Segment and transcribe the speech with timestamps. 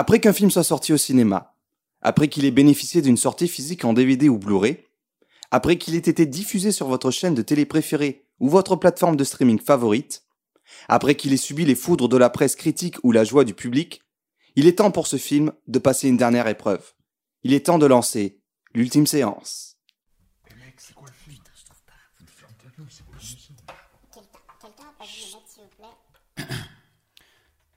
[0.00, 1.54] Après qu'un film soit sorti au cinéma,
[2.00, 4.86] après qu'il ait bénéficié d'une sortie physique en DVD ou Blu-ray,
[5.50, 9.24] après qu'il ait été diffusé sur votre chaîne de télé préférée ou votre plateforme de
[9.24, 10.24] streaming favorite,
[10.88, 14.00] après qu'il ait subi les foudres de la presse critique ou la joie du public,
[14.56, 16.94] il est temps pour ce film de passer une dernière épreuve.
[17.42, 18.40] Il est temps de lancer
[18.72, 19.76] l'ultime séance.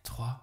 [0.03, 0.39] 3,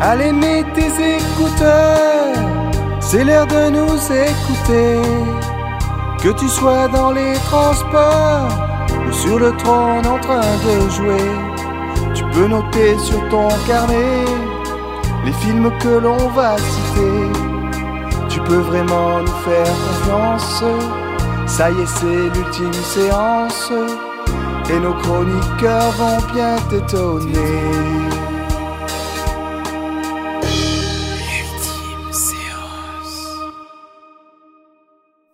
[0.00, 2.34] Allez, mets tes écouteurs,
[3.00, 5.00] c'est l'heure de nous écouter.
[6.22, 8.48] Que tu sois dans les transports
[9.08, 11.30] ou sur le trône en train de jouer,
[12.14, 14.24] tu peux noter sur ton carnet
[15.24, 17.30] les films que l'on va citer.
[18.28, 20.62] Tu peux vraiment nous faire confiance.
[21.46, 23.72] Ça y est, c'est l'ultime séance.
[24.70, 28.07] Et nos chroniqueurs vont bien t'étonner.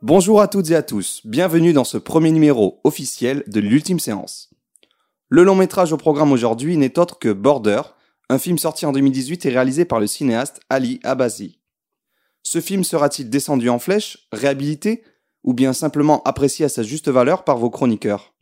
[0.07, 4.51] Bonjour à toutes et à tous, bienvenue dans ce premier numéro officiel de l'ultime séance.
[5.31, 7.81] Le long métrage au programme aujourd'hui n'est autre que Border,
[8.29, 11.59] un film sorti en 2018 et réalisé par le cinéaste Ali Abazi.
[12.43, 15.05] Ce film sera-t-il descendu en flèche, réhabilité,
[15.43, 18.35] ou bien simplement apprécié à sa juste valeur par vos chroniqueurs?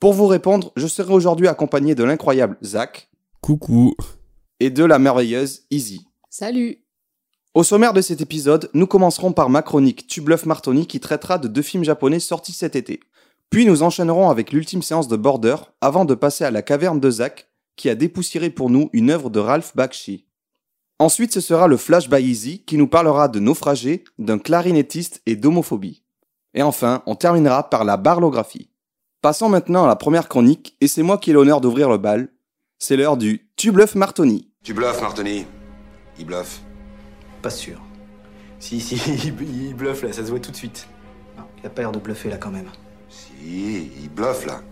[0.00, 3.10] Pour vous répondre, je serai aujourd'hui accompagné de l'incroyable Zach
[3.42, 3.94] Coucou.
[4.60, 6.06] et de la merveilleuse Izzy.
[6.30, 6.83] Salut
[7.54, 11.38] Au sommaire de cet épisode, nous commencerons par ma chronique Tu bluffes Martoni qui traitera
[11.38, 12.98] de deux films japonais sortis cet été.
[13.48, 17.08] Puis nous enchaînerons avec l'ultime séance de Border avant de passer à la caverne de
[17.08, 20.26] Zach qui a dépoussiéré pour nous une œuvre de Ralph Bakshi.
[20.98, 25.36] Ensuite, ce sera le Flash by Easy qui nous parlera de naufragés, d'un clarinettiste et
[25.36, 26.02] d'homophobie.
[26.54, 28.68] Et enfin, on terminera par la barlographie.
[29.22, 32.30] Passons maintenant à la première chronique, et c'est moi qui ai l'honneur d'ouvrir le bal.
[32.80, 34.50] C'est l'heure du Tu bluffes Martoni.
[34.64, 35.46] Tu bluffes, Martoni.
[36.18, 36.63] Il bluffe.
[37.44, 37.78] Pas sûr.
[38.58, 38.94] Si, si,
[39.28, 40.88] il, il bluffe là, ça se voit tout de suite.
[41.36, 42.70] Non, il a pas l'air de bluffer là quand même.
[43.10, 44.62] Si, il bluffe là.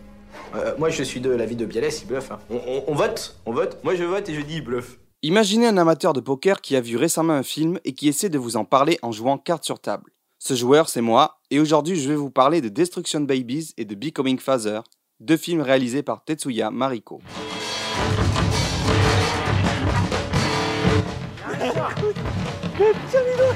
[0.54, 2.30] Euh, moi je suis de l'avis de Bialès, il bluffe.
[2.32, 2.38] hein.
[2.48, 4.98] On, on- on vote On vote Moi je vote et je dis il bluffe.
[5.22, 8.38] Imaginez un amateur de poker qui a vu récemment un film et qui essaie de
[8.38, 10.10] vous en parler en jouant carte sur table.
[10.38, 13.94] Ce joueur, c'est moi, et aujourd'hui je vais vous parler de Destruction Babies et de
[13.94, 14.80] Becoming Father,
[15.20, 17.20] deux films réalisés par Tetsuya Mariko.
[22.78, 23.52] めっちゃ見ろ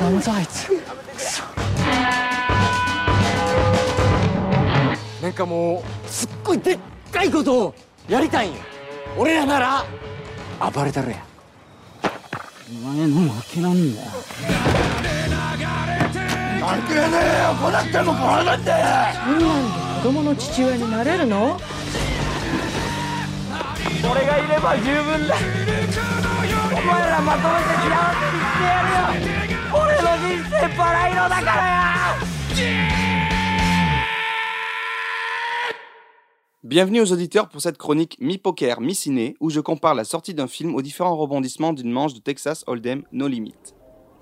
[0.00, 0.68] なんだあいつ
[5.22, 6.78] なんかもうすっごいでっ
[7.10, 7.74] かいことを
[8.08, 8.58] やりたいんよ。
[9.16, 9.84] 俺らなら
[10.72, 11.24] 暴れたるや
[12.70, 14.06] お前の負けなんだよ。
[16.68, 17.54] 負けねえよ。
[17.54, 21.58] 来なくても変わらんでそんなん子供の父親になれるの？
[36.62, 40.82] Bienvenue aux auditeurs pour cette chronique mi-poker, mi-ciné, où je compare la sortie d'un film aux
[40.82, 43.54] différents rebondissements d'une manche de Texas Hold'em No Limit.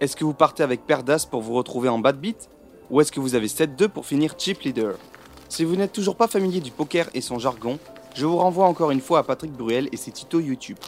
[0.00, 2.50] Est-ce que vous partez avec paire d'as pour vous retrouver en bad beat
[2.90, 4.96] Ou est-ce que vous avez 7-2 pour finir chip leader?
[5.48, 7.80] Si vous n'êtes toujours pas familier du poker et son jargon,
[8.16, 10.78] je vous renvoie encore une fois à Patrick Bruel et ses tutos YouTube.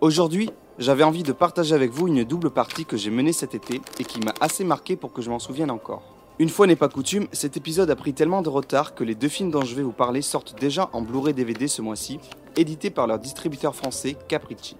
[0.00, 3.82] Aujourd'hui, j'avais envie de partager avec vous une double partie que j'ai menée cet été
[4.00, 6.02] et qui m'a assez marqué pour que je m'en souvienne encore.
[6.38, 9.28] Une fois n'est pas coutume, cet épisode a pris tellement de retard que les deux
[9.28, 12.18] films dont je vais vous parler sortent déjà en Blu-ray DVD ce mois-ci,
[12.56, 14.76] édités par leur distributeur français Capricci.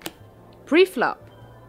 [0.64, 1.18] Pre-flop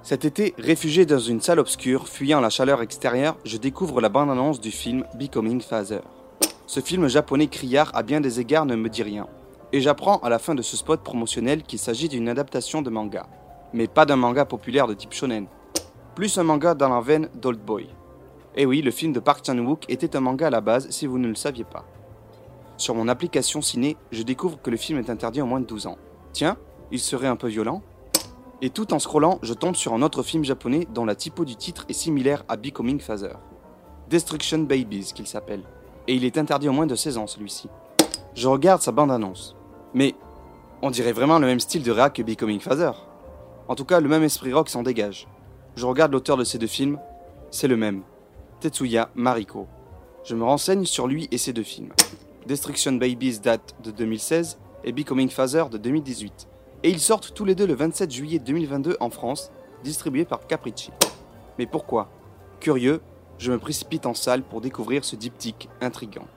[0.03, 4.61] Cet été, réfugié dans une salle obscure, fuyant la chaleur extérieure, je découvre la bande-annonce
[4.61, 5.99] du film Becoming Father.
[6.65, 9.27] Ce film japonais criard à bien des égards ne me dit rien.
[9.73, 13.25] Et j'apprends à la fin de ce spot promotionnel qu'il s'agit d'une adaptation de manga.
[13.73, 15.47] Mais pas d'un manga populaire de type shonen.
[16.15, 17.89] Plus un manga dans la veine d'Old Boy.
[18.55, 21.17] Et oui, le film de Park Chan-wook était un manga à la base si vous
[21.17, 21.85] ne le saviez pas.
[22.77, 25.87] Sur mon application ciné, je découvre que le film est interdit en moins de 12
[25.87, 25.97] ans.
[26.31, 26.55] Tiens,
[26.91, 27.81] il serait un peu violent
[28.63, 31.57] et tout en scrollant, je tombe sur un autre film japonais dont la typo du
[31.57, 33.35] titre est similaire à Becoming Father.
[34.09, 35.63] Destruction Babies qu'il s'appelle.
[36.07, 37.67] Et il est interdit au moins de 16 ans celui-ci.
[38.35, 39.57] Je regarde sa bande-annonce.
[39.93, 40.15] Mais
[40.81, 42.91] on dirait vraiment le même style de réa que Becoming Father.
[43.67, 45.27] En tout cas, le même esprit rock s'en dégage.
[45.75, 46.99] Je regarde l'auteur de ces deux films,
[47.51, 48.03] c'est le même.
[48.59, 49.67] Tetsuya Mariko.
[50.23, 51.93] Je me renseigne sur lui et ses deux films.
[52.45, 56.47] Destruction Babies date de 2016 et Becoming Father de 2018
[56.83, 59.51] et ils sortent tous les deux le 27 juillet 2022 en France,
[59.83, 60.91] distribués par Capricci.
[61.57, 62.09] Mais pourquoi?
[62.59, 63.01] Curieux,
[63.37, 66.27] je me précipite en salle pour découvrir ce diptyque intrigant.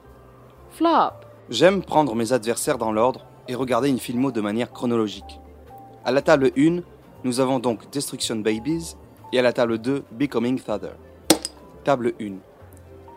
[0.71, 1.13] Flop
[1.51, 5.41] J'aime prendre mes adversaires dans l'ordre et regarder une filmo de manière chronologique.
[6.05, 6.81] À la table 1,
[7.25, 8.97] nous avons donc Destruction Babies
[9.33, 10.93] et à la table 2, Becoming Father.
[11.85, 12.35] Table 1.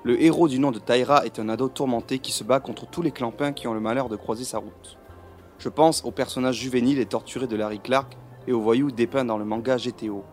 [0.03, 3.01] Le héros du nom de Tyra est un ado tourmenté qui se bat contre tous
[3.01, 4.97] les clampins qui ont le malheur de croiser sa route.
[5.57, 8.17] Je pense au personnage juvénile et torturé de Larry Clark
[8.47, 10.23] et aux voyous dépeints dans le manga GTO.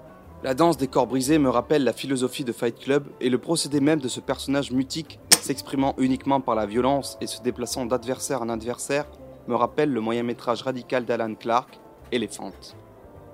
[0.45, 3.81] La danse des corps brisés me rappelle la philosophie de Fight Club et le procédé
[3.81, 8.49] même de ce personnage mutique s'exprimant uniquement par la violence et se déplaçant d'adversaire en
[8.49, 9.07] adversaire
[9.49, 11.79] me rappelle le moyen métrage radical d'Alan Clark,
[12.13, 12.53] Elephant.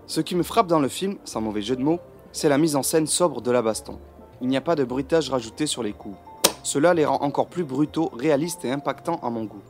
[0.07, 2.01] Ce qui me frappe dans le film, sans mauvais jeu de mots,
[2.33, 3.99] c'est la mise en scène sobre de la baston.
[4.41, 6.17] Il n'y a pas de bruitage rajouté sur les coups.
[6.63, 9.63] Cela les rend encore plus brutaux, réalistes et impactants à mon goût.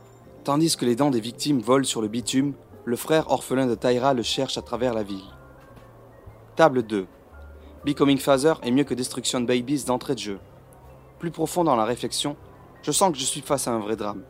[0.43, 2.53] Tandis que les dents des victimes volent sur le bitume,
[2.85, 5.23] le frère orphelin de Tyra le cherche à travers la ville.
[6.55, 7.07] Table 2.
[7.85, 10.39] Becoming Father est mieux que Destruction Babies d'entrée de jeu.
[11.19, 12.35] Plus profond dans la réflexion,
[12.81, 14.23] je sens que je suis face à un vrai drame.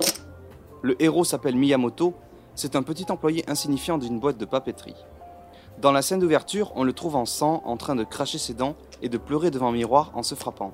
[0.83, 2.13] Le héros s'appelle Miyamoto,
[2.55, 4.97] c'est un petit employé insignifiant d'une boîte de papeterie.
[5.79, 8.75] Dans la scène d'ouverture, on le trouve en sang, en train de cracher ses dents
[9.01, 10.73] et de pleurer devant un miroir en se frappant.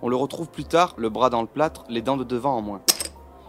[0.00, 2.62] On le retrouve plus tard, le bras dans le plâtre, les dents de devant en
[2.62, 2.80] moins.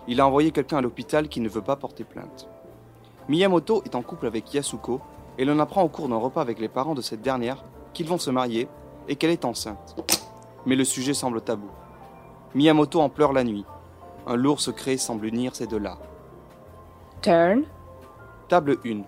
[0.09, 2.49] Il a envoyé quelqu'un à l'hôpital qui ne veut pas porter plainte.
[3.29, 4.99] Miyamoto est en couple avec Yasuko
[5.37, 7.63] et l'on apprend au cours d'un repas avec les parents de cette dernière
[7.93, 8.67] qu'ils vont se marier
[9.07, 9.95] et qu'elle est enceinte.
[10.65, 11.69] Mais le sujet semble tabou.
[12.55, 13.63] Miyamoto en pleure la nuit.
[14.31, 15.97] Un lourd secret semble unir ces deux-là.
[17.21, 17.63] Turn.
[18.47, 19.01] Table 1.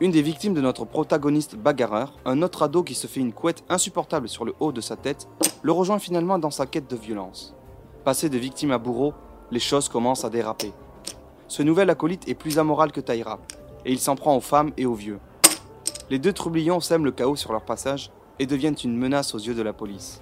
[0.00, 3.62] Une des victimes de notre protagoniste bagarreur, un autre ado qui se fait une couette
[3.68, 5.28] insupportable sur le haut de sa tête,
[5.62, 7.54] le rejoint finalement dans sa quête de violence.
[8.04, 9.14] Passé de victime à bourreau,
[9.52, 10.72] les choses commencent à déraper.
[11.46, 13.38] Ce nouvel acolyte est plus amoral que Taïra,
[13.84, 15.20] et il s'en prend aux femmes et aux vieux.
[16.10, 18.10] Les deux troublions sèment le chaos sur leur passage
[18.40, 20.20] et deviennent une menace aux yeux de la police.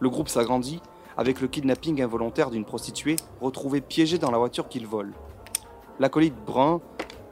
[0.00, 0.80] Le groupe s'agrandit
[1.16, 5.12] avec le kidnapping involontaire d'une prostituée retrouvée piégée dans la voiture qu'il vole.
[5.98, 6.80] L'acolyte brun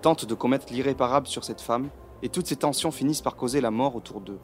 [0.03, 1.89] tente de commettre l'irréparable sur cette femme
[2.23, 4.41] et toutes ces tensions finissent par causer la mort autour d'eux.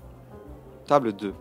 [0.86, 1.34] Table 2.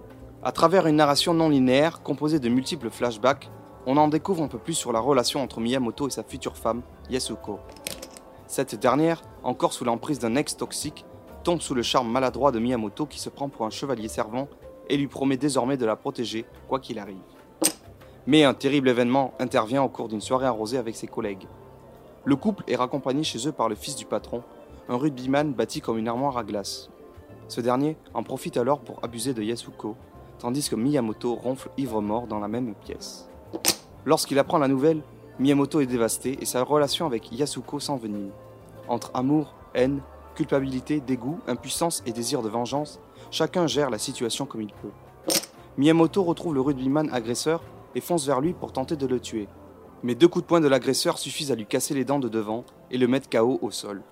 [0.44, 3.50] À travers une narration non linéaire composée de multiples flashbacks,
[3.86, 6.81] on en découvre un peu plus sur la relation entre Miyamoto et sa future femme,
[7.09, 7.59] Yasuko.
[8.47, 11.06] Cette dernière, encore sous l'emprise d'un ex toxique,
[11.44, 14.47] tombe sous le charme maladroit de Miyamoto qui se prend pour un chevalier servant
[14.89, 17.18] et lui promet désormais de la protéger, quoi qu'il arrive.
[18.27, 21.48] Mais un terrible événement intervient au cours d'une soirée arrosée avec ses collègues.
[22.24, 24.42] Le couple est raccompagné chez eux par le fils du patron,
[24.89, 26.89] un rugbyman bâti comme une armoire à glace.
[27.48, 29.95] Ce dernier en profite alors pour abuser de Yasuko,
[30.39, 33.30] tandis que Miyamoto ronfle ivre-mort dans la même pièce.
[34.06, 35.04] Lorsqu'il apprend la nouvelle,
[35.38, 38.31] Miyamoto est dévasté et sa relation avec Yasuko s'envenime.
[38.88, 40.01] Entre amour, haine,
[40.33, 43.00] culpabilité, dégoût, impuissance et désir de vengeance,
[43.30, 44.92] chacun gère la situation comme il peut.
[45.78, 47.62] Miyamoto retrouve le rugbyman agresseur
[47.95, 49.47] et fonce vers lui pour tenter de le tuer.
[50.03, 52.63] Mais deux coups de poing de l'agresseur suffisent à lui casser les dents de devant
[52.92, 54.03] et le mettre KO au sol.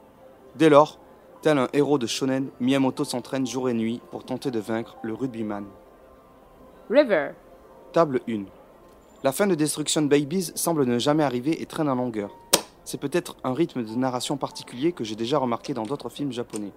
[0.56, 1.00] Dès lors,
[1.42, 5.14] tel un héros de shonen, Miyamoto s'entraîne jour et nuit pour tenter de vaincre le
[5.14, 5.66] rugbyman.
[6.90, 7.32] River.
[7.92, 8.46] Table 1.
[9.24, 12.32] La fin de Destruction Babies semble ne jamais arriver et traîne en longueur.
[12.86, 16.72] C'est peut-être un rythme de narration particulier que j'ai déjà remarqué dans d'autres films japonais.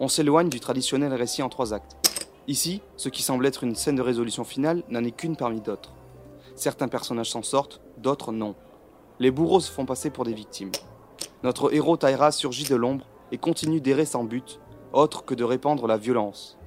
[0.00, 1.96] On s'éloigne du traditionnel récit en trois actes.
[2.46, 5.92] Ici, ce qui semble être une scène de résolution finale n'en est qu'une parmi d'autres.
[6.58, 8.56] Certains personnages s'en sortent, d'autres non.
[9.20, 10.72] Les bourreaux se font passer pour des victimes.
[11.44, 14.58] Notre héros Taira surgit de l'ombre et continue d'errer sans but,
[14.92, 16.58] autre que de répandre la violence.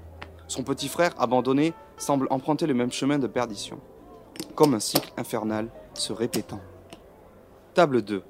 [0.48, 3.82] Son petit frère, abandonné, semble emprunter le même chemin de perdition,
[4.56, 6.62] comme un cycle infernal se répétant.
[7.74, 8.24] Table 2.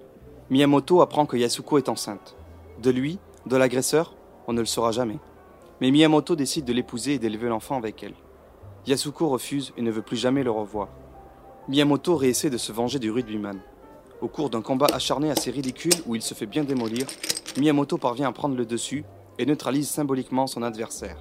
[0.50, 2.38] Miyamoto apprend que Yasuko est enceinte.
[2.82, 4.16] De lui, de l'agresseur,
[4.48, 5.20] on ne le saura jamais.
[5.80, 8.16] Mais Miyamoto décide de l'épouser et d'élever l'enfant avec elle.
[8.88, 10.88] Yasuko refuse et ne veut plus jamais le revoir.
[11.72, 13.58] Miyamoto réessaie de se venger du rugbyman.
[14.20, 17.08] Au cours d'un combat acharné assez ridicule où il se fait bien démolir,
[17.58, 19.06] Miyamoto parvient à prendre le dessus
[19.40, 21.16] et neutralise symboliquement son adversaire.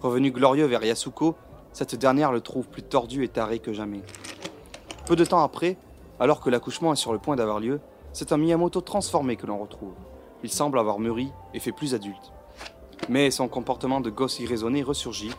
[0.00, 1.34] Revenu glorieux vers Yasuko,
[1.72, 4.02] cette dernière le trouve plus tordu et taré que jamais.
[5.04, 5.76] Peu de temps après,
[6.20, 7.80] alors que l'accouchement est sur le point d'avoir lieu,
[8.12, 9.94] c'est un Miyamoto transformé que l'on retrouve.
[10.44, 12.30] Il semble avoir mûri et fait plus adulte.
[13.08, 15.32] Mais son comportement de gosse irraisonné ressurgit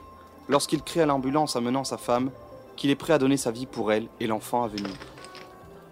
[0.50, 2.30] lorsqu'il crie à l'ambulance amenant sa femme
[2.78, 4.92] qu'il est prêt à donner sa vie pour elle et l'enfant à venir.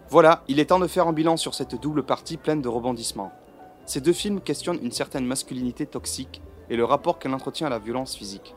[0.10, 3.34] Voilà, il est temps de faire un bilan sur cette double partie pleine de rebondissements.
[3.86, 7.80] Ces deux films questionnent une certaine masculinité toxique et le rapport qu'elle entretient à la
[7.80, 8.56] violence physique.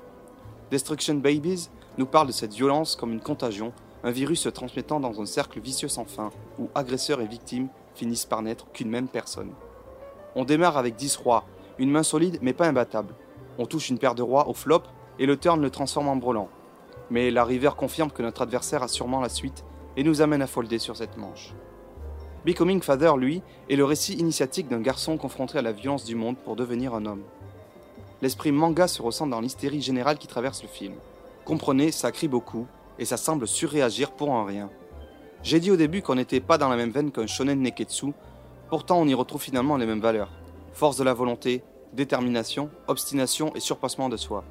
[0.71, 3.73] Destruction Babies nous parle de cette violence comme une contagion,
[4.05, 8.27] un virus se transmettant dans un cercle vicieux sans fin, où agresseurs et victimes finissent
[8.27, 9.53] par n'être qu'une même personne.
[10.37, 11.45] On démarre avec 10 rois,
[11.79, 13.15] une main solide mais pas imbattable.
[13.59, 14.83] On touche une paire de rois au flop
[15.19, 16.49] et le turn le transforme en brelan.
[17.11, 19.65] Mais la river confirme que notre adversaire a sûrement la suite
[19.97, 21.55] et nous amène à folder sur cette manche.
[22.45, 26.37] Becoming Father, lui, est le récit initiatique d'un garçon confronté à la violence du monde
[26.37, 27.25] pour devenir un homme.
[28.23, 30.95] L'esprit manga se ressent dans l'hystérie générale qui traverse le film.
[31.45, 32.67] Comprenez, ça crie beaucoup,
[32.99, 34.71] et ça semble surréagir pour un rien.
[35.43, 38.13] J'ai dit au début qu'on n'était pas dans la même veine qu'un shonen neketsu,
[38.69, 40.31] pourtant on y retrouve finalement les mêmes valeurs.
[40.73, 41.63] Force de la volonté,
[41.93, 44.45] détermination, obstination et surpassement de soi.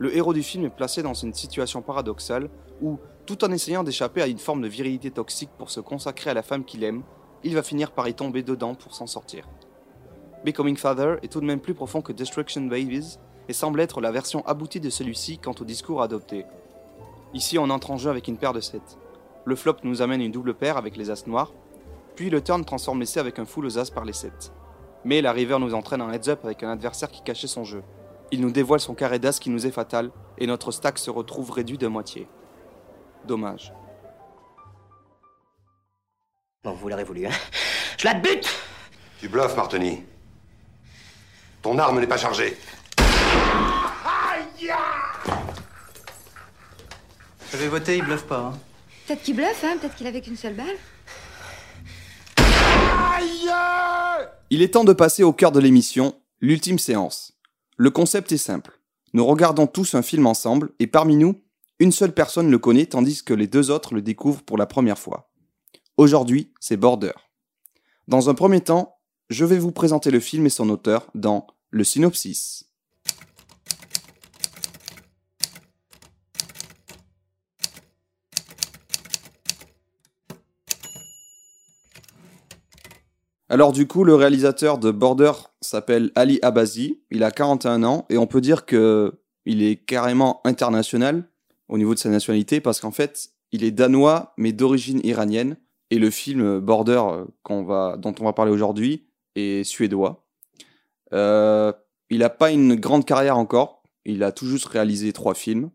[0.00, 2.48] Le héros du film est placé dans une situation paradoxale
[2.80, 6.34] où, tout en essayant d'échapper à une forme de virilité toxique pour se consacrer à
[6.34, 7.02] la femme qu'il aime,
[7.44, 9.46] il va finir par y tomber dedans pour s'en sortir.
[10.42, 14.10] Becoming Father est tout de même plus profond que Destruction Babies et semble être la
[14.10, 16.46] version aboutie de celui-ci quant au discours adopté.
[17.34, 18.80] Ici, on entre en jeu avec une paire de 7.
[19.44, 21.52] Le flop nous amène une double paire avec les as noirs,
[22.16, 24.50] puis le turn transforme l'essai avec un full aux as par les 7.
[25.04, 27.82] Mais la river nous entraîne en heads-up avec un adversaire qui cachait son jeu.
[28.32, 31.50] Il nous dévoile son carré d'as qui nous est fatal, et notre stack se retrouve
[31.50, 32.28] réduit de moitié.
[33.26, 33.72] Dommage.
[36.62, 37.32] Bon, vous l'aurez voulu, hein
[37.98, 38.48] Je la bute
[39.18, 40.04] Tu bluffes, Martini.
[41.62, 42.56] Ton arme n'est pas chargée.
[47.50, 48.52] J'avais voté, il bluffe pas.
[48.52, 48.58] Hein.
[49.06, 50.76] Peut-être qu'il bluffe, hein Peut-être qu'il avait qu'une seule balle.
[54.50, 57.39] Il est temps de passer au cœur de l'émission, l'ultime séance.
[57.82, 58.78] Le concept est simple.
[59.14, 61.40] Nous regardons tous un film ensemble et parmi nous,
[61.78, 64.98] une seule personne le connaît tandis que les deux autres le découvrent pour la première
[64.98, 65.32] fois.
[65.96, 67.14] Aujourd'hui, c'est Border.
[68.06, 68.98] Dans un premier temps,
[69.30, 72.69] je vais vous présenter le film et son auteur dans le synopsis.
[83.50, 88.16] Alors du coup, le réalisateur de Border s'appelle Ali Abazi, il a 41 ans et
[88.16, 91.28] on peut dire que il est carrément international
[91.68, 95.56] au niveau de sa nationalité parce qu'en fait, il est danois mais d'origine iranienne
[95.90, 97.02] et le film Border
[97.50, 100.24] euh, va, dont on va parler aujourd'hui est suédois.
[101.12, 101.72] Euh,
[102.08, 105.70] il n'a pas une grande carrière encore, il a tout juste réalisé trois films.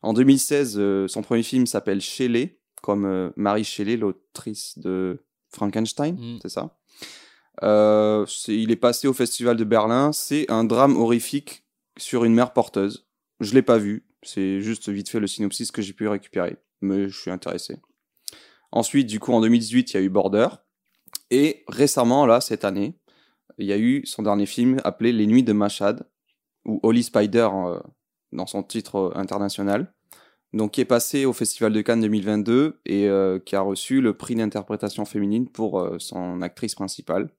[0.00, 6.14] En 2016, euh, son premier film s'appelle Shelley, comme euh, Marie Shelley, l'autrice de Frankenstein,
[6.14, 6.38] Mm.
[6.40, 6.74] c'est ça?
[7.62, 10.12] Euh, il est passé au Festival de Berlin.
[10.12, 11.64] C'est un drame horrifique
[11.98, 13.06] sur une mère porteuse.
[13.40, 14.06] Je l'ai pas vu.
[14.22, 16.56] C'est juste vite fait le synopsis que j'ai pu récupérer.
[16.80, 17.76] Mais je suis intéressé.
[18.70, 20.48] Ensuite, du coup, en 2018, il y a eu Border.
[21.30, 22.94] Et récemment, là, cette année,
[23.58, 26.08] il y a eu son dernier film appelé Les Nuits de Mashhad,
[26.64, 27.80] ou Holy Spider euh,
[28.32, 29.92] dans son titre international.
[30.52, 34.16] Donc, qui est passé au Festival de Cannes 2022 et euh, qui a reçu le
[34.16, 37.30] prix d'interprétation féminine pour son actrice principale.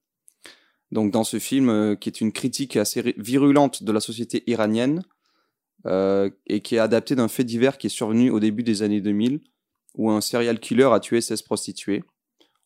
[0.92, 5.02] Donc, dans ce film, euh, qui est une critique assez virulente de la société iranienne
[5.86, 9.00] euh, et qui est adapté d'un fait divers qui est survenu au début des années
[9.00, 9.40] 2000
[9.96, 12.04] où un serial killer a tué 16 prostituées.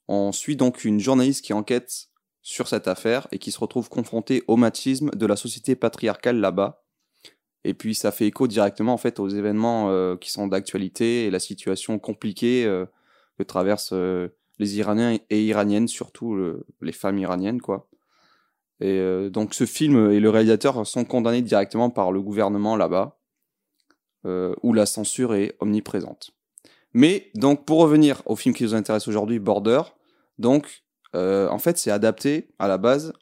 [0.08, 2.08] On suit donc une journaliste qui enquête
[2.42, 6.82] sur cette affaire et qui se retrouve confrontée au machisme de la société patriarcale là-bas.
[7.64, 11.30] Et puis ça fait écho directement en fait aux événements euh, qui sont d'actualité et
[11.30, 12.84] la situation compliquée euh,
[13.38, 14.28] que traversent euh,
[14.58, 17.88] les Iraniens et Iraniennes, surtout le- les femmes iraniennes quoi.
[18.80, 23.18] Et euh, donc ce film et le réalisateur sont condamnés directement par le gouvernement là-bas,
[24.26, 26.32] euh, où la censure est omniprésente.
[26.92, 29.82] Mais donc pour revenir au film qui nous intéresse aujourd'hui, Border,
[30.38, 30.82] donc
[31.14, 33.12] euh, en fait c'est adapté à la base.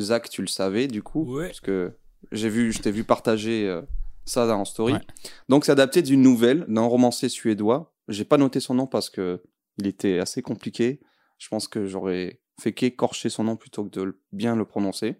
[0.00, 1.46] Zach, tu le savais du coup, Ouais.
[1.46, 1.92] parce que
[2.30, 3.80] j'ai vu, je t'ai vu partager
[4.24, 4.92] ça en story.
[4.92, 5.00] Ouais.
[5.48, 7.92] Donc c'est adapté d'une nouvelle d'un romancier suédois.
[8.06, 9.42] J'ai pas noté son nom parce que
[9.78, 11.00] il était assez compliqué.
[11.38, 15.16] Je pense que j'aurais fait qu'écorcher son nom plutôt que de bien le prononcer.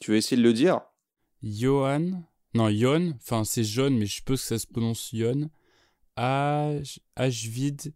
[0.00, 0.80] Tu veux essayer de le dire?
[1.42, 2.22] Johan.
[2.54, 3.14] Non, Yon.
[3.16, 5.50] Enfin, c'est jaune, mais je suppose que ça se prononce Yon.
[6.16, 7.92] Aj- Ajvid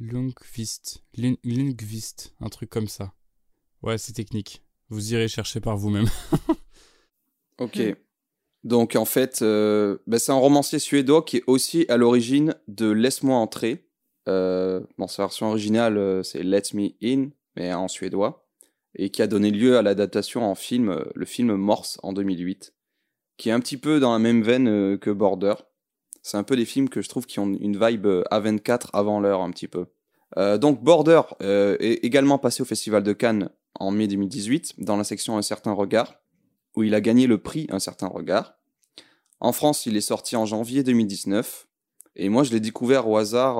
[0.00, 1.02] Lundqvist.
[1.16, 2.34] Lundqvist.
[2.40, 3.12] Un truc comme ça.
[3.82, 4.62] Ouais, c'est technique.
[4.90, 6.08] Vous irez chercher par vous-même.
[7.58, 7.80] Ok.
[8.64, 12.88] Donc en fait, euh, bah, c'est un romancier suédois qui est aussi à l'origine de
[12.90, 13.84] Laisse-moi entrer.
[14.28, 18.46] Euh, dans sa version originale, euh, c'est Let Me In, mais en suédois.
[18.94, 22.72] Et qui a donné lieu à l'adaptation en film, le film Morse en 2008,
[23.36, 25.54] qui est un petit peu dans la même veine euh, que Border.
[26.22, 29.20] C'est un peu des films que je trouve qui ont une vibe euh, A24 avant
[29.20, 29.86] l'heure un petit peu.
[30.36, 35.04] Euh, donc Border est également passé au Festival de Cannes en mai 2018 dans la
[35.04, 36.20] section Un certain regard
[36.76, 38.54] où il a gagné le prix Un certain regard.
[39.40, 41.66] En France, il est sorti en janvier 2019.
[42.16, 43.56] Et moi, je l'ai découvert au hasard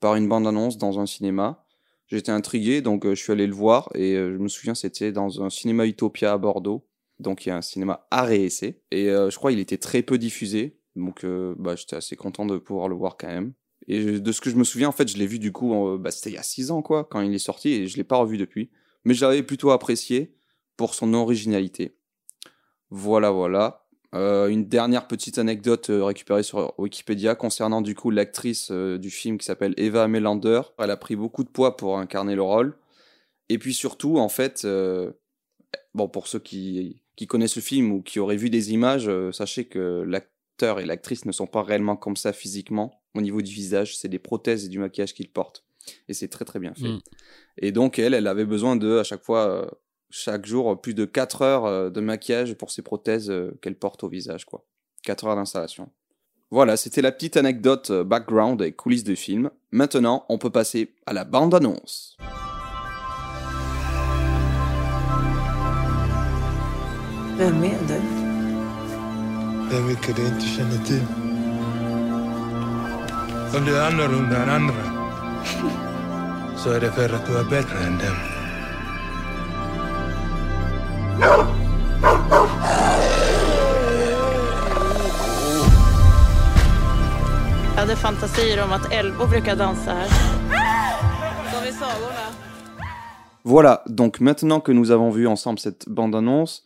[0.00, 1.63] par une bande-annonce dans un cinéma.
[2.06, 3.88] J'étais intrigué, donc euh, je suis allé le voir.
[3.94, 6.86] Et euh, je me souviens, c'était dans un cinéma Utopia à Bordeaux.
[7.18, 8.82] Donc il y a un cinéma art et essai.
[8.90, 10.78] Et euh, je crois qu'il était très peu diffusé.
[10.96, 13.54] Donc euh, bah, j'étais assez content de pouvoir le voir quand même.
[13.86, 15.96] Et de ce que je me souviens, en fait, je l'ai vu du coup, en-
[15.96, 18.04] bah, c'était il y a 6 ans, quoi, quand il est sorti, et je l'ai
[18.04, 18.70] pas revu depuis.
[19.04, 20.34] Mais je l'avais plutôt apprécié
[20.76, 21.96] pour son originalité.
[22.90, 23.83] Voilà, voilà.
[24.14, 29.10] Euh, une dernière petite anecdote euh, récupérée sur Wikipédia concernant du coup l'actrice euh, du
[29.10, 30.60] film qui s'appelle Eva Melander.
[30.78, 32.76] Elle a pris beaucoup de poids pour incarner le rôle.
[33.48, 34.66] Et puis surtout, en fait,
[35.92, 39.66] bon, pour ceux qui, qui connaissent le film ou qui auraient vu des images, sachez
[39.66, 43.98] que l'acteur et l'actrice ne sont pas réellement comme ça physiquement au niveau du visage.
[43.98, 45.66] C'est des prothèses et du maquillage qu'ils portent.
[46.08, 46.88] Et c'est très très bien fait.
[46.88, 47.00] Mm.
[47.58, 49.70] Et donc elle, elle avait besoin de, à chaque fois,
[50.16, 54.04] chaque jour, plus de 4 heures euh, de maquillage pour ces prothèses euh, qu'elle porte
[54.04, 54.64] au visage, quoi.
[55.02, 55.90] 4 heures d'installation.
[56.52, 59.50] Voilà, c'était la petite anecdote euh, background et coulisses de film.
[59.72, 62.16] Maintenant, on peut passer à la bande-annonce.
[78.06, 78.30] Är
[87.84, 90.08] hade fantasier om att älvor brukar dansa här.
[91.52, 92.26] Som i sagorna.
[93.42, 96.62] Voilà, donc maintenant que nous avons vu ensemble cette bande-annonce,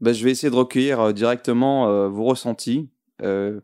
[0.00, 2.90] ben, je vais essayer de recueillir euh, directement euh, vos ressentis.
[3.22, 3.60] Euh,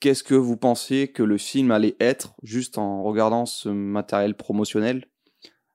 [0.00, 5.06] Qu'est-ce que vous pensiez que le film allait être juste en regardant ce matériel promotionnel?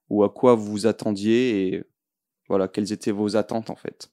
[0.10, 1.84] Ou à quoi vous vous attendiez Et
[2.48, 4.12] voilà, quelles étaient vos attentes en fait?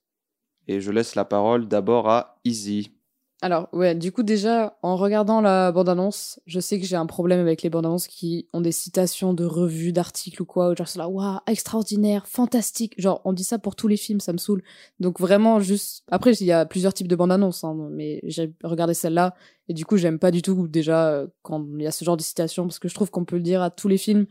[0.68, 2.95] Et je laisse la parole d'abord à Easy.
[3.42, 7.38] Alors, ouais, du coup, déjà, en regardant la bande-annonce, je sais que j'ai un problème
[7.38, 11.06] avec les bandes-annonces qui ont des citations de revues, d'articles ou quoi, genre c'est là,
[11.06, 12.94] waouh, extraordinaire, fantastique.
[12.96, 14.62] Genre, on dit ça pour tous les films, ça me saoule.
[15.00, 16.02] Donc, vraiment, juste.
[16.10, 19.34] Après, il y a plusieurs types de bandes-annonces, hein, mais j'ai regardé celle-là,
[19.68, 22.22] et du coup, j'aime pas du tout, déjà, quand il y a ce genre de
[22.22, 24.26] citations, parce que je trouve qu'on peut le dire à tous les films.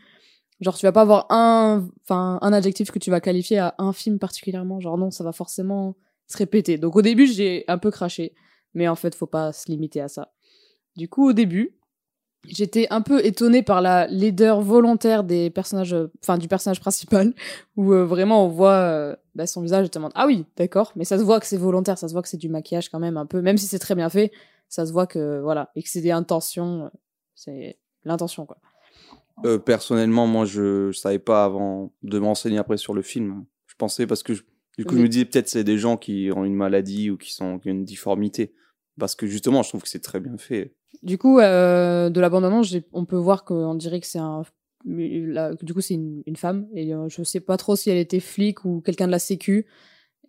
[0.61, 3.93] Genre, tu vas pas avoir un, enfin, un adjectif que tu vas qualifier à un
[3.93, 4.79] film particulièrement.
[4.79, 5.95] Genre, non, ça va forcément
[6.27, 6.77] se répéter.
[6.79, 8.33] Donc, au début, j'ai un peu craché.
[8.75, 10.31] Mais en fait, faut pas se limiter à ça.
[10.95, 11.75] Du coup, au début,
[12.47, 17.33] j'étais un peu étonnée par la laideur volontaire des personnages, euh, enfin du personnage principal,
[17.75, 20.91] où euh, vraiment on voit euh, bah, son visage et te demande ah oui, d'accord,
[20.95, 22.99] mais ça se voit que c'est volontaire, ça se voit que c'est du maquillage quand
[22.99, 24.31] même un peu, même si c'est très bien fait,
[24.69, 26.91] ça se voit que voilà et que c'est des intentions,
[27.33, 28.57] c'est l'intention quoi.
[29.45, 33.43] Euh, personnellement, moi, je, je savais pas avant de m'enseigner après sur le film.
[33.67, 34.43] Je pensais parce que je-
[34.77, 37.33] du coup, je me disais peut-être c'est des gens qui ont une maladie ou qui
[37.33, 38.53] sont qui ont une difformité.
[38.99, 40.73] Parce que justement, je trouve que c'est très bien fait.
[41.03, 44.43] Du coup, euh, de la bande-annonce, on peut voir qu'on dirait que c'est un.
[44.85, 46.67] du coup, c'est une, femme.
[46.73, 49.67] Et euh, je sais pas trop si elle était flic ou quelqu'un de la Sécu.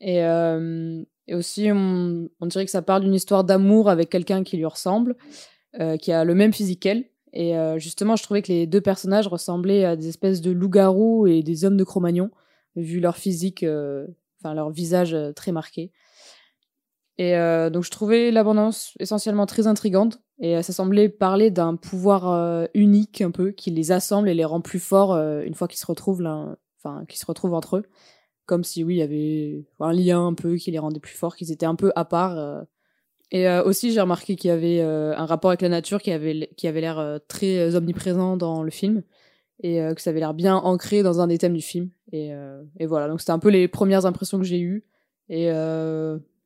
[0.01, 4.67] Et, euh, aussi, on, dirait que ça parle d'une histoire d'amour avec quelqu'un qui lui
[4.67, 5.17] ressemble,
[5.81, 7.05] euh, qui a le même physique qu'elle.
[7.33, 11.43] Et justement, je trouvais que les deux personnages ressemblaient à des espèces de loups-garous et
[11.43, 12.31] des hommes de Cro-Magnon,
[12.77, 13.63] vu leur physique,
[14.41, 15.93] enfin leur visage très marqué.
[17.19, 20.21] Et euh, donc je trouvais l'abondance essentiellement très intrigante.
[20.39, 24.35] Et euh, ça semblait parler d'un pouvoir euh, unique un peu qui les assemble et
[24.35, 27.55] les rend plus forts euh, une fois qu'ils se retrouvent là, enfin qu'ils se retrouvent
[27.55, 27.85] entre eux,
[28.45, 31.37] comme si oui il y avait un lien un peu qui les rendait plus forts,
[31.37, 32.37] qu'ils étaient un peu à part.
[32.39, 32.63] euh.
[33.33, 36.51] Et euh, aussi j'ai remarqué qu'il y avait un rapport avec la nature qui avait
[36.57, 39.03] qui avait l'air très omniprésent dans le film.
[39.63, 41.89] Et que ça avait l'air bien ancré dans un des thèmes du film.
[42.13, 42.31] Et,
[42.79, 43.09] et voilà.
[43.09, 44.85] Donc c'était un peu les premières impressions que j'ai eues.
[45.31, 45.51] Et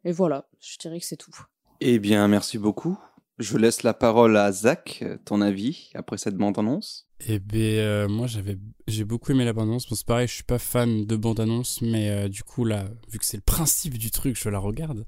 [0.04, 1.32] et voilà, je dirais que c'est tout.
[1.80, 2.98] Eh bien, merci beaucoup.
[3.38, 7.06] Je laisse la parole à Zach, ton avis après cette bande-annonce.
[7.26, 9.88] Eh ben euh, moi j'avais j'ai beaucoup aimé la bande-annonce.
[9.88, 13.18] Bon c'est pareil, je suis pas fan de bande-annonce, mais euh, du coup là, vu
[13.18, 15.06] que c'est le principe du truc, je la regarde.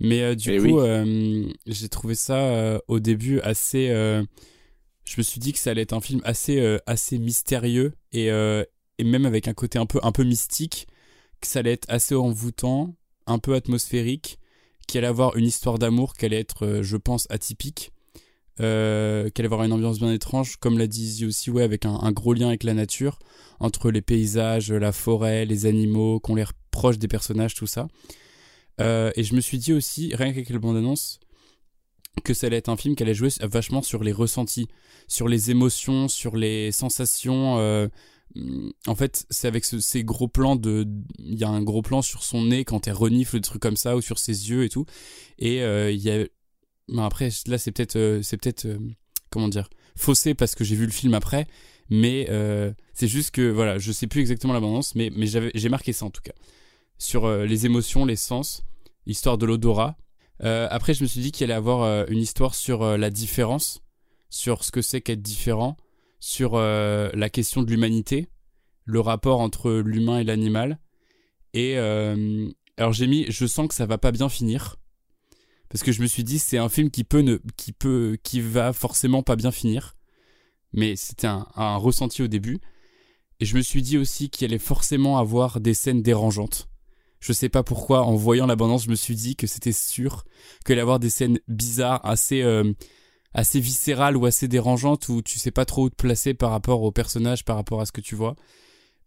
[0.00, 0.88] Mais euh, du Eh coup, oui.
[0.88, 3.88] euh, j'ai trouvé ça euh, au début assez.
[3.90, 4.22] euh,
[5.04, 8.30] je me suis dit que ça allait être un film assez euh, assez mystérieux et
[8.30, 8.64] euh,
[8.98, 10.86] et même avec un côté un peu un peu mystique,
[11.40, 12.94] que ça allait être assez envoûtant,
[13.26, 14.38] un peu atmosphérique,
[14.86, 17.92] qu'il allait avoir une histoire d'amour, qu'elle allait être, euh, je pense, atypique
[18.60, 22.12] euh, qu'elle allait avoir une ambiance bien étrange, comme l'a dit aussi, ouais, avec un,
[22.12, 23.18] gros lien avec la nature,
[23.58, 27.88] entre les paysages, la forêt, les animaux, qu'on l'air proche des personnages, tout ça.
[28.80, 31.18] Euh, et je me suis dit aussi, rien qu'avec la bande-annonce,
[32.22, 34.68] que ça allait être un film qui allait jouer vachement sur les ressentis,
[35.08, 37.58] sur les émotions, sur les sensations.
[37.58, 37.88] euh,
[38.86, 40.86] en fait, c'est avec ce- ces gros plans de.
[41.18, 43.76] Il y a un gros plan sur son nez quand elle renifle, des trucs comme
[43.76, 44.86] ça, ou sur ses yeux et tout.
[45.38, 46.24] Et euh, il y a
[46.88, 48.78] Bon, après, là, c'est peut-être, euh, c'est peut-être, euh,
[49.30, 51.46] comment dire, faussé parce que j'ai vu le film après,
[51.88, 52.28] mais
[52.92, 56.10] c'est juste que, voilà, je sais plus exactement l'abondance, mais, mais j'ai marqué ça en
[56.10, 56.32] tout cas.
[56.98, 58.64] Sur les émotions, les sens,
[59.06, 59.96] l'histoire de l'odorat.
[60.40, 63.82] Après, je me suis dit qu'il allait avoir une histoire sur la différence,
[64.30, 65.76] sur ce que c'est qu'être différent,
[66.24, 68.28] sur euh, la question de l'humanité,
[68.84, 70.78] le rapport entre l'humain et l'animal.
[71.52, 74.76] Et euh, alors j'ai mis, je sens que ça va pas bien finir
[75.68, 78.40] parce que je me suis dit c'est un film qui peut ne, qui peut, qui
[78.40, 79.96] va forcément pas bien finir.
[80.72, 82.58] Mais c'était un, un ressenti au début.
[83.40, 86.70] Et je me suis dit aussi qu'il allait forcément avoir des scènes dérangeantes.
[87.20, 90.24] Je sais pas pourquoi, en voyant l'abondance, je me suis dit que c'était sûr
[90.64, 92.72] qu'il allait avoir des scènes bizarres, assez, euh,
[93.34, 96.82] assez viscérales ou assez dérangeantes où tu sais pas trop où te placer par rapport
[96.82, 98.36] au personnage, par rapport à ce que tu vois.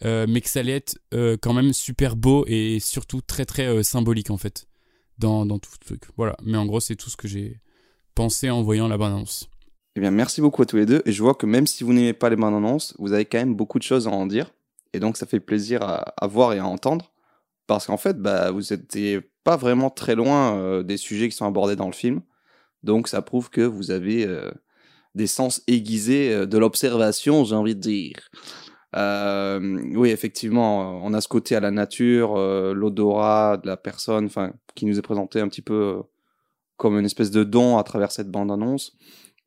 [0.05, 3.65] Euh, mais que ça allait être euh, quand même super beau et surtout très très
[3.65, 4.67] euh, symbolique en fait
[5.17, 6.03] dans, dans tout le truc.
[6.17, 7.59] Voilà, mais en gros c'est tout ce que j'ai
[8.13, 9.49] pensé en voyant la bande-annonce.
[9.95, 11.01] Eh bien, merci beaucoup à tous les deux.
[11.05, 13.39] Et je vois que même si vous n'aimez pas les bandes annonces, vous avez quand
[13.39, 14.51] même beaucoup de choses à en dire.
[14.93, 17.11] Et donc, ça fait plaisir à, à voir et à entendre.
[17.65, 21.75] Parce qu'en fait, bah, vous n'étiez pas vraiment très loin des sujets qui sont abordés
[21.75, 22.21] dans le film.
[22.83, 24.51] Donc, ça prouve que vous avez euh,
[25.15, 28.29] des sens aiguisés euh, de l'observation, j'ai envie de dire.
[28.95, 34.53] Euh, oui, effectivement, on a ce côté à la nature, l'odorat de la personne, enfin,
[34.75, 36.01] qui nous est présenté un petit peu
[36.77, 38.97] comme une espèce de don à travers cette bande-annonce.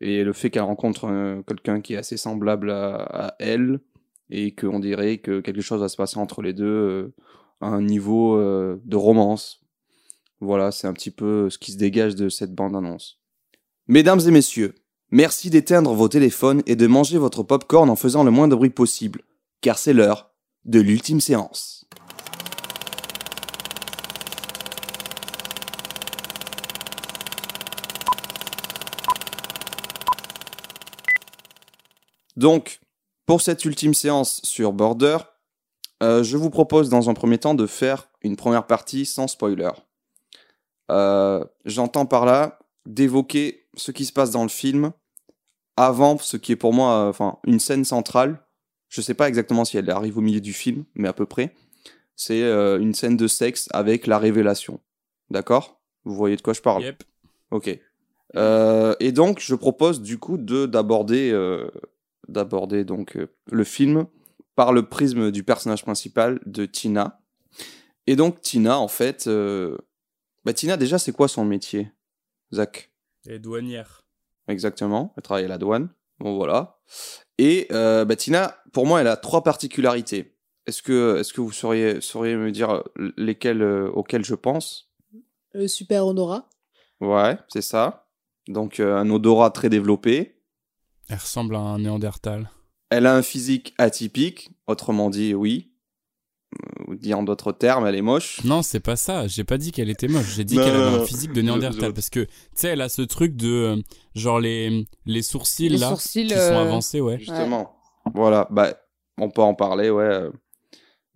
[0.01, 2.95] Et le fait qu'elle rencontre quelqu'un qui est assez semblable à,
[3.29, 3.81] à elle,
[4.31, 7.12] et qu'on dirait que quelque chose va se passer entre les deux
[7.61, 9.61] à un niveau de romance.
[10.40, 13.19] Voilà, c'est un petit peu ce qui se dégage de cette bande-annonce.
[13.92, 14.76] Mesdames et messieurs,
[15.11, 18.70] merci d'éteindre vos téléphones et de manger votre popcorn en faisant le moins de bruit
[18.70, 19.22] possible,
[19.62, 20.31] car c'est l'heure
[20.64, 21.88] de l'ultime séance.
[32.37, 32.79] Donc,
[33.26, 35.18] pour cette ultime séance sur Border,
[36.05, 39.72] euh, je vous propose dans un premier temps de faire une première partie sans spoiler.
[40.92, 44.92] Euh, J'entends par là d'évoquer ce qui se passe dans le film
[45.76, 48.44] avant ce qui est pour moi euh, enfin une scène centrale.
[48.88, 51.54] Je sais pas exactement si elle arrive au milieu du film, mais à peu près.
[52.16, 54.80] C'est euh, une scène de sexe avec la révélation.
[55.30, 55.80] D'accord?
[56.04, 56.83] Vous voyez de quoi je parle?
[56.83, 57.04] Yep.
[57.50, 57.78] Ok.
[58.37, 61.33] Euh, et donc, je propose du coup de d'aborder
[62.28, 63.16] d'aborder donc
[63.50, 64.06] le film
[64.56, 67.20] par le prisme du personnage principal de Tina.
[68.06, 69.28] Et donc Tina, en fait,
[70.44, 71.90] bah, Tina déjà, c'est quoi son métier,
[72.52, 72.89] Zach?
[73.26, 74.02] Et douanière.
[74.48, 75.90] Exactement, elle travaille à la douane.
[76.18, 76.78] Bon voilà.
[77.38, 80.37] Et euh, bah, Tina, pour moi, elle a trois particularités.
[80.66, 84.92] Est-ce que, est-ce que vous sauriez, sauriez me dire euh, lesquelles euh, auxquelles je pense?
[85.52, 86.48] Le super odorat.
[87.00, 88.09] Ouais, c'est ça.
[88.46, 90.42] Donc euh, un odorat très développé.
[91.09, 92.50] Elle ressemble à un néandertal.
[92.90, 95.69] Elle a un physique atypique, autrement dit, oui.
[96.90, 98.42] Euh, Dit en d'autres termes, elle est moche.
[98.44, 99.26] Non, c'est pas ça.
[99.28, 100.34] J'ai pas dit qu'elle était moche.
[100.34, 101.90] J'ai dit qu'elle avait un physique de néandertal.
[101.90, 103.48] je- Parce que, tu sais, elle a ce truc de.
[103.48, 103.76] euh,
[104.16, 105.88] Genre les, les sourcils, Les là.
[105.90, 107.18] sourcils, qui sont euh, avancés, ouais.
[107.18, 107.76] Justement.
[108.14, 108.74] Voilà, bah,
[109.18, 110.22] on peut en parler, ouais.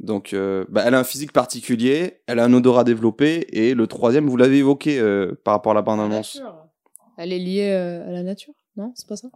[0.01, 3.87] Donc, euh, bah, elle a un physique particulier, elle a un odorat développé, et le
[3.89, 6.41] troisième, vous l'avez évoqué euh, par rapport à la bande-annonce.
[7.17, 9.29] Elle est liée euh, à la nature Non, c'est pas ça?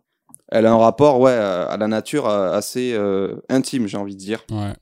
[0.50, 4.44] Elle a un rapport, ouais, à la nature assez euh, intime, j'ai envie de dire.
[4.50, 4.72] Ouais.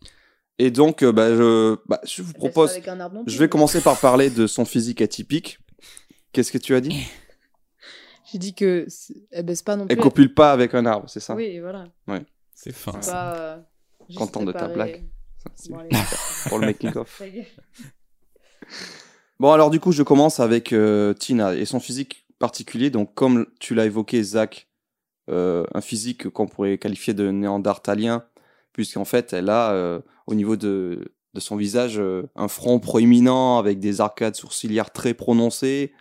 [0.59, 2.71] Et donc, euh, bah, je, bah, je vous propose.
[2.71, 5.59] avec un arbre non Je vais commencer par parler de son physique atypique.
[6.33, 7.07] Qu'est-ce que tu as dit?
[8.31, 8.87] J'ai dit que
[9.31, 9.95] elle baisse pas non plus.
[9.95, 11.35] Elle copule pas avec un arbre, c'est ça?
[11.35, 11.85] Oui, voilà.
[12.09, 12.25] Ouais.
[12.55, 12.92] C'est fin.
[13.01, 13.57] C'est pas, euh,
[14.16, 15.05] Content de ta blague.
[15.69, 15.90] Bon, allez.
[16.49, 17.19] Pour le making-of.
[17.19, 17.45] Ta gueule.
[19.38, 22.90] Bon, alors du coup, je commence avec euh, Tina et son physique particulier.
[22.90, 24.69] Donc, comme tu l'as évoqué, Zach,
[25.29, 28.25] euh, un physique qu'on pourrait qualifier de néandertalien,
[28.77, 33.59] puisqu'en fait, elle a, euh, au niveau de, de son visage, euh, un front proéminent
[33.59, 35.95] avec des arcades sourcilières très prononcées.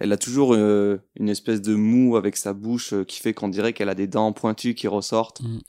[0.00, 3.72] Elle a toujours euh, une espèce de mou avec sa bouche qui fait qu'on dirait
[3.72, 5.42] qu'elle a des dents pointues qui ressortent.
[5.42, 5.60] Mm.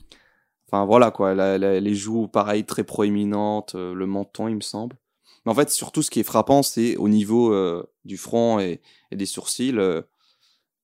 [0.68, 1.34] Enfin, voilà, quoi.
[1.34, 4.98] Elle a, elle a les joues, pareil, très proéminentes, le menton, il me semble.
[5.46, 8.82] Mais en fait, surtout, ce qui est frappant, c'est au niveau euh, du front et,
[9.12, 10.02] et des sourcils, euh,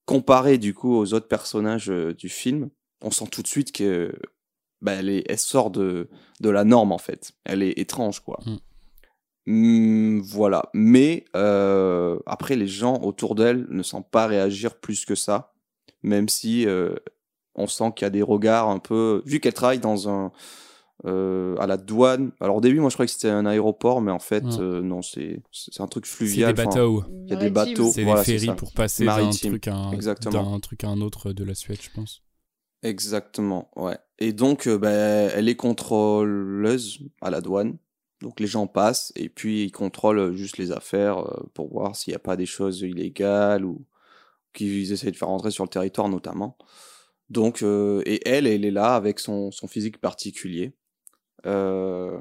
[0.05, 2.69] comparé du coup aux autres personnages euh, du film,
[3.01, 4.13] on sent tout de suite que
[4.81, 6.09] bah, elle, est, elle sort de,
[6.41, 7.33] de la norme en fait.
[7.43, 8.39] Elle est étrange, quoi.
[8.45, 8.57] Mm.
[9.47, 10.69] Hmm, voilà.
[10.73, 15.53] Mais euh, après, les gens autour d'elle ne sentent pas réagir plus que ça,
[16.01, 16.95] même si euh,
[17.53, 19.21] on sent qu'il y a des regards un peu.
[19.25, 20.31] Vu qu'elle travaille dans un
[21.05, 22.31] euh, à la douane.
[22.39, 24.59] Alors au début, moi je croyais que c'était un aéroport, mais en fait Ouais.
[24.59, 26.53] euh, non, c'est c'est un truc C'est fluvial.
[26.53, 27.03] des enfin, bateaux.
[27.25, 27.91] Il y a des bateaux.
[27.91, 31.33] C'est voilà, des ferries pour passer d'un Maritime, truc, à un, truc à un autre
[31.33, 32.23] de la Suède, je pense.
[32.83, 33.97] Exactement, ouais.
[34.19, 37.77] Et donc, euh, ben, elle est contrôleuse à la douane.
[38.21, 42.11] Donc les gens passent et puis ils contrôlent juste les affaires euh, pour voir s'il
[42.11, 43.85] n'y a pas des choses illégales ou
[44.53, 46.57] qu'ils essaient de faire rentrer sur le territoire notamment.
[47.29, 50.73] Donc, euh, et elle, elle est là avec son, son physique particulier.
[51.45, 52.17] Euh,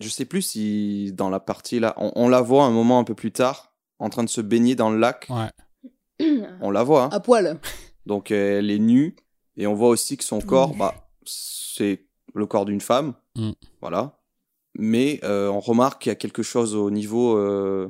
[0.00, 3.04] je sais plus si dans la partie là, on, on la voit un moment un
[3.04, 5.28] peu plus tard, en train de se baigner dans le lac.
[5.30, 6.28] Ouais.
[6.60, 7.04] On la voit.
[7.04, 7.08] hein.
[7.10, 7.58] À poil.
[8.06, 9.16] Donc elle est nue
[9.58, 10.94] et on voit aussi que son corps, bah,
[11.26, 13.50] c'est le corps d'une femme, Mm.
[13.82, 14.18] voilà.
[14.74, 17.88] Mais euh, on remarque qu'il y a quelque chose au niveau euh,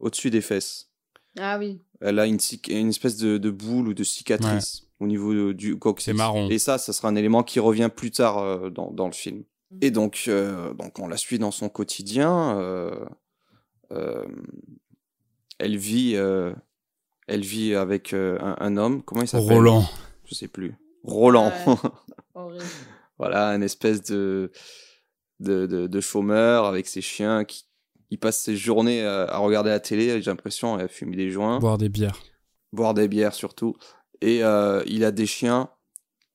[0.00, 0.90] au-dessus des fesses.
[1.38, 1.80] Ah oui.
[2.00, 2.38] Elle a une,
[2.88, 6.04] espèce de, de boule ou de cicatrice au niveau de- du coccyx.
[6.06, 6.48] C'est marron.
[6.50, 9.44] Et ça, ça sera un élément qui revient plus tard euh, dans, dans le film.
[9.82, 12.58] Et donc, euh, donc, on la suit dans son quotidien.
[12.58, 13.04] euh,
[13.92, 14.24] euh,
[15.58, 16.54] elle vit, euh,
[17.26, 19.02] elle vit avec euh, un, un homme.
[19.02, 19.52] Comment il s'appelle?
[19.52, 19.84] Roland.
[20.24, 20.74] Je sais plus.
[21.06, 21.52] Roland.
[21.66, 21.74] Ouais.
[22.34, 22.64] Horrible.
[23.18, 24.50] voilà, une espèce de,
[25.40, 27.64] de, de, de chômeur avec ses chiens qui
[28.10, 31.30] il passe ses journées à, à regarder la télé, j'ai l'impression, et à fumer des
[31.30, 32.20] joints, Boire des bières.
[32.72, 33.74] boire des bières surtout.
[34.20, 35.70] Et euh, il a des chiens,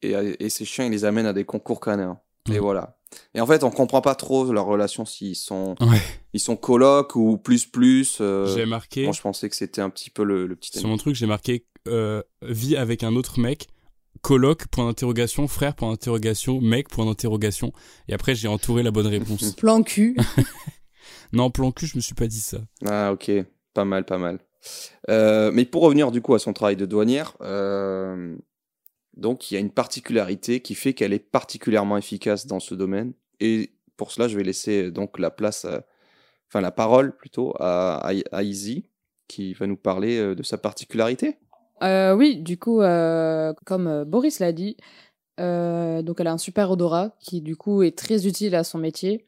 [0.01, 2.19] et, et ces chiens, il les amène à des concours canins.
[2.49, 2.57] Et Mhm.
[2.59, 2.97] voilà.
[3.33, 6.01] Et en fait, on comprend pas trop leur relation, s'ils sont, Ouais.
[6.33, 8.17] ils sont colocs ou plus plus.
[8.19, 9.03] euh, J'ai marqué.
[9.03, 11.25] Moi, je pensais que c'était un petit peu le, le petit Sur mon truc, j'ai
[11.25, 13.67] marqué euh, vie avec un autre mec,
[14.21, 17.73] coloc, point d'interrogation, frère, point d'interrogation, mec, point d'interrogation.
[18.07, 19.51] Et après, j'ai entouré la bonne réponse.
[19.57, 20.15] Plan cul.
[21.33, 22.59] non, plan cul, je me suis pas dit ça.
[22.87, 23.31] Ah ok,
[23.73, 24.39] pas mal, pas mal.
[25.09, 28.35] Euh, mais pour revenir du coup à son travail de douanière, euh,
[29.17, 33.13] donc il y a une particularité qui fait qu'elle est particulièrement efficace dans ce domaine.
[33.39, 35.83] Et pour cela, je vais laisser donc la place, à-
[36.47, 38.85] enfin la parole plutôt à, à, à Izzy,
[39.27, 41.37] qui va nous parler euh, de sa particularité.
[41.83, 44.77] Euh, oui, du coup, euh, comme euh, Boris l'a dit,
[45.37, 49.25] donc elle a un super odorat qui du coup est très utile à son métier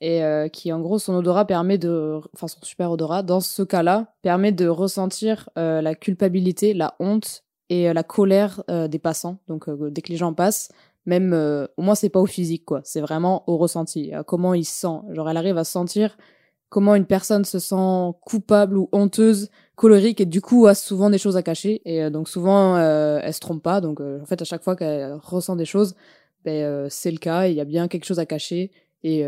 [0.00, 4.14] et qui en gros son odorat permet de, enfin son super odorat dans ce cas-là
[4.22, 9.38] permet de ressentir la culpabilité, la honte et la colère des passants.
[9.48, 10.70] Donc dès que les gens passent,
[11.04, 11.32] même
[11.76, 14.82] au moins c'est pas au physique quoi, c'est vraiment au ressenti, à comment il se
[14.82, 15.00] sent.
[15.14, 16.16] Genre elle arrive à sentir
[16.68, 21.18] comment une personne se sent coupable ou honteuse colérique et du coup a souvent des
[21.18, 23.80] choses à cacher et euh, donc souvent euh, elle se trompe pas.
[23.80, 25.94] Donc euh, en fait à chaque fois qu'elle ressent des choses
[26.44, 27.46] ben, c'est le cas.
[27.46, 29.24] Il y a bien quelque chose à cacher et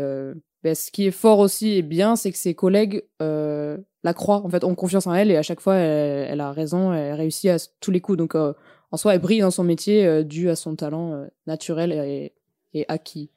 [0.63, 4.41] ben, ce qui est fort aussi et bien c'est que ses collègues la croient.
[4.45, 7.49] En fait ont confiance en elle et à chaque fois elle, a raison elle réussit
[7.49, 8.17] à tous les coups.
[8.17, 12.31] Donc en soi elle brille dans son métier dû à son talent naturel et,
[12.73, 13.29] et acquis.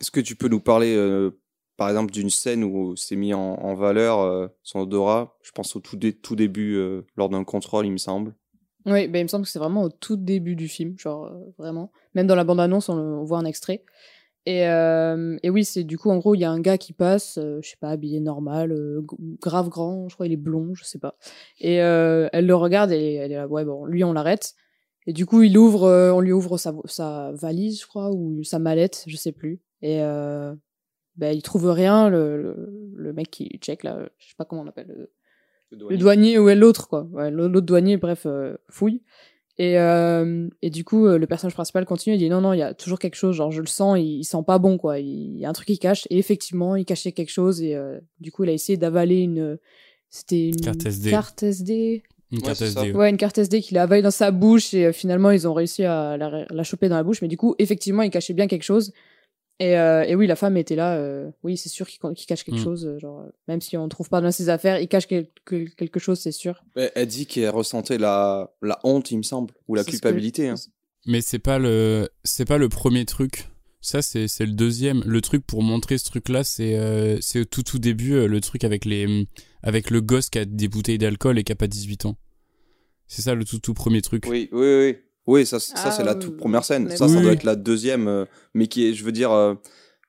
[0.00, 0.96] Est-ce que tu peux nous parler,
[1.76, 5.80] par exemple, d'une scène où c'est mis en, valeur euh, son odorat Je pense au
[5.80, 8.34] tout, dé- tout début, euh, lors d'un contrôle, il me semble.
[8.86, 11.54] Oui, ben il me semble que c'est vraiment au tout début du film, genre euh,
[11.58, 11.90] vraiment.
[12.14, 13.84] Même dans la bande-annonce, on, voit un extrait.
[14.48, 17.36] Et, et oui, c'est du coup, en gros, il y a un gars qui passe,
[17.36, 18.72] je sais pas, habillé normal,
[19.40, 21.16] grave grand, je crois il est blond, je sais pas.
[21.58, 24.54] Et elle le regarde et elle est là, ouais, bon, lui, on l'arrête.
[25.08, 29.02] Et du coup, il ouvre, on lui ouvre sa, valise, je crois, ou sa mallette,
[29.08, 29.60] je sais plus.
[29.82, 30.00] Et
[31.16, 34.62] ben, il trouve rien, le, le, le mec qui check, là, je sais pas comment
[34.62, 34.86] on appelle,
[35.70, 39.02] le, le douanier ou l'autre quoi ouais, l'autre douanier bref euh, fouille
[39.58, 42.58] et, euh, et du coup euh, le personnage principal continue il dit non non il
[42.58, 45.00] y a toujours quelque chose genre je le sens il, il sent pas bon quoi
[45.00, 47.98] il y a un truc qui cache et effectivement il cachait quelque chose et euh,
[48.20, 49.58] du coup il a essayé d'avaler une
[50.08, 51.10] c'était une Carte SD.
[51.10, 52.62] carte SD Une carte.
[52.62, 52.80] SD.
[52.80, 52.92] ouais.
[52.94, 55.52] ouais une carte SD qu'il a avalée dans sa bouche et euh, finalement ils ont
[55.54, 58.46] réussi à la, la choper dans la bouche mais du coup effectivement il cachait bien
[58.46, 58.92] quelque chose
[59.58, 60.96] et, euh, et oui, la femme était là.
[60.96, 62.64] euh, oui, c'est sûr qu'il cache quelque Mm.
[62.64, 62.86] chose.
[62.86, 65.98] euh, Genre, même si on trouve pas dans ses affaires, il cache quel- quel- quelque
[66.00, 66.62] chose, c'est sûr.
[66.74, 69.96] Elle, elle dit qu'elle ressentait la, la honte, il me semble, ou la C'est ce
[69.96, 70.48] que- culpabilité.
[70.48, 70.54] hein.
[71.06, 73.48] Mais c'est pas le c'est pas le premier truc.
[73.80, 75.02] Ça c'est c'est le deuxième.
[75.06, 78.26] Le truc pour montrer ce truc là, c'est euh, c'est au tout tout début euh,
[78.26, 79.28] le truc avec les
[79.62, 82.16] avec le gosse qui a des bouteilles d'alcool et qui a pas 18 ans.
[83.06, 84.24] C'est ça le tout tout premier truc.
[84.28, 84.96] Oui, oui, oui.
[85.26, 86.88] Oui, ça, ça Ah, c'est la toute première scène.
[86.96, 87.12] Ça, oui.
[87.14, 89.54] ça doit être la deuxième, euh, mais qui est, je veux dire, euh,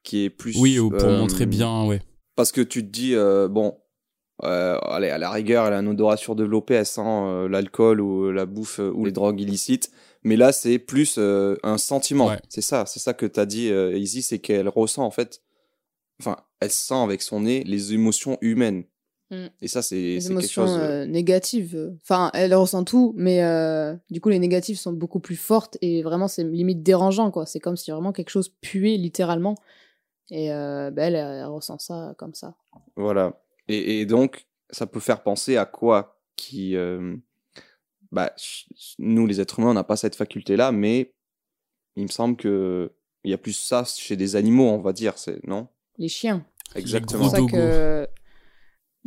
[0.04, 0.56] qui est plus.
[0.60, 2.02] Oui, ou pour euh, montrer bien, ouais.
[2.36, 3.78] Parce que tu te dis, euh, bon,
[4.44, 8.32] euh, allez, à la rigueur, elle a un odorat surdéveloppé, elle sent euh, l'alcool ou
[8.32, 9.92] la bouffe euh, ou les drogues illicites.
[10.24, 12.28] Mais là, c'est plus euh, un sentiment.
[12.28, 12.40] Ouais.
[12.50, 15.42] C'est ça, c'est ça que t'as dit, euh, Izzy, c'est qu'elle ressent en fait,
[16.20, 18.84] enfin, elle sent avec son nez les émotions humaines.
[19.30, 19.48] Mm.
[19.62, 20.78] Et ça, c'est quelque émotions chose.
[20.78, 21.94] euh, euh, négatives.
[22.02, 26.02] Enfin, elle ressent tout, mais euh, du coup, les négatives sont beaucoup plus fortes et
[26.02, 27.46] vraiment, c'est limite dérangeant, quoi.
[27.46, 29.56] C'est comme si vraiment quelque chose puait littéralement.
[30.30, 32.56] Et euh, ben, elle, elle ressent ça comme ça.
[32.96, 33.42] Voilà.
[33.68, 36.76] Et, et donc, ça peut faire penser à quoi qui.
[36.76, 37.16] euh,
[38.12, 38.34] bah,
[39.00, 41.14] nous, les êtres humains, on n'a pas cette faculté-là, mais
[41.98, 42.92] il me semble que
[43.24, 45.68] il y a plus ça chez des animaux, on va dire, c'est non?
[45.98, 46.46] Les chiens.
[46.76, 47.30] Exactement.
[47.30, 48.08] C'est pour ça que.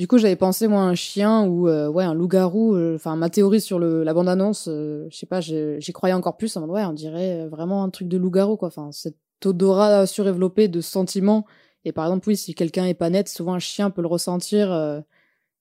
[0.01, 2.75] Du coup, j'avais pensé, moi, un chien ou euh, ouais, un loup-garou.
[2.75, 6.39] euh, Enfin, ma théorie sur le, la bande-annonce, euh, je sais pas, j'y croyais encore
[6.39, 6.57] plus.
[6.57, 8.69] En mode, ouais, on dirait euh, vraiment un truc de loup-garou, quoi.
[8.69, 11.45] Enfin, cet odorat surélevé de sentiments.
[11.85, 14.73] Et par exemple, oui, si quelqu'un est pas net, souvent un chien peut le ressentir.
[14.73, 15.01] euh,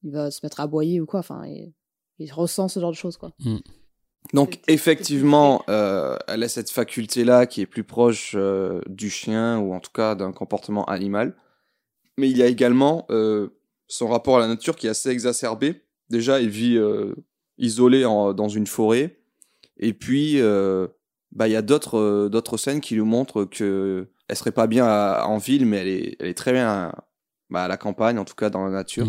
[0.04, 1.20] il va se mettre à aboyer ou quoi.
[1.20, 1.74] Enfin, il,
[2.20, 3.34] il ressent ce genre de choses, quoi.
[4.34, 9.74] Donc effectivement, euh, elle a cette faculté-là qui est plus proche euh, du chien ou
[9.74, 11.36] en tout cas d'un comportement animal.
[12.18, 13.50] Mais il y a également euh,
[13.90, 15.82] son rapport à la nature qui est assez exacerbé.
[16.10, 17.14] Déjà, il vit euh,
[17.58, 19.20] isolé en- dans une forêt.
[19.78, 20.88] Et puis, euh,
[21.34, 24.68] bah, il y a d'autres euh, d'autres scènes qui lui montrent que elle serait pas
[24.68, 26.94] bien à- en ville, mais elle est, elle est très bien
[27.50, 29.08] bah, à la campagne, en tout cas dans la nature.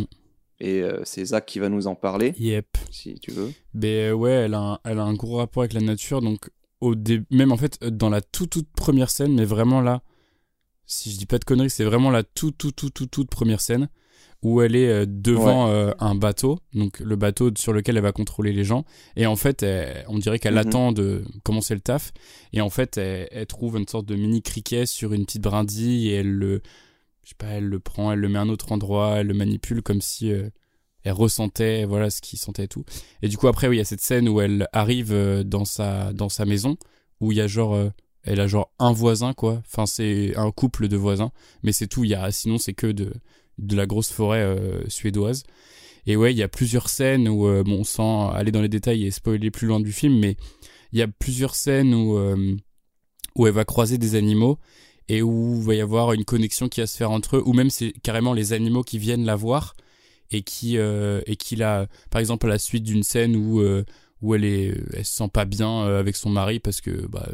[0.60, 2.76] Et euh, c'est Zach qui va nous en parler, Yep.
[2.90, 3.50] si tu veux.
[3.72, 6.50] Ben ouais, elle a, un, elle a un gros rapport avec la nature, donc
[6.82, 10.02] au dé- même en fait dans la toute toute première scène, mais vraiment là,
[10.86, 13.60] si je dis pas de conneries, c'est vraiment la toute toute toute toute toute première
[13.60, 13.88] scène
[14.42, 18.12] où elle est euh, devant euh, un bateau, donc le bateau sur lequel elle va
[18.12, 18.84] contrôler les gens,
[19.16, 20.58] et en fait, elle- on dirait qu'elle Mhm.
[20.66, 22.12] attend de commencer le taf,
[22.54, 26.08] et en fait, elle, elle trouve une sorte de mini criquet sur une petite brindille
[26.08, 26.62] et elle le,
[27.22, 29.34] je sais pas, elle le prend, elle le met à un autre endroit, elle le
[29.34, 30.48] manipule comme si euh,
[31.04, 32.84] elle ressentait, voilà, ce qu'il sentait et tout.
[33.22, 36.12] Et du coup, après, oui, il y a cette scène où elle arrive dans sa,
[36.14, 36.76] dans sa maison,
[37.20, 37.88] où il y a genre, euh,
[38.22, 39.62] elle a genre un voisin, quoi.
[39.66, 41.30] Enfin, c'est un couple de voisins,
[41.62, 42.04] mais c'est tout.
[42.04, 43.12] Il y a, sinon, c'est que de,
[43.60, 45.44] de la grosse forêt euh, suédoise.
[46.06, 49.06] Et ouais, il y a plusieurs scènes où, euh, bon, sans aller dans les détails
[49.06, 50.36] et spoiler plus loin du film, mais
[50.92, 52.56] il y a plusieurs scènes où, euh,
[53.36, 54.58] où elle va croiser des animaux
[55.08, 57.52] et où il va y avoir une connexion qui va se faire entre eux, ou
[57.52, 59.74] même c'est carrément les animaux qui viennent la voir
[60.30, 63.60] et qui euh, et qui la par exemple à la suite d'une scène où
[64.22, 67.28] où elle est elle se sent pas bien avec son mari parce que bah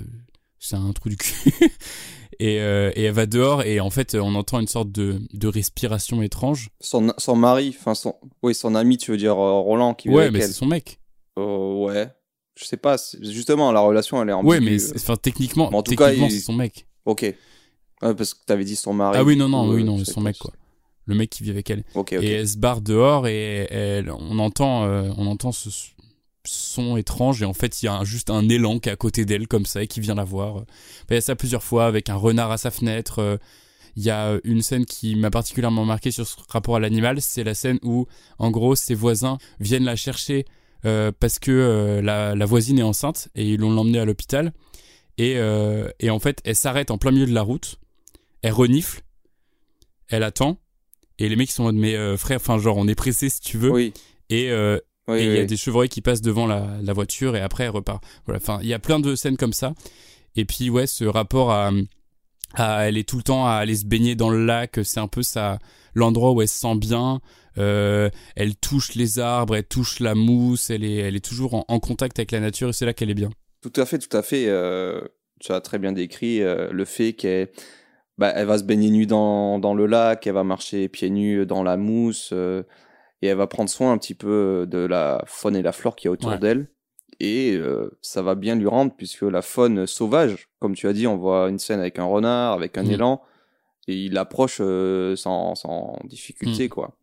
[0.58, 1.52] c'est un trou du cul
[2.38, 5.48] et, euh, et elle va dehors et en fait on entend une sorte de, de
[5.48, 9.94] respiration étrange Son, son mari, enfin son, oui, son ami, tu veux dire euh, Roland
[9.94, 11.00] qui ouais mais c'est son mec
[11.38, 12.08] Euh, ouais,
[12.58, 12.96] je sais pas.
[13.20, 14.50] Justement, la relation, elle est ambiguë.
[14.50, 17.22] ouais mais enfin techniquement Mais en tout cas, techniquement il- c'est son mec Ok.
[17.22, 19.16] Ouais, parce que t'avais dit son mari.
[19.18, 20.52] ah oui non non oui non son mec quoi
[21.08, 22.22] le mec qui vit avec elle Ok, ok.
[22.22, 25.70] et elle se barre dehors et elle, on entend euh, on entend ce
[26.46, 28.96] son étrange et en fait il y a un- juste un élan qui est à
[28.96, 30.64] côté d'elle comme ça et qui vient la voir.
[31.10, 33.18] Il y a ça plusieurs fois avec un renard à sa fenêtre.
[33.20, 33.36] euh,
[33.98, 37.44] Il y a une scène qui m'a particulièrement marqué sur ce rapport à l'animal, c'est
[37.44, 38.06] la scène où
[38.38, 40.44] en gros ses voisins viennent la chercher
[40.84, 44.52] euh, parce que euh, la, la voisine est enceinte et ils l'ont l'emmenée à l'hôpital
[45.16, 47.78] et, euh, et en fait elle s'arrête en plein milieu de la route,
[48.42, 49.00] elle renifle,
[50.08, 50.58] elle attend
[51.18, 53.56] et les mecs sont en mode mais frère, enfin genre on est pressé si tu
[53.56, 53.94] veux Oui.
[54.28, 55.46] et euh, Oui, et il y a oui.
[55.46, 58.02] des chevreuils qui passent devant la, la voiture et après elle repart.
[58.24, 59.72] Voilà, enfin, il y a plein de scènes comme ça.
[60.34, 61.70] Et puis ouais, ce rapport à,
[62.54, 65.08] à elle est tout le temps à aller se baigner dans le lac, c'est un
[65.08, 65.58] peu ça
[65.94, 67.20] l'endroit où elle se sent bien.
[67.58, 71.64] Euh, elle touche les arbres, elle touche la mousse, elle est elle est toujours en,
[71.68, 73.30] en contact avec la nature et c'est là qu'elle est bien.
[73.62, 74.46] Tout à fait, tout à fait.
[74.48, 75.00] euh,
[75.40, 77.48] tu as très bien décrit euh, le fait qu'elle
[78.18, 81.44] bah, elle va se baigner nue dans, dans le lac, elle va marcher pieds nus
[81.46, 82.62] dans la mousse, euh,
[83.22, 86.06] et elle va prendre soin un petit peu de la faune et la flore qui
[86.06, 86.38] est autour Ouais.
[86.38, 86.68] d'elle.
[87.18, 91.06] Et euh, ça va bien lui rendre, puisque la faune sauvage, comme tu as dit,
[91.06, 92.90] on voit une scène avec un renard, avec un Mm.
[92.90, 93.22] élan,
[93.88, 96.68] et il approche euh, sans, sans difficulté, Mm.
[96.68, 96.98] quoi.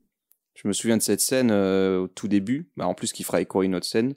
[0.53, 3.41] Je me souviens de cette scène euh, au tout début, bah, en plus qui fera
[3.41, 4.13] écho à une autre scène,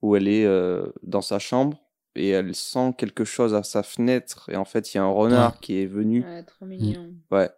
[0.00, 1.78] où elle est euh, dans sa chambre
[2.14, 5.10] et elle sent quelque chose à sa fenêtre et en fait il y a un
[5.10, 5.58] renard Ouais.
[5.62, 6.22] qui est venu.
[6.24, 7.14] Ouais, trop mignon.
[7.30, 7.50] Ouais.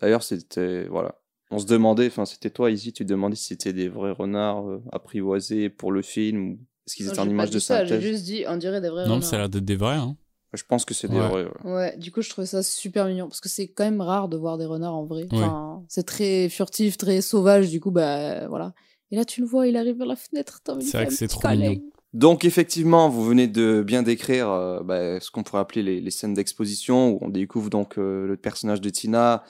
[0.00, 1.14] D'ailleurs c'était voilà.
[1.50, 4.68] On se demandait, enfin c'était toi ici, tu te demandais si c'était des vrais renards
[4.68, 7.94] euh, apprivoisés pour le film ou est-ce qu'ils étaient en j'ai image de ça, J'ai
[7.94, 8.10] synthèse?
[8.12, 9.96] juste dit, on dirait des vrais non, mais ça a l'air d'être des vrais.
[9.96, 10.16] Hein.
[10.52, 11.28] Je pense que c'est des Ouais.
[11.28, 11.44] vrais.
[11.64, 11.72] ouais.
[11.72, 14.36] Ouais, du coup, je trouvais ça super mignon parce que c'est quand même rare de
[14.36, 15.26] voir des renards en vrai.
[15.32, 18.72] Enfin, c'est très furtif, très sauvage, du coup, bah voilà.
[19.10, 20.60] Et là, tu le vois, il arrive vers la fenêtre.
[20.64, 21.70] t'as envie de C'est vrai faire que un c'est petit trop câlin.
[21.70, 21.82] mignon.
[22.12, 26.10] Donc effectivement, vous venez de bien décrire euh, bah, ce qu'on pourrait appeler les, les
[26.12, 29.42] scènes d'exposition où on découvre donc euh, le personnage de Tina,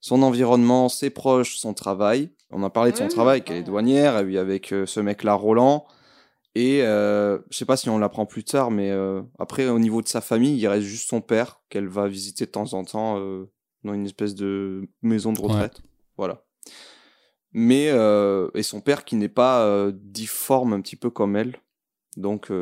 [0.00, 2.30] son environnement, ses proches, son travail.
[2.50, 5.34] On a parlé de son travail, qu'elle est douanière, elle vit avec euh, ce mec-là,
[5.34, 5.86] Roland.
[6.54, 10.02] Et euh, je sais pas si on l'apprend plus tard, mais euh, après au niveau
[10.02, 13.18] de sa famille, il reste juste son père qu'elle va visiter de temps en temps
[13.18, 13.48] euh,
[13.84, 15.80] dans une espèce de maison de retraite.
[16.16, 16.44] Voilà.
[17.52, 21.56] Mais et son père qui n'est pas difforme un petit peu comme elle.
[22.16, 22.52] Donc,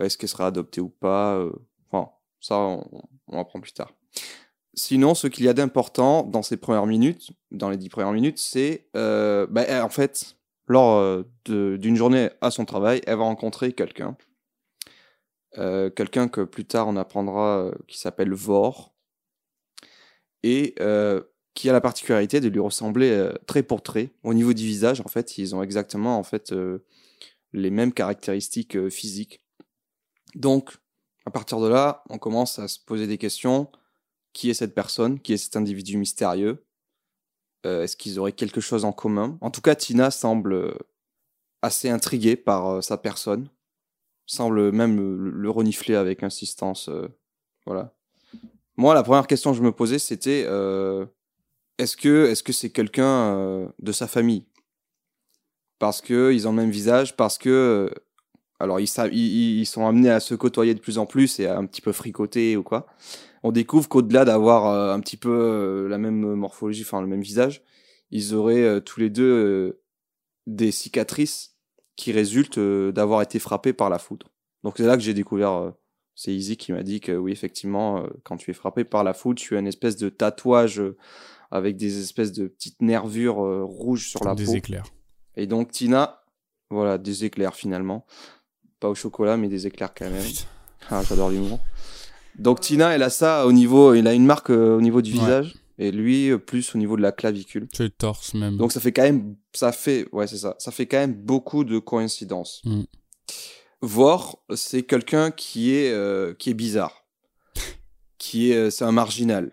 [0.00, 1.46] est-ce qu'elle sera adoptée ou pas
[1.90, 2.10] Enfin,
[2.40, 2.88] ça, on,
[3.28, 3.92] on apprend plus tard.
[4.78, 8.38] Sinon, ce qu'il y a d'important dans ces premières minutes, dans les dix premières minutes,
[8.38, 10.36] c'est, euh, bah, elle, en fait,
[10.68, 14.18] lors euh, d'une journée à son travail, elle va rencontrer quelqu'un.
[15.56, 18.94] Euh, quelqu'un que plus tard on apprendra qui s'appelle Vor.
[20.42, 20.74] Et
[21.54, 24.10] qui a la particularité de lui ressembler trait pour trait.
[24.22, 26.54] Au niveau du visage, en fait, ils ont exactement en fait
[27.52, 29.40] les mêmes caractéristiques physiques.
[30.34, 30.76] Donc,
[31.24, 33.68] à partir de là, on commence à se poser des questions.
[34.36, 36.62] Qui est cette personne Qui est cet individu mystérieux
[37.64, 39.38] Euh, Est-ce qu'ils auraient quelque chose en commun?
[39.40, 40.74] En tout cas, Tina semble euh,
[41.62, 43.48] assez intriguée par euh, sa personne.
[44.26, 46.90] Semble même le, le renifler avec insistance.
[47.64, 47.94] voilà.
[48.76, 50.40] Moi, la première question que je me posais, c'était
[51.78, 54.44] est-ce que c'est quelqu'un de sa famille?
[55.78, 57.88] Parce que ils ont le même visage, parce que
[58.58, 61.80] alors ils sont amenés à se côtoyer de plus en plus et à un petit
[61.80, 62.88] peu fricoter ou quoi.
[63.42, 67.20] On découvre qu'au-delà d'avoir euh, un petit peu euh, la même morphologie, enfin le même
[67.20, 67.62] visage,
[68.10, 69.80] ils auraient euh, tous les deux
[70.46, 71.56] des cicatrices
[71.96, 74.28] qui résultent d'avoir été frappés par la foudre.
[74.64, 75.72] Donc c'est là que j'ai découvert.
[76.14, 79.40] c'est Izzy qui m'a dit que oui, effectivement, quand tu es frappé par la foudre,
[79.40, 80.82] tu as une espèce de tatouage
[81.50, 84.54] avec des espèces de petites nervures rouges sur la Des peau.
[84.54, 84.84] éclairs.
[85.36, 86.22] Et donc Tina,
[86.70, 88.04] voilà, des éclairs finalement.
[88.78, 90.24] Pas au chocolat, mais des éclairs quand même.
[90.90, 91.60] Ah, j'adore l'humour.
[92.38, 95.12] Donc Tina, elle a ça au niveau, il a une marque euh, au niveau du
[95.12, 95.18] Ouais.
[95.18, 97.66] visage, et lui euh, plus au niveau de la clavicule.
[97.72, 98.56] Tu le torse même.
[98.56, 101.64] Donc ça fait quand même, ça fait, ouais c'est ça, ça fait quand même beaucoup
[101.64, 102.60] de coïncidences.
[102.64, 102.82] Mm.
[103.82, 107.06] Vor, c'est quelqu'un qui est euh, qui est bizarre,
[108.18, 109.52] qui est, c'est un marginal.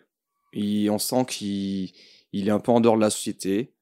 [0.54, 1.92] Il, on sent qu'il
[2.32, 3.74] il est un peu en dehors de la société.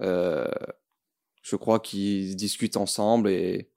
[0.00, 3.70] Je crois qu'ils discutent ensemble et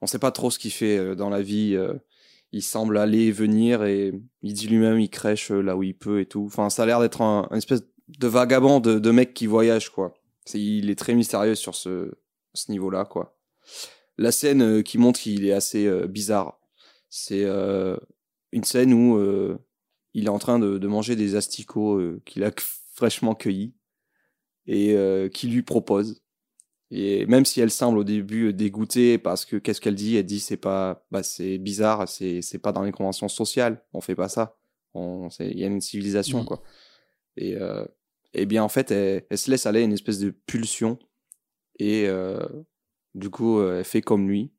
[0.00, 1.76] on sait pas trop ce qu'il fait dans la vie.
[2.54, 5.96] Il semble aller et venir et il dit lui-même il crèche euh, là où il
[5.96, 6.44] peut et tout.
[6.46, 10.14] Enfin, ça a l'air d'être un, espèce de vagabond de, mec qui voyage quoi.
[10.54, 12.12] Il est très mystérieux sur ce,
[12.68, 13.36] niveau-là quoi.
[14.18, 16.60] La scène euh, qui montre qu'il est assez euh, bizarre,
[17.10, 17.44] c'est
[18.52, 19.58] une scène où
[20.14, 22.52] il est en train de, manger des asticots qu'il a
[22.94, 23.74] fraîchement cueillis
[24.66, 24.96] et
[25.32, 26.23] qui lui propose.
[26.90, 30.16] Et même si elle semble au début dégoûtée parce que qu'est-ce qu'elle dit?
[30.16, 34.00] Elle dit c'est pas, bah c'est bizarre, c'est c'est pas dans les conventions sociales, on
[34.00, 34.56] fait pas ça.
[34.94, 36.46] Il y a une civilisation Mm.
[36.46, 36.62] quoi.
[37.36, 37.84] Et euh,
[38.32, 40.98] et bien en fait elle, elle se laisse aller à une espèce de pulsion
[41.80, 42.46] et euh,
[43.14, 44.52] du coup euh, elle fait comme lui.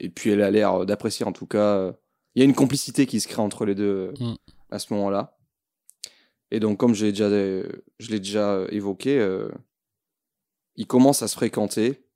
[0.00, 1.76] Et puis elle a l'air d'apprécier en tout cas.
[1.76, 1.92] euh,
[2.34, 4.34] Il y a une complicité qui se crée entre les deux euh, Mm.
[4.70, 5.36] à ce moment-là.
[6.52, 9.48] Et donc, comme je l'ai déjà, je l'ai déjà évoqué, euh,
[10.80, 12.06] ils commencent à se fréquenter,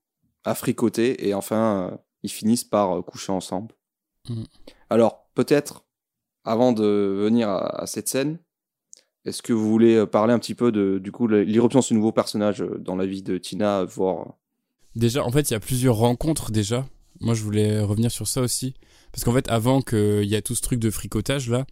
[0.42, 3.74] à fricoter, et enfin, euh, ils finissent par euh, coucher ensemble.
[4.30, 4.44] Mm.
[4.88, 5.84] Alors, peut-être,
[6.44, 8.38] avant de venir à, à cette scène,
[9.26, 11.92] est-ce que vous voulez euh, parler un petit peu de, du coup, l'irruption de ce
[11.92, 14.38] nouveau personnage dans la vie de Tina, voir
[14.96, 16.86] Déjà, en fait, il y a plusieurs rencontres déjà.
[17.20, 18.72] Moi, je voulais revenir sur ça aussi.
[19.12, 21.66] Parce qu'en fait, avant qu'il y a tout ce truc de fricotage là,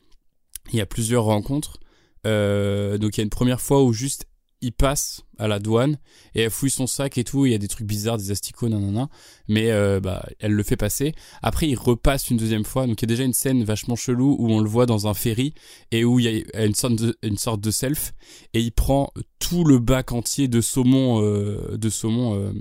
[0.72, 1.78] il y a plusieurs rencontres.
[2.26, 4.26] Euh, donc, il y a une première fois où juste
[4.62, 5.98] il passe à la douane
[6.34, 7.46] et elle fouille son sac et tout.
[7.46, 9.08] Il y a des trucs bizarres, des asticots, nanana.
[9.48, 11.12] Mais euh, bah, elle le fait passer.
[11.42, 12.86] Après, il repasse une deuxième fois.
[12.86, 15.14] Donc, il y a déjà une scène vachement chelou où on le voit dans un
[15.14, 15.52] ferry
[15.90, 18.14] et où il y a une sorte de, une sorte de self
[18.54, 22.52] et il prend tout le bac entier de saumon, euh, de saumon euh,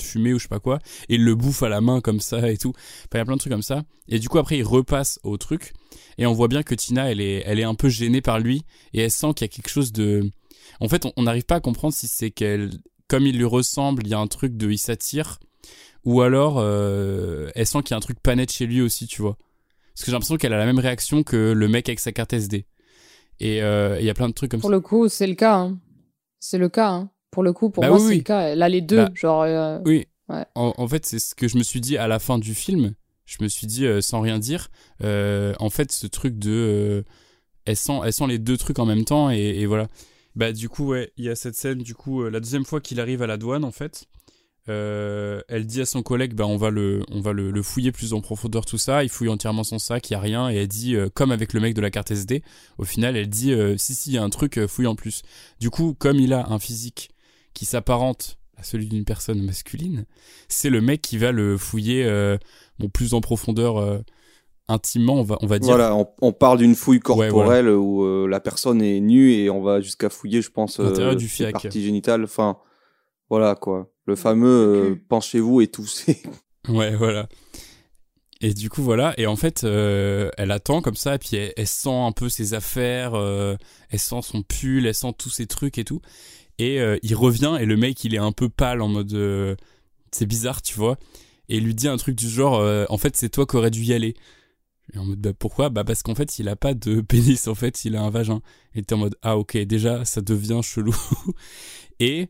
[0.00, 2.50] fumé ou je sais pas quoi et il le bouffe à la main comme ça
[2.50, 2.72] et tout.
[2.76, 3.82] Enfin, il y a plein de trucs comme ça.
[4.08, 5.74] Et du coup, après, il repasse au truc
[6.18, 8.62] et on voit bien que Tina, elle est, elle est un peu gênée par lui
[8.92, 10.30] et elle sent qu'il y a quelque chose de.
[10.78, 12.70] En fait, on- n'arrive pas à comprendre si c'est qu'elle,
[13.08, 15.38] comme il lui ressemble, il y a un truc de il s'attire
[16.04, 19.06] ou alors euh, elle sent qu'il y a un truc pas net chez lui aussi,
[19.06, 19.36] tu vois.
[19.94, 22.32] Parce que j'ai l'impression qu'elle a la même réaction que le mec avec sa carte
[22.32, 22.64] SD.
[23.40, 24.76] Et euh, il y a plein de trucs comme Pour ça.
[24.76, 25.56] le coup, c'est le cas.
[25.56, 25.78] hein.
[26.38, 26.90] C'est le cas.
[26.90, 27.10] hein.
[27.30, 28.16] Pour le coup, pour Bah moi, oui, c'est oui.
[28.18, 28.40] le cas.
[28.48, 28.96] Elle a les deux.
[28.96, 29.42] Bah, genre.
[29.42, 30.06] euh, Oui.
[30.28, 30.44] Ouais.
[30.54, 32.94] En, en fait, c'est ce que je me suis dit à la fin du film.
[33.26, 34.68] Je me suis dit, euh, sans rien dire,
[35.02, 37.04] en fait, ce truc de.
[37.64, 39.88] elle, sent, elle sent les deux trucs en même temps, et, et voilà.
[40.36, 42.80] Bah, du coup, ouais, il y a cette scène, du coup, euh, la deuxième fois
[42.80, 44.06] qu'il arrive à la douane, en fait,
[44.68, 47.02] euh, elle dit à son collègue, bah, on va, le,
[47.62, 49.02] fouiller plus en profondeur, tout ça.
[49.02, 51.52] Il fouille entièrement son sac, il y a rien, et elle dit, euh, comme avec
[51.52, 52.42] le mec de la carte SD,
[52.78, 55.22] au final, elle dit, si, si, il y a un truc, fouille en plus.
[55.58, 57.10] Du coup, comme il a un physique
[57.52, 60.04] qui s'apparente à celui d'une personne masculine,
[60.48, 62.04] c'est le mec qui va le fouiller
[62.78, 64.02] bon, plus en profondeur
[64.70, 65.74] intimement, on va, on va dire.
[65.74, 69.50] Voilà, on, on parle d'une fouille Ouais, corporelle où euh, la personne est nue et
[69.50, 71.52] on va jusqu'à fouiller, je pense, L'intérieur euh, du fiac.
[71.52, 72.24] parties génitales.
[72.24, 72.56] Enfin,
[73.28, 73.90] voilà quoi.
[74.06, 76.22] Le fameux euh, penchez-vous et toussez.
[76.68, 77.26] Ouais, voilà.
[78.42, 79.12] Et du coup, voilà.
[79.18, 82.28] Et en fait, euh, elle attend comme ça, et puis elle, elle sent un peu
[82.28, 83.56] ses affaires, euh,
[83.90, 86.00] elle sent son pull, elle sent tous ses trucs et tout.
[86.58, 89.12] Et euh, il revient, et le mec, il est un peu pâle en mode.
[89.14, 89.56] euh,
[90.12, 90.96] c'est bizarre, tu vois.
[91.48, 93.70] Et il lui dit un truc du genre euh, En fait, c'est toi qui aurais
[93.70, 94.14] dû y aller.
[94.92, 95.68] Et en mode, bah, pourquoi?
[95.68, 98.40] Bah, parce qu'en fait, il a pas de pénis, en fait, il a un vagin.
[98.74, 100.94] Et t'es en mode, ah, ok, déjà, ça devient chelou.
[102.00, 102.28] et,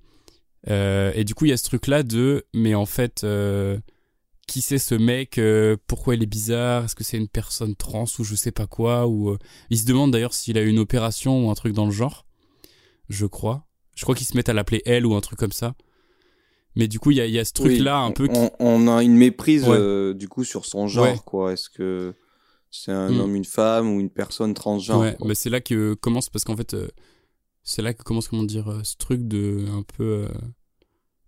[0.68, 3.78] euh, et du coup, il y a ce truc-là de, mais en fait, euh,
[4.46, 6.84] qui c'est ce mec euh, Pourquoi il est bizarre?
[6.84, 9.06] Est-ce que c'est une personne trans ou je sais pas quoi?
[9.06, 9.36] Ou
[9.70, 12.26] il se demande d'ailleurs s'il a eu une opération ou un truc dans le genre.
[13.08, 13.66] Je crois.
[13.96, 15.74] Je crois qu'ils se mettent à l'appeler elle ou un truc comme ça.
[16.76, 18.28] Mais du coup, il y y a ce truc-là Oui, un peu.
[18.28, 19.76] qui- On, on a une méprise Ouais.
[19.78, 21.16] euh, du coup sur son genre, Ouais.
[21.24, 21.52] quoi.
[21.52, 22.14] Est-ce que
[22.70, 23.20] c'est un Mm.
[23.20, 26.56] homme, une femme ou une personne transgenre ouais, bah c'est là que commence parce qu'en
[26.56, 26.88] fait, euh,
[27.62, 30.04] c'est là que commence comment dire euh, ce truc de un peu.
[30.04, 30.28] euh,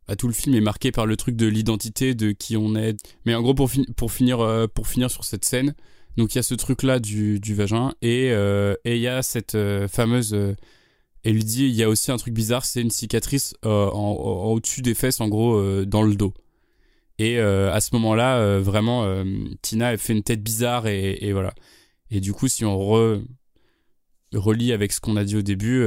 [0.09, 2.97] bah, tout le film est marqué par le truc de l'identité, de qui on est.
[3.25, 5.75] Mais en gros, pour, pour finir, euh, pour finir sur cette scène,
[6.17, 8.27] donc il y a ce truc là du, du vagin et
[8.85, 9.57] et il y a cette
[9.89, 10.35] fameuse.
[11.25, 14.47] elle lui dit, il y a aussi un truc bizarre, c'est une cicatrice en, en-
[14.47, 16.35] en au-dessus des fesses, en gros, dans le dos.
[17.23, 19.23] Et euh, à ce moment-là, euh, vraiment, euh,
[19.63, 21.55] Tina elle fait une tête bizarre et, et voilà.
[22.11, 23.21] Et du coup, si on re,
[24.35, 25.85] relie avec ce qu'on a dit au début,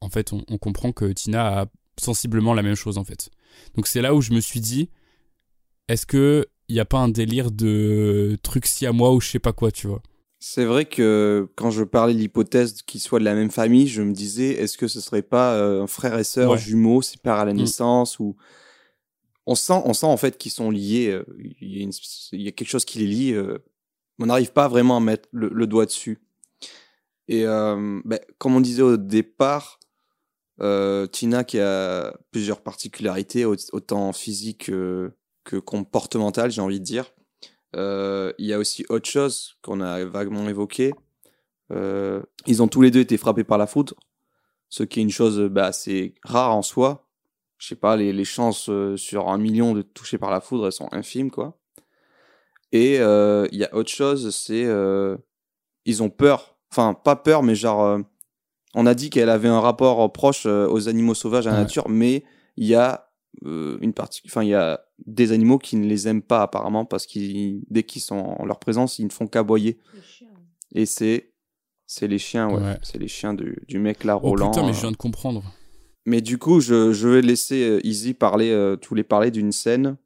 [0.00, 1.66] en fait, on, on comprend que Tina a
[2.00, 3.28] sensiblement la même chose, en fait.
[3.76, 4.88] Donc c'est là où je me suis dit,
[5.88, 9.28] est-ce que il n'y a pas un délire de truc si à moi ou je
[9.28, 10.00] sais pas quoi, tu vois?
[10.38, 14.00] C'est vrai que quand je parlais de l'hypothèse qu'ils soient de la même famille, je
[14.02, 16.58] me disais, est-ce que ce serait pas euh, un frère et sœur Ouais.
[16.58, 17.58] jumeaux séparés à la Mm.
[17.58, 18.36] naissance ou
[19.46, 21.08] on sent, on sent en fait qu'ils sont liés.
[21.08, 21.24] euh,
[21.60, 21.90] Il
[22.32, 23.32] y, a quelque chose qui les lie.
[23.32, 23.58] euh,
[24.18, 26.18] on n'arrive pas vraiment à mettre le, doigt dessus.
[27.28, 29.78] Et euh, ben, comme on disait au départ,
[31.12, 35.10] Tina qui a plusieurs particularités, au- autant physiques euh,
[35.44, 37.12] que comportementales, j'ai envie de dire.
[37.74, 40.92] Il y a aussi autre chose qu'on a vaguement évoqué.
[41.70, 43.94] Ils ont tous les deux été frappés par la foudre,
[44.68, 47.09] ce qui est une chose bah, assez rare en soi.
[47.60, 50.66] Je sais pas, les, les chances euh, sur un million de toucher par la foudre,
[50.66, 51.56] elles sont infimes, quoi.
[52.72, 55.16] Et euh, il y a autre chose, c'est euh,
[55.84, 56.56] ils ont peur.
[56.72, 57.98] Enfin, pas peur, mais genre, euh,
[58.74, 61.62] on a dit qu'elle avait un rapport proche euh, aux animaux sauvages à la Ouais.
[61.64, 62.24] nature, mais
[62.56, 63.10] il y a
[63.44, 66.84] euh, une partie, enfin, il y a des animaux qui ne les aiment pas apparemment
[66.84, 69.78] parce qu'ils, dès qu'ils sont en leur présence, ils ne font qu'aboyer.
[70.74, 71.32] Et c'est,
[71.86, 72.62] c'est les chiens, ouais.
[72.62, 72.78] Ouais.
[72.82, 74.50] C'est les chiens du, du mec là, Oh Roland.
[74.50, 74.74] putain, mais euh.
[74.74, 75.42] je viens de comprendre.
[76.10, 79.52] Mais du coup, je, je vais laisser euh, Izzy parler, euh, tous les parler d'une
[79.52, 79.96] scène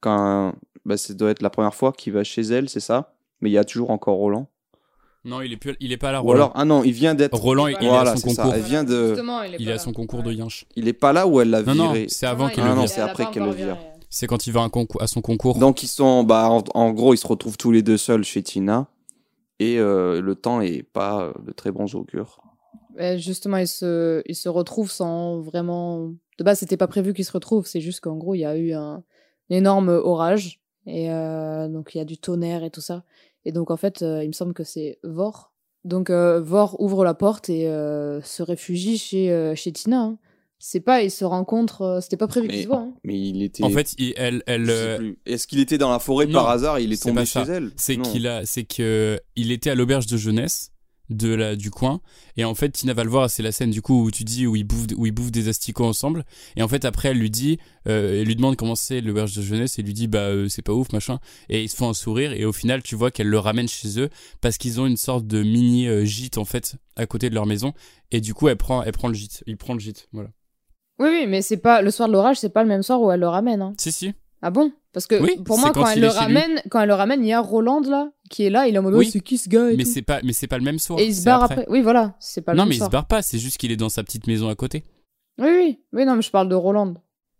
[0.00, 0.52] quand
[0.84, 3.14] bah, ça doit être la première fois qu'il va chez elle, c'est ça?
[3.40, 4.48] Mais il y a toujours encore Roland?
[5.24, 6.34] Non, il est, plus, il est pas là, Ou Roland.
[6.34, 7.38] alors, ah non, il vient d'être.
[7.38, 8.42] Roland, il, il est Voilà, à son c'est ça.
[8.42, 8.54] concours.
[8.54, 9.08] Elle vient de.
[9.08, 9.78] Justement, il est Il pas est à là.
[9.80, 10.66] son concours de Yinche.
[10.76, 12.06] Il est pas là ou elle l'a Non, non, viré?
[12.10, 12.90] c'est avant qu'elle Ah le non, vire.
[12.90, 13.66] c'est Elle a après qu'elle le vire.
[13.76, 13.78] viré.
[14.10, 14.68] C'est quand il va
[15.00, 15.58] à, son concours.
[15.58, 18.42] Donc ils sont, bah, en, en gros, ils se retrouvent tous les deux seuls chez
[18.42, 18.88] Tina.
[19.58, 22.38] Et euh, le temps est pas euh, de très bons augures.
[23.16, 26.12] Justement, ils se, ils se retrouvent sans vraiment.
[26.38, 27.66] De base, c'était pas prévu qu'ils se retrouvent.
[27.66, 29.02] C'est juste qu'en gros, il y a eu un,
[29.50, 30.60] énorme orage.
[30.86, 33.04] Et euh, donc, il y a du tonnerre et tout ça.
[33.44, 35.52] Et donc, en fait, euh, il me semble que c'est Vor.
[35.84, 40.00] Donc, euh, Vor ouvre la porte et euh, se réfugie chez, euh, chez Tina.
[40.02, 40.18] hein.
[40.58, 41.82] C'est pas, ils se rencontrent.
[41.82, 42.78] euh, C'était pas prévu qu'ils Mais, se voient.
[42.78, 42.94] hein.
[43.04, 43.62] mais il était.
[43.62, 45.18] En fait, il- elle, elle, je sais euh, plus.
[45.26, 47.40] Est-ce qu'il était dans la forêt Non, par hasard et il est c'est tombé chez
[47.40, 47.70] elle?
[47.76, 50.70] C'est qu'il a, c'est que il était à l'auberge de jeunesse
[51.10, 52.00] de la du coin.
[52.36, 54.46] Et en fait Tina va le voir c'est la scène du coup où tu dis
[54.46, 56.24] où ils bouffent où ils bouffent des asticots ensemble.
[56.56, 59.42] Et en fait après elle lui dit euh, elle lui demande comment c'est l'auberge de
[59.42, 61.18] jeunesse et lui dit bah euh, c'est pas ouf machin.
[61.48, 64.00] Et ils se font un sourire et au final tu vois qu'elle le ramène chez
[64.00, 64.08] eux
[64.40, 67.46] parce qu'ils ont une sorte de mini euh, gîte en fait à côté de leur
[67.46, 67.72] maison.
[68.10, 69.44] Et du coup elle prend elle prend le gîte.
[69.46, 70.30] Il prend le gîte voilà.
[70.98, 73.10] Oui, oui, mais c'est pas le soir de l'orage, c'est pas le même soir où
[73.12, 73.60] elle le ramène.
[73.60, 73.74] hein.
[73.78, 74.72] si si Ah bon?
[74.92, 77.28] Parce que Oui, pour moi, quand quand, elle le ramène, quand elle le ramène, il
[77.28, 78.66] y a Roland là qui est là.
[78.66, 79.04] Il est en mode Oui.
[79.06, 80.98] Ouais, c'est qui ce gars et mais c'est pas mais c'est pas le même soir
[81.00, 81.66] Et il se barre après.
[81.68, 83.72] Oui, voilà, c'est pas le non même mais il se barre pas c'est juste qu'il
[83.72, 84.84] est dans sa petite maison à côté
[85.38, 86.94] Oui, oui, oui, non, mais je parle de Roland.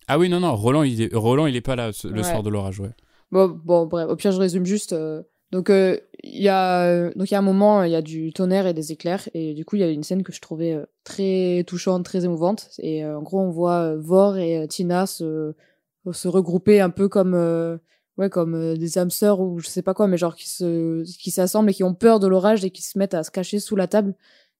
[0.08, 2.22] Ah oui, non, non, Roland, il est, Roland, il est pas là le Ouais.
[2.22, 2.90] soir de l'orage, ouais.
[3.32, 4.92] Bon, bon, bref, au pire, je résume juste.
[4.92, 8.02] euh, Donc, euh, il y a, donc il y a un moment, il y a
[8.02, 10.40] du tonnerre et des éclairs, et du coup, il y a une scène que je
[10.40, 12.68] trouvais euh, très touchante, très émouvante.
[12.78, 15.54] Et euh, en gros, on voit Vor et Tina se,
[16.14, 17.78] se regrouper un peu comme, euh,
[18.18, 21.02] ouais, comme euh, des âmes sœurs ou je sais pas quoi, mais genre qui se,
[21.18, 23.58] qui s'assemblent et qui ont peur de l'orage et qui se mettent à se cacher
[23.60, 24.14] sous la table.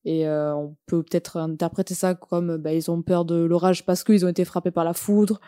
[0.05, 4.05] Et euh, on peut peut-être interpréter ça comme bah, ils ont peur de l'orage parce
[4.05, 5.41] qu'ils ont été frappés par la foudre,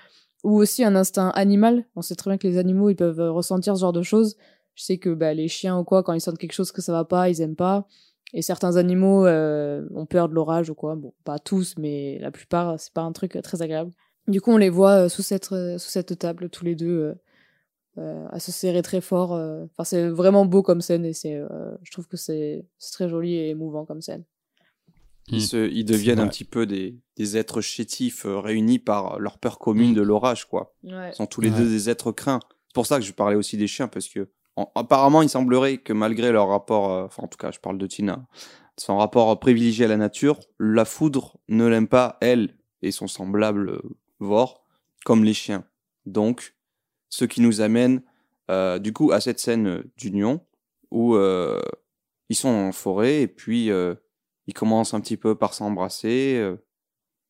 [0.44, 1.86] ou aussi un instinct animal.
[1.96, 4.36] On sait très bien que les animaux ils peuvent euh, ressentir ce genre de choses.
[4.74, 6.92] Je sais que bah, les chiens ou quoi, quand ils sentent quelque chose que ça
[6.92, 7.86] va pas, ils aiment pas.
[8.34, 10.94] Et certains animaux euh, ont peur de l'orage ou quoi.
[10.96, 13.92] Bon, pas tous, mais la plupart, c'est pas un truc euh, très agréable.
[14.28, 17.14] Du coup, on les voit euh, sous cette euh, sous cette table tous les deux
[17.98, 19.32] euh, à se serrer très fort.
[19.32, 23.34] Enfin, c'est vraiment beau comme scène et c'est, euh, je trouve que c'est très joli
[23.34, 24.24] et émouvant comme scène.
[25.30, 25.40] Ils, Mm.
[25.40, 26.24] se, ils deviennent Ouais.
[26.24, 29.94] un petit peu des, des êtres chétifs euh, réunis par leur peur commune Mm.
[29.96, 30.74] de l'orage, quoi.
[30.84, 31.10] Ouais.
[31.10, 31.56] Ils sont tous les Ouais.
[31.58, 32.40] deux des êtres craints.
[32.68, 35.78] C'est pour ça que je parlais aussi des chiens, parce que en- apparemment, il semblerait
[35.78, 38.26] que malgré leur rapport, euh, enfin en tout cas, je parle de Tina,
[38.76, 43.80] son rapport privilégié à la nature, la foudre ne l'aime pas elle et son semblable
[44.20, 44.62] euh, Vor
[45.04, 45.64] comme les chiens.
[46.06, 46.54] Donc,
[47.08, 48.02] ce qui nous amène
[48.50, 50.40] euh, du coup à cette scène euh, d'union
[50.90, 51.60] où euh,
[52.28, 53.94] ils sont en forêt et puis euh,
[54.46, 56.42] ils commencent un petit peu par s'embrasser.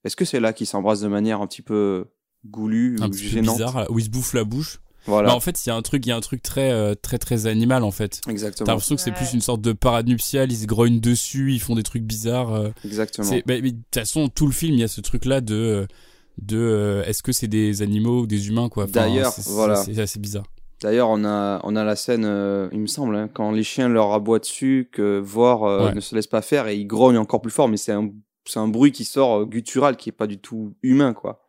[0.05, 2.07] Est-ce que c'est là qu'ils s'embrassent de manière un petit peu
[2.47, 4.80] goulue un ou petit peu bizarre où il se bouffe la bouche.
[5.07, 5.28] Voilà.
[5.30, 6.95] Bah, en fait, il y a un truc, il y a un truc très, euh,
[6.95, 8.20] très, très animal en fait.
[8.28, 8.66] Exactement.
[8.66, 10.53] T'as l'impression que c'est plus une sorte de parade nuptiale.
[10.53, 12.53] Ils se grognent dessus, ils font des trucs bizarres.
[12.55, 12.70] euh.
[12.84, 13.28] Exactement.
[13.28, 15.86] Bah, mais de toute façon, tout le film, il y a ce truc-là de, euh,
[16.41, 18.84] de, euh, est-ce que c'est des animaux ou des humains quoi?
[18.84, 19.76] Enfin, D'ailleurs, voilà.
[19.76, 20.45] c'est assez bizarre.
[20.80, 23.89] D'ailleurs, on a, on a la scène, euh, il me semble, hein, quand les chiens
[23.89, 25.95] leur aboient dessus, que Vor euh, Ouais.
[25.95, 28.11] ne se laisse pas faire et il grogne encore plus fort, mais c'est un,
[28.45, 31.45] c'est un bruit qui sort guttural, qui est pas du tout humain, quoi.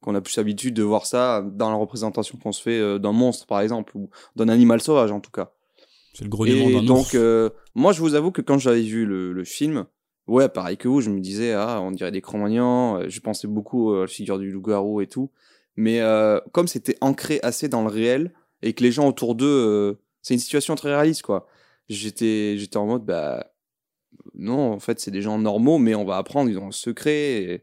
[0.00, 3.46] Qu'on a plus l'habitude de voir ça dans la représentation qu'on se fait d'un monstre,
[3.46, 5.50] par exemple, ou d'un animal sauvage, en tout cas.
[6.14, 7.16] C'est le grognement d'un donc,
[7.74, 9.86] moi, je vous avoue que quand j'avais vu le, le film,
[10.28, 12.98] ouais, pareil que vous, je me disais, ah, on dirait des Cro-Magnons.
[12.98, 15.30] euh, Je pensais beaucoup euh, à la figure du loup-garou et tout.
[15.76, 19.98] Mais euh, comme c'était ancré assez dans le réel et que les gens autour d'eux,
[20.22, 21.46] c'est une situation très réaliste, quoi.
[21.88, 23.52] J'étais, j'étais en mode, bah,
[24.34, 27.42] non, en fait, c'est des gens normaux, mais on va apprendre, ils ont un secret.
[27.42, 27.62] Et...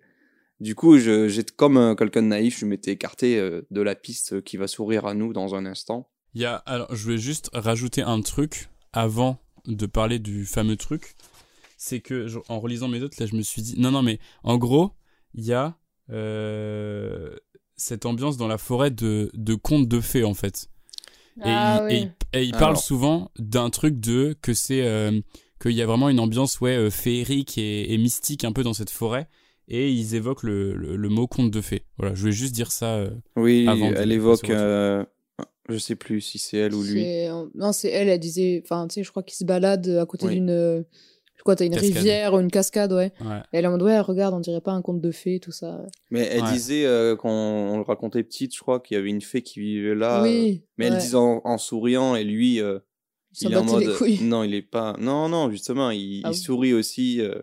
[0.62, 3.38] Du coup, j'étais comme quelqu'un de naïf, je m'étais écarté
[3.70, 6.10] de la piste qui va s'ouvrir à nous dans un instant.
[6.34, 9.38] Il y a, alors, je voulais juste rajouter un truc avant
[9.68, 11.16] de parler du fameux truc.
[11.78, 14.20] C'est que, je- en relisant mes notes, là, je me suis dit, non, non, mais
[14.44, 14.92] en gros,
[15.34, 15.78] il y a
[16.12, 17.36] euh,
[17.76, 20.68] cette ambiance dans la forêt de, de contes de fées, en fait.
[21.38, 22.10] Et, Ah il, et oui.
[22.34, 22.82] il- et il parle Alors.
[22.84, 25.22] souvent d'un truc de que c'est euh,
[25.62, 28.74] qu'il y a vraiment une ambiance ouais euh, féerique et, et mystique un peu dans
[28.74, 29.30] cette forêt
[29.70, 31.84] et ils évoquent le, le, le mot conte de fées.
[31.98, 32.96] Voilà, je voulais juste dire ça.
[32.96, 34.48] euh, Oui, avant elle évoque,
[35.70, 37.06] je sais plus si c'est elle ou lui.
[37.56, 38.62] Non, c'est elle, elle disait.
[38.64, 40.36] Enfin, tu sais, je crois qu'il se balade à côté Oui.
[40.36, 40.86] d'une.
[41.46, 41.94] Crois, t'as une Cascade.
[41.94, 43.14] rivière ou une cascade, ouais.
[43.22, 43.38] Ouais.
[43.54, 45.52] Et elle est en mode, ouais, regarde, on dirait pas un conte de fées, tout
[45.52, 45.86] ça.
[46.12, 46.52] Mais elle Ouais.
[46.52, 49.60] disait, euh, quand on le racontait petite, je crois qu'il y avait une fée qui
[49.60, 50.22] vivait là.
[50.24, 52.80] Oui, euh, mais elle disait en, en souriant et lui, euh,
[53.42, 53.96] Il il est en mode.
[53.98, 54.20] couilles.
[54.22, 54.96] Non, il est pas.
[55.00, 56.36] Non, non, justement, il, Ah il oui.
[56.38, 57.22] sourit aussi.
[57.22, 57.42] euh.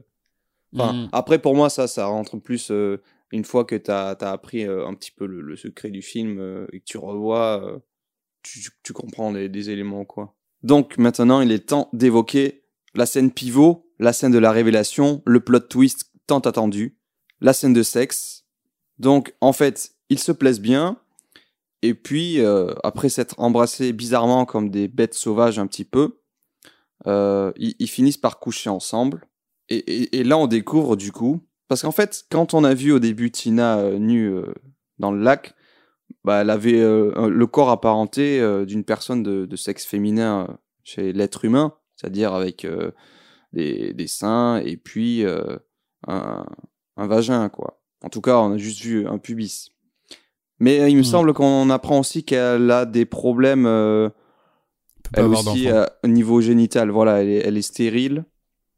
[0.74, 1.09] Enfin, Mhm.
[1.12, 3.00] après, pour moi, ça, ça rentre plus euh,
[3.30, 6.38] une fois que tu as, appris euh, un petit peu le, le secret du film
[6.40, 7.78] euh, et que tu revois, euh,
[8.42, 10.34] tu, tu comprends les, les éléments, quoi.
[10.62, 12.62] Donc, maintenant, il est temps d'évoquer
[12.94, 16.98] la scène pivot, la scène de la révélation, le plot twist tant attendu,
[17.40, 18.44] la scène de sexe.
[18.98, 20.98] Donc, en fait, ils se plaisent bien.
[21.82, 26.18] Et puis, euh, après s'être embrassés bizarrement comme des bêtes sauvages un petit peu,
[27.07, 29.26] euh, ils, finissent par coucher ensemble.
[29.68, 33.30] Et, là, on découvre du coup, parce qu'en fait, quand on a vu au début
[33.30, 34.32] Tina euh, nue
[34.98, 35.55] dans le lac,
[36.24, 42.34] bah, elle avait le corps apparenté d'une personne de, sexe féminin chez l'être humain, c'est-à-dire
[42.34, 42.66] avec
[43.53, 45.57] des, des seins et puis euh,
[46.07, 46.44] un,
[46.96, 47.78] un vagin, quoi.
[48.05, 49.70] En tout cas, on a juste vu un pubis.
[50.59, 51.05] Mais il me Mm.
[51.05, 54.09] semble qu'on apprend aussi qu'elle a des problèmes, euh,
[55.14, 56.90] elle aussi, euh, au niveau génital.
[56.90, 58.24] Voilà, elle est, elle est stérile.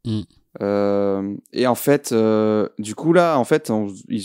[0.05, 0.21] Mm.
[0.61, 4.23] Euh, et en fait, euh, du coup, là, en fait, on- ils,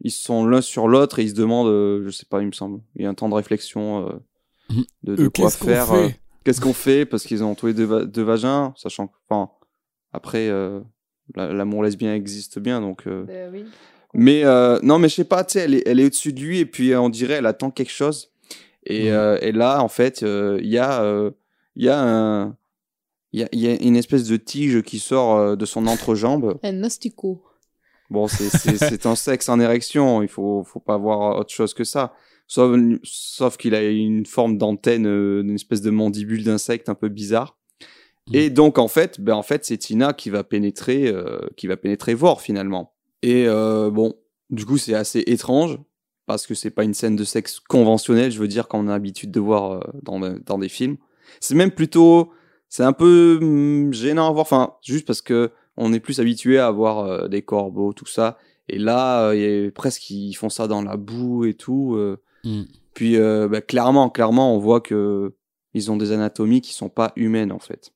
[0.00, 2.52] ils sont l'un sur l'autre et ils se demandent, euh, je sais pas, il me
[2.52, 4.20] semble, il y a un temps de réflexion
[4.70, 4.84] Mhm.
[5.04, 5.86] de, de quoi faire.
[6.44, 7.04] Qu'est-ce qu'on fait?
[7.06, 9.50] Parce qu'ils ont tous les deux, va- deux vagins, sachant que, enfin,
[10.12, 10.80] après, euh,
[11.34, 13.06] la- l'amour lesbien existe bien, donc.
[13.06, 13.64] euh, Ben oui.
[14.14, 16.40] mais euh, non, mais je sais pas, tu sais, elle est, elle est au-dessus de
[16.40, 18.32] lui et puis on dirait elle attend quelque chose.
[18.86, 21.30] Et, et là, en fait, euh, il y a, euh,
[21.76, 22.56] il y a un,
[23.32, 26.58] il y a, il y a une espèce de tige qui sort de son entrejambe.
[26.62, 27.44] Un astico.
[28.08, 30.22] Bon, c'est, un sexe en érection.
[30.22, 32.14] Il faut, faut pas voir autre chose que ça.
[32.46, 37.57] Sauf, sauf qu'il a une forme d'antenne, une espèce de mandibule d'insecte un peu bizarre.
[38.32, 41.76] Et donc en fait, ben en fait c'est Tina qui va pénétrer, euh, qui va
[41.76, 42.92] pénétrer Vor finalement.
[43.22, 44.14] Et euh, bon,
[44.50, 45.78] du coup c'est assez étrange
[46.26, 49.30] parce que c'est pas une scène de sexe conventionnelle, je veux dire qu'on a l'habitude
[49.30, 50.96] de voir euh, dans, dans des films.
[51.40, 52.30] C'est même plutôt,
[52.68, 56.58] c'est un peu hum, gênant à voir, enfin juste parce que on est plus habitué
[56.58, 58.38] à voir euh, des corbeaux tout ça.
[58.68, 61.96] Et là, euh, il y a- presque ils font ça dans la boue et tout.
[62.44, 62.62] Mm.
[62.94, 65.32] Puis euh, bah, clairement, clairement, on voit que
[65.74, 67.92] ils ont des anatomies qui sont pas humaines en fait.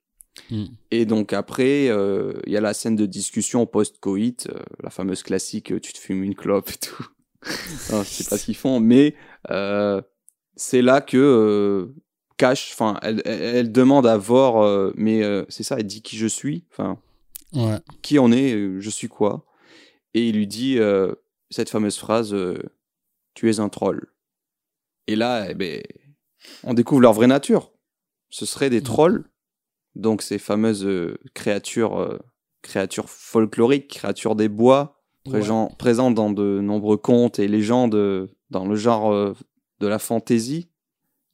[0.50, 0.64] Mm.
[0.90, 5.22] Et donc après, euh, il y a la scène de discussion post-coït, euh, la fameuse
[5.22, 7.06] classique, euh, tu te fumes une clope et tout.
[7.90, 9.14] non, je sais pas ce qu'ils font, mais
[9.50, 10.00] euh,
[10.56, 11.92] c'est là que
[12.38, 16.98] Cash, enfin, elle, demande à Vor, mais c'est ça, elle dit qui je suis, enfin,
[17.52, 17.78] Ouais.
[18.00, 19.44] qui on est, je suis quoi,
[20.14, 20.78] et il lui dit
[21.50, 22.34] cette fameuse phrase,
[23.34, 24.12] tu es un troll.
[25.06, 25.82] Et là, eh ben,
[26.64, 27.70] on découvre leur vraie nature.
[28.30, 29.24] ce seraient des trolls,
[29.94, 32.18] donc ces fameuses euh, créatures, euh,
[32.62, 38.66] créatures folkloriques, créatures des bois, présent- présentes dans de nombreux contes et légendes euh, dans
[38.66, 39.34] le genre
[39.80, 40.68] de la fantaisie.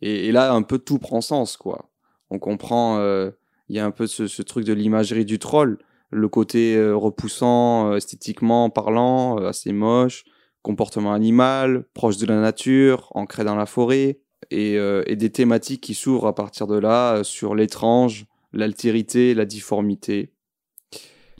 [0.00, 1.90] Et, et là, un peu tout prend sens, quoi.
[2.30, 3.30] On comprend, euh,
[3.68, 5.78] il y a un peu ce, ce truc de l'imagerie du troll,
[6.10, 10.24] le côté euh, repoussant, euh, esthétiquement parlant, assez moche,
[10.62, 15.94] comportement animal, proche de la nature, ancré dans la forêt, et, et des thématiques qui
[15.94, 20.32] s'ouvrent à partir de là sur l'étrange, l'altérité, la difformité.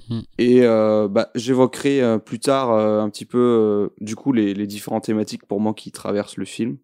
[0.08, 0.20] Mm.
[0.38, 4.66] Et euh, bah, j'évoquerai euh, plus tard euh, un petit peu, du coup, les, les
[4.66, 6.78] différentes thématiques pour moi qui traversent le film.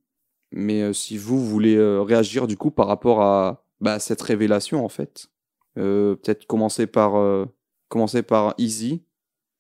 [0.53, 5.27] Mais si vous voulez réagir, du coup, par rapport à bah, cette révélation, en fait,
[5.75, 7.49] peut-être commencer par,
[7.89, 9.03] commencer par Easy.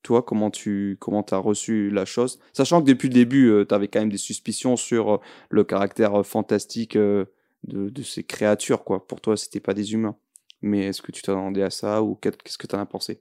[0.04, 2.38] Toi, comment tu comment as reçu la chose?
[2.52, 6.96] Sachant que depuis le début, tu avais quand même des suspicions sur le caractère fantastique
[6.96, 7.26] de,
[7.64, 9.04] de ces créatures, quoi.
[9.04, 10.16] Pour toi, c'était pas des humains.
[10.64, 13.20] Mais est-ce que tu t'attendais à ça ou qu'est- qu'est-ce que tu en as pensé?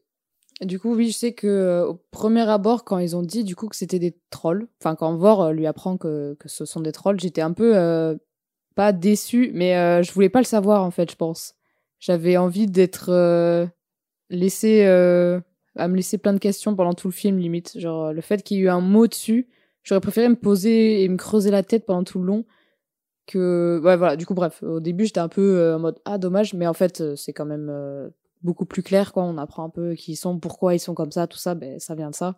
[0.61, 3.53] Du coup, oui, je sais que euh, au premier abord, quand ils ont dit du
[3.53, 6.93] coup que c'était des trolls, enfin quand Vor euh, lui apprend que, ce sont des
[6.93, 8.15] trolls, j'étais un peu euh,
[8.75, 11.55] pas déçue, mais je voulais pas le savoir en fait, je pense.
[11.99, 13.11] J'avais envie d'être
[14.29, 17.77] laissée à me laisser plein de questions pendant tout le film, limite.
[17.77, 19.47] Genre le fait qu'il y ait eu un mot dessus,
[19.83, 22.45] j'aurais préféré me poser et me creuser la tête pendant tout le long
[23.25, 26.17] que ouais voilà du coup bref au début j'étais un peu euh, en mode ah
[26.17, 28.09] dommage mais en fait euh, c'est quand même euh,
[28.41, 29.23] beaucoup plus clair quoi.
[29.23, 31.79] On apprend un peu qui ils sont pourquoi ils sont comme ça tout ça ben
[31.79, 32.35] ça vient de ça.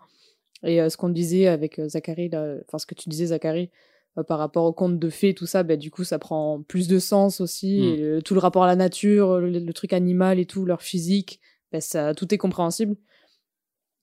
[0.64, 3.72] Et euh, ce qu'on disait avec Zachary là, enfin ce que tu disais Zachary
[4.18, 6.88] euh, par rapport au conte de fées tout ça ben du coup ça prend plus
[6.88, 7.80] de sens aussi.
[7.80, 8.18] Mm.
[8.18, 11.40] et tout le rapport à la nature le, le truc animal et tout leur physique
[11.72, 12.96] ben ça tout est compréhensible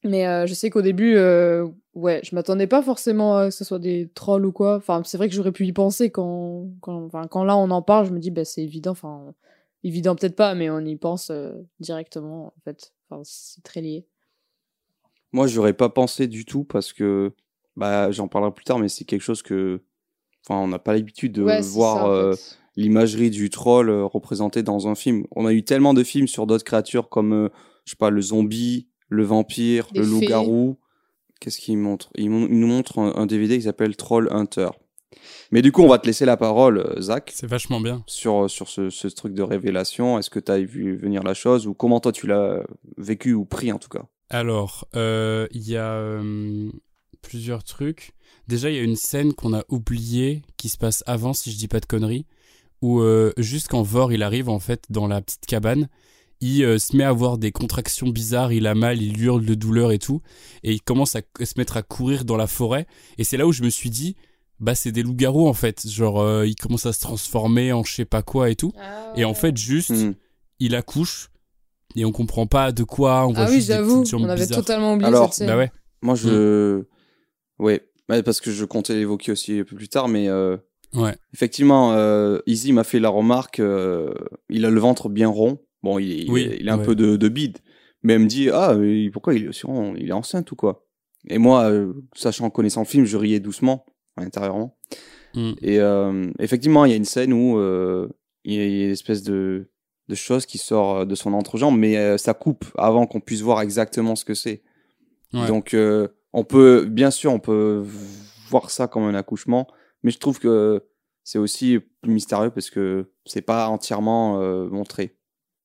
[0.05, 3.65] mais euh, je sais qu'au début, euh, ouais, je m'attendais pas forcément à que ce
[3.65, 4.77] soit des trolls ou quoi.
[4.77, 7.83] Enfin, c'est vrai que j'aurais pu y penser quand, quand, enfin, quand là on en
[7.83, 8.93] parle, je me dis, bah, c'est évident.
[8.93, 9.33] Enfin,
[9.85, 12.93] évident peut-être pas, mais on y pense euh, directement, en fait.
[13.11, 14.07] Enfin, c'est très lié.
[15.33, 17.33] Moi, j'aurais pas pensé du tout parce que,
[17.77, 19.83] bah, j'en parlerai plus tard, mais c'est quelque chose que,
[20.47, 22.59] enfin, on n'a pas l'habitude de Ouais, voir en euh, fait.
[22.77, 25.25] l'imagerie du troll représentée dans un film.
[25.31, 27.49] On a eu tellement de films sur d'autres créatures comme,
[27.85, 30.79] je sais pas, le zombie, le vampire, Des le loup-garou.
[31.41, 32.11] Qu'est-ce qu'il montre?
[32.17, 34.71] Il, nous montre un, un DVD qui s'appelle Troll Hunter.
[35.51, 37.31] Mais du coup, on va te laisser la parole, euh, Zach.
[37.35, 38.03] C'est vachement bien.
[38.07, 40.19] Sur, sur ce, ce truc de révélation.
[40.19, 42.63] Est-ce que tu as vu venir la chose ou comment toi tu l'as
[42.97, 44.05] vécu ou pris en tout cas?
[44.31, 46.71] Alors, euh, il y a euh,
[47.21, 48.13] plusieurs trucs.
[48.49, 51.59] Déjà, il y a une scène qu'on a oubliée qui se passe avant, si je
[51.59, 52.25] dis pas de conneries,
[52.81, 55.89] où euh, juste quand Vor il arrive en fait dans la petite cabane,
[56.43, 59.55] il euh, se met à avoir des contractions bizarres, il a mal, il hurle de
[59.55, 60.21] douleur et tout,
[60.63, 62.87] et il commence à se mettre à courir dans la forêt.
[63.17, 64.17] Et c'est là où je me suis dit,
[64.61, 65.89] bah c'est des loups-garous en fait.
[65.89, 68.73] Genre, euh, il commence à se transformer en je sais pas quoi et tout.
[69.17, 70.13] Et en fait, juste, Hmm.
[70.61, 71.31] il accouche.
[71.97, 74.23] Et on comprend pas de quoi, on voit Ah oui, juste des j'avoue, petites jambes
[74.23, 74.59] on avait bizarres.
[74.59, 75.31] totalement oublié Alors.
[75.41, 75.71] Bah ouais.
[76.03, 76.85] Moi, je.
[77.59, 80.57] Ouais, ouais, parce que je comptais l'évoquer aussi un peu plus tard, mais euh,
[80.95, 81.15] Ouais.
[81.35, 84.13] effectivement, euh, Izzy m'a fait la remarque euh,
[84.49, 85.59] il a le ventre bien rond.
[85.83, 86.85] Bon, il, est- il Oui, est- il a un ouais.
[86.85, 87.59] peu de, de bide.
[88.03, 88.77] Mais elle me dit Ah,
[89.13, 89.51] pourquoi il
[89.99, 90.87] Il est enceinte ou quoi?
[91.29, 94.77] Et moi, euh, sachant, connaissant le film, je riais doucement, intérieurement.
[95.35, 95.53] Mm.
[95.63, 98.09] Et euh, effectivement, il y a une scène où euh,
[98.45, 99.71] il y a il une espèce de,
[100.09, 103.61] de chose qui sort de son entrejambe, mais euh, ça coupe avant qu'on puisse voir
[103.63, 104.63] exactement ce que c'est.
[105.33, 105.47] Ouais.
[105.47, 105.75] Donc,
[106.35, 107.85] on peut, bien sûr, on peut
[108.49, 109.67] voir ça comme un accouchement,
[110.03, 110.83] mais je trouve que
[111.25, 115.17] c'est aussi plus mystérieux parce que c'est pas entièrement montré.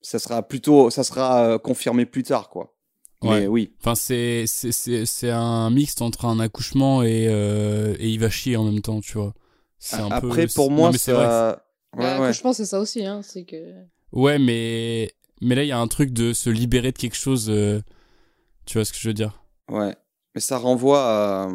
[0.09, 2.73] Ça sera plutôt, ça sera euh, confirmé plus tard, quoi.
[3.23, 3.41] Ouais.
[3.41, 3.73] Mais oui.
[3.81, 8.63] Enfin, c'est c'est un mixte entre un accouchement et euh, et il va chier en
[8.63, 9.33] même temps, tu vois.
[9.79, 11.17] C'est un peu- Après, pour moi, mais c'est ça.
[11.17, 11.63] Bah,
[11.97, 12.25] Ouais, ouais.
[12.27, 13.21] Accouchement, c'est ça aussi, hein.
[13.23, 13.73] C'est que.
[14.13, 17.49] Ouais, mais mais là il y a un truc de se libérer de quelque chose.
[17.49, 17.81] euh,
[18.65, 19.43] Tu vois ce que je veux dire?
[19.69, 19.93] Ouais,
[20.35, 21.49] mais ça renvoie à-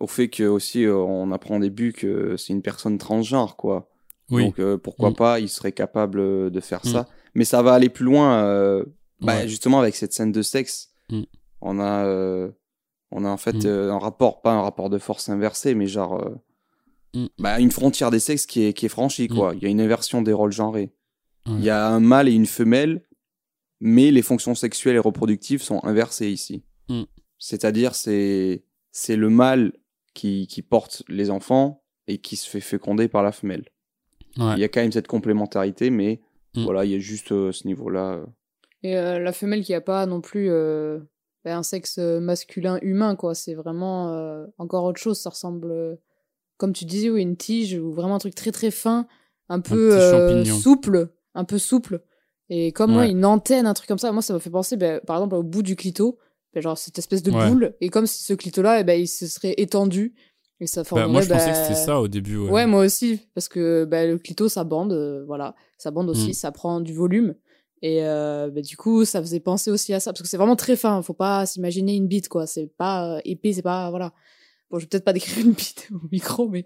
[0.00, 3.88] au fait que aussi on apprend au début que c'est une personne transgenre, quoi.
[4.30, 4.44] Oui.
[4.44, 5.14] Donc euh, pourquoi Mm.
[5.16, 6.88] pas, il serait capable de faire Mm.
[6.92, 7.08] ça.
[7.34, 8.84] Mais ça va aller plus loin, euh,
[9.20, 9.48] bah, Ouais.
[9.48, 10.90] justement avec cette scène de sexe.
[11.10, 11.22] Mm.
[11.60, 12.50] On a, euh,
[13.10, 13.66] on a en fait Mm.
[13.66, 16.24] euh, un rapport, pas un rapport de force inversé, mais genre
[17.14, 17.26] Mm.
[17.38, 19.52] bah, une frontière des sexes qui est, qui est franchie, quoi.
[19.56, 20.92] Il y a une inversion des rôles genrés.
[21.46, 23.02] Il y a un mâle et une femelle,
[23.80, 26.62] mais les fonctions sexuelles et reproductives sont inversées ici.
[27.38, 29.72] C'est-à-dire, c'est c'est le mâle
[30.14, 33.64] qui, qui porte les enfants et qui se fait féconder par la femelle.
[34.36, 34.54] Ouais.
[34.56, 36.20] Il y a quand même cette complémentarité, mais
[36.56, 36.64] Mm.
[36.64, 38.14] voilà, il y a juste euh, ce niveau-là.
[38.14, 38.26] euh.
[38.82, 40.98] Et euh, la femelle qui a pas non plus euh,
[41.44, 43.34] bah, un sexe masculin humain, quoi.
[43.34, 45.18] C'est vraiment euh, encore autre chose.
[45.20, 45.98] Ça ressemble,
[46.56, 49.06] comme tu disais, oui, une tige ou vraiment un truc très très fin,
[49.48, 51.08] un peu euh, souple.
[51.34, 52.00] un peu souple.
[52.48, 55.16] Et comme une antenne, un truc comme ça, moi, ça me fait penser, ben, par
[55.18, 56.18] exemple, au bout du clito,
[56.52, 57.48] ben, genre cette espèce de Ouais.
[57.48, 57.74] boule.
[57.80, 60.14] Et comme si ce clito-là, eh ben, il se serait étendu.
[60.60, 62.36] Et ça Bah, formerait, moi, je pensais que c'était ça au début.
[62.36, 62.50] Ouais.
[62.50, 66.30] Ouais, moi aussi, parce que bah, le clito, ça bande, euh, voilà, ça bande aussi,
[66.30, 66.34] Mm.
[66.34, 67.34] ça prend du volume.
[67.82, 70.56] Et euh, bah, du coup, ça faisait penser aussi à ça, parce que c'est vraiment
[70.56, 72.46] très fin, faut pas s'imaginer une bite, quoi.
[72.46, 74.12] C'est pas euh, épais, c'est pas, voilà.
[74.70, 76.62] Bon, je vais peut-être pas décrire une bite au micro, mais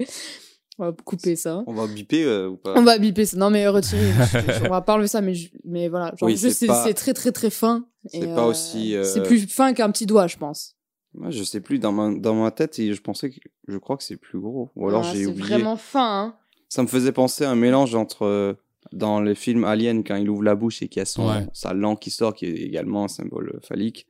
[0.80, 1.62] on va couper ça.
[1.68, 2.74] On va biper euh, ou pas?
[2.76, 3.36] On va biper ça.
[3.36, 4.10] Non, mais retirer,
[4.64, 6.06] on va pas enlever ça, mais, je- mais voilà.
[6.16, 7.86] Genre, Oui, juste, c'est c'est pas- c'est très, très, très fin.
[8.06, 10.74] c'est et, pas aussi, euh, C'est plus fin qu'un petit doigt, je pense.
[11.14, 13.36] Moi, je sais plus, dans ma, dans ma tête, et je pensais que
[13.68, 14.70] je crois que c'est plus gros.
[14.76, 15.48] Ou alors Ah, j'ai c'est oublié.
[15.48, 16.36] vraiment fin, hein.
[16.68, 18.54] Ça me faisait penser à un mélange entre euh,
[18.92, 21.46] dans le film Alien quand il ouvre la bouche et qu'il y a son, Ouais.
[21.52, 24.06] sa langue qui sort, qui est également un symbole phallique.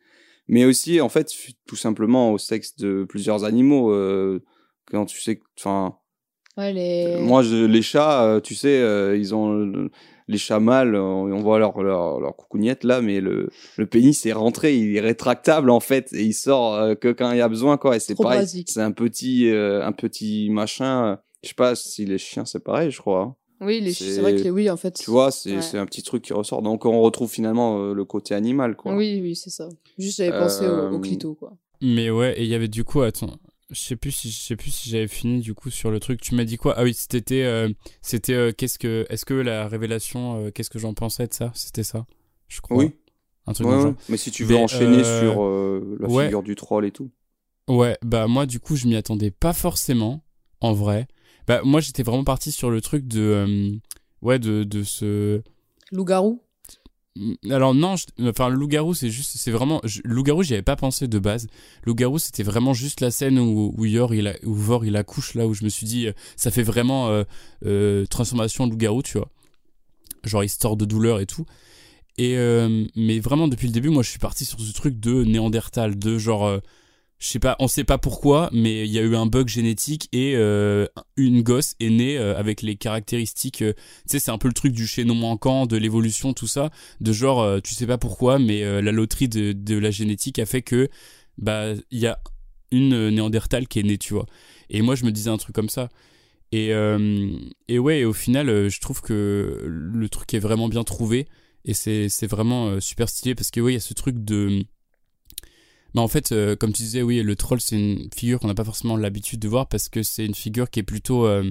[0.49, 1.31] Mais aussi, en fait,
[1.67, 3.93] tout simplement au sexe de plusieurs animaux.
[3.93, 4.43] euh,
[4.91, 5.97] quand tu sais, que- enfin,
[6.57, 7.17] Ouais, les...
[7.21, 9.89] moi, je, les chats, euh, tu sais, euh, ils ont
[10.29, 14.25] les chats mâles, on, on voit leur, leur, leur coucougnette là, mais le, le pénis
[14.27, 17.43] est rentré, il est rétractable en fait, et il sort euh, que quand il y
[17.43, 17.97] a besoin, quoi.
[17.97, 18.71] Et c'est pareil, basique.
[18.71, 21.19] c'est un petit, euh, un petit machin.
[21.43, 23.21] Je sais pas si les chiens c'est pareil, je crois.
[23.23, 23.35] hein.
[23.61, 23.93] Oui, les...
[23.93, 24.95] c'est vrai que les oui, en fait.
[24.95, 25.63] Tu vois, c'est Ouais.
[25.63, 26.61] c'est un petit truc qui ressort.
[26.63, 28.95] Donc on retrouve finalement euh, le côté animal, quoi.
[28.95, 29.69] Oui, oui, c'est ça.
[29.99, 31.53] Juste, j'avais pensé au, au clito, quoi.
[31.83, 33.37] Mais ouais, et il y avait du coup, attends,
[33.71, 36.21] je sais plus si je sais plus si j'avais fini du coup sur le truc.
[36.21, 36.75] Tu m'as dit quoi?
[36.77, 37.69] Ah oui, c'était euh,
[38.03, 41.51] c'était euh, qu'est-ce que est-ce que la révélation, euh, qu'est-ce que j'en pensais de ça?
[41.55, 42.07] C'était ça,
[42.49, 42.77] je crois.
[42.77, 42.93] Oui.
[43.47, 43.95] Un truc Ouais, genre.
[44.09, 46.25] Mais si tu veux Mais, enchaîner euh, sur euh, la ouais.
[46.25, 47.11] figure du troll et tout.
[47.69, 50.23] Ouais, bah moi du coup je m'y attendais pas forcément,
[50.61, 51.07] en vrai.
[51.47, 53.73] Bah moi j'étais vraiment parti sur le truc de euh,
[54.23, 55.43] ouais de de ce
[55.93, 56.41] Loup-garou?
[57.49, 60.77] Alors non, je- enfin le loup-garou c'est juste c'est vraiment je- loup-garou j'y avais pas
[60.77, 61.47] pensé de base.
[61.87, 65.35] Loup-garou c'était vraiment juste la scène où où Yor il a, où Vor il accouche
[65.35, 67.23] là où je me suis dit euh, ça fait vraiment euh,
[67.67, 69.29] euh, transformation loup-garou, tu vois.
[70.25, 71.47] Genre histoire de douleur et tout.
[72.17, 72.37] Et
[72.95, 76.17] mais vraiment depuis le début moi je suis parti sur ce truc de Néandertal de
[76.17, 76.61] genre
[77.25, 80.35] je sais on sait pas pourquoi, mais il y a eu un bug génétique et
[80.37, 83.63] euh, une gosse est née euh, avec les caractéristiques.
[83.63, 86.69] euh, tu sais, c'est un peu le truc du chaînon manquant, de l'évolution, tout ça.
[87.01, 90.91] De genre, tu sais pas pourquoi, mais la loterie de, la génétique a fait que
[91.39, 92.21] bah y a
[92.71, 94.27] une néandertale qui est née, tu vois.
[94.69, 95.89] Et moi, je me disais un truc comme ça.
[96.53, 96.73] Et,
[97.69, 101.27] et ouais, au final, je trouve que le truc est vraiment bien trouvé.
[101.65, 104.67] Et c'est vraiment super stylé parce que, ouais, il y a ce truc de.
[105.95, 108.55] Mais en fait, euh, comme tu disais, oui, le troll, c'est une figure qu'on n'a
[108.55, 111.27] pas forcément l'habitude de voir parce que c'est une figure qui est plutôt.
[111.27, 111.49] euh,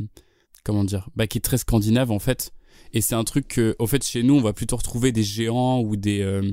[0.64, 2.52] comment dire Bah, qui est très scandinave, en fait.
[2.94, 5.80] Et c'est un truc que, au fait, chez nous, on va plutôt retrouver des géants
[5.82, 6.22] ou des.
[6.22, 6.52] euh,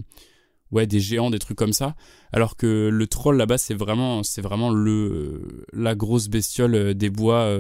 [0.71, 1.97] ouais, des géants, des trucs comme ça.
[2.33, 7.53] Alors que le troll, là-bas, c'est vraiment, c'est vraiment le, la grosse bestiole des bois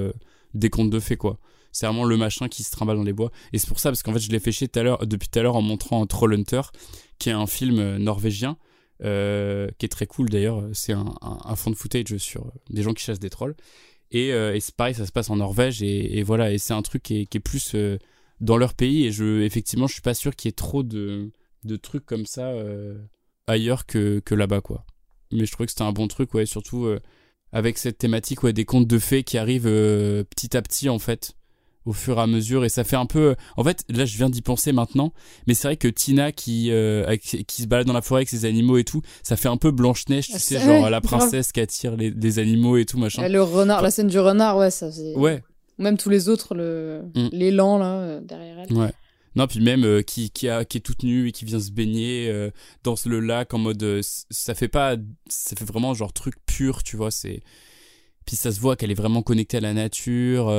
[0.54, 1.38] des contes de fées, quoi.
[1.72, 3.30] C'est vraiment le machin qui se trimballe dans les bois.
[3.52, 5.56] Et c'est pour ça, parce qu'en fait, je l'ai fait chier depuis tout à l'heure
[5.56, 6.62] en montrant Troll Hunter,
[7.18, 8.56] qui est un film norvégien,
[9.02, 10.62] euh, qui est très cool d'ailleurs.
[10.72, 13.56] C'est un, fond de footage sur des gens qui chassent des trolls.
[14.10, 17.02] Et, euh, c'est pareil, ça se passe en Norvège, et, voilà, et c'est un truc
[17.02, 17.98] qui est, plus euh,
[18.40, 21.30] dans leur pays, et je, effectivement, je suis pas sûr qu'il y ait trop de,
[21.82, 22.98] trucs comme ça euh,
[23.46, 24.84] ailleurs que, que là-bas, quoi.
[25.32, 26.88] Mais je trouvais que c'était un bon truc, ouais, surtout
[27.52, 31.36] avec cette thématique, ouais, des contes de fées qui arrivent petit à petit, en fait,
[31.86, 33.36] au fur et à mesure, et ça fait un peu...
[33.56, 35.12] En fait, là, je viens d'y penser maintenant,
[35.46, 38.44] mais c'est vrai que Tina, qui, euh, qui se balade dans la forêt avec ses
[38.44, 41.60] animaux et tout, ça fait un peu Blanche-Neige, tu Ah, sais, genre la princesse qui
[41.60, 43.22] attire les, les animaux et tout, machin.
[43.24, 44.90] Euh, Le renard, la scène du renard, ouais, ça.
[45.16, 45.42] Ouais.
[45.78, 47.28] Ou Même tous les autres, le Mm.
[47.32, 48.76] l'élan là euh, derrière elle.
[48.76, 48.92] Ouais.
[49.36, 51.70] Non, puis même euh, qui, qui, a, qui est toute nue et qui vient se
[51.70, 52.50] baigner euh,
[52.82, 53.82] dans le lac en mode.
[53.82, 54.96] euh, ça fait pas.
[55.28, 57.10] Ça fait vraiment genre truc pur, tu vois.
[57.12, 57.40] c'est
[58.26, 60.50] Puis ça se voit qu'elle est vraiment connectée à la nature.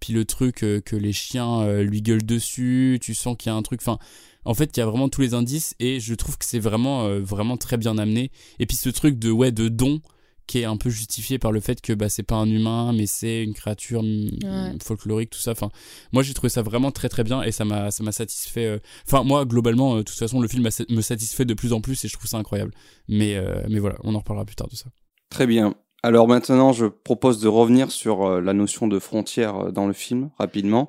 [0.00, 2.98] Puis le truc euh, que les chiens euh, lui gueulent dessus.
[3.02, 3.80] Tu sens qu'il y a un truc.
[3.82, 3.98] Enfin,
[4.44, 7.06] en fait, il y a vraiment tous les indices et je trouve que c'est vraiment,
[7.06, 8.30] euh, vraiment très bien amené.
[8.58, 10.00] Et puis ce truc de, ouais, de don
[10.46, 13.04] qui est un peu justifié par le fait que bah, c'est pas un humain, mais
[13.06, 14.72] c'est une créature mm, Ouais.
[14.82, 15.50] folklorique, tout ça.
[15.50, 15.68] Enfin,
[16.12, 18.64] moi j'ai trouvé ça vraiment très très bien et ça m'a ça m'a satisfait.
[18.64, 18.78] euh.
[19.06, 22.02] Enfin, moi globalement, euh, de toute façon, le film me satisfait de plus en plus
[22.02, 22.72] et je trouve ça incroyable.
[23.08, 24.86] Mais, euh, mais voilà, on en reparlera plus tard de ça.
[25.28, 25.74] Très bien.
[26.02, 29.92] Alors maintenant, je propose de revenir sur euh, la notion de frontière euh, dans le
[29.92, 30.88] film, rapidement.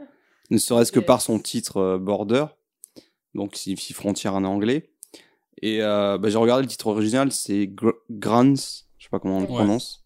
[0.51, 2.45] Ne serait-ce que par son titre euh, Border,
[3.33, 4.91] donc qui signifie frontière en anglais.
[5.61, 8.53] Et euh, bah, j'ai regardé le titre original, c'est Gr- Grans,
[8.97, 9.53] je sais pas comment on le Ouais.
[9.55, 10.05] prononce.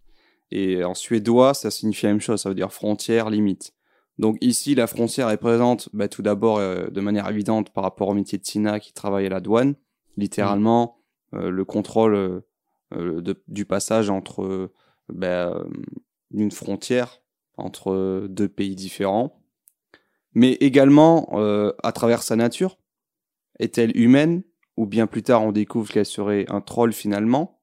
[0.52, 3.74] Et en suédois, ça signifie la même chose, ça veut dire frontière, limite.
[4.20, 8.08] Donc ici, la frontière est présente bah, tout d'abord euh, de manière évidente par rapport
[8.10, 9.76] au métier de Tina qui travaille à la douane,
[10.18, 10.98] littéralement,
[11.34, 12.42] euh, le contrôle
[12.96, 14.72] de- du passage entre
[15.10, 15.64] bah, euh,
[16.32, 17.22] une frontière
[17.58, 19.40] entre euh, deux pays différents.
[20.36, 22.78] mais également euh, à travers sa nature.
[23.60, 24.42] Est-elle humaine
[24.78, 27.60] ou bien plus tard on découvre qu'elle serait un troll finalement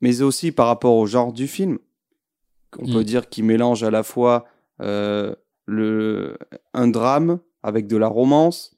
[0.00, 1.78] Mais aussi par rapport au genre du film.
[2.78, 2.92] On Mm.
[2.92, 4.46] peut dire qu'il mélange à la fois
[4.80, 5.34] euh,
[5.66, 6.36] le,
[6.74, 8.76] un drame avec de la romance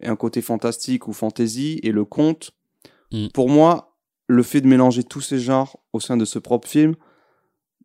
[0.00, 2.52] et un côté fantastique ou fantasy et le conte.
[3.10, 3.28] Mm.
[3.34, 3.96] Pour moi,
[4.28, 6.94] le fait de mélanger tous ces genres au sein de ce propre film,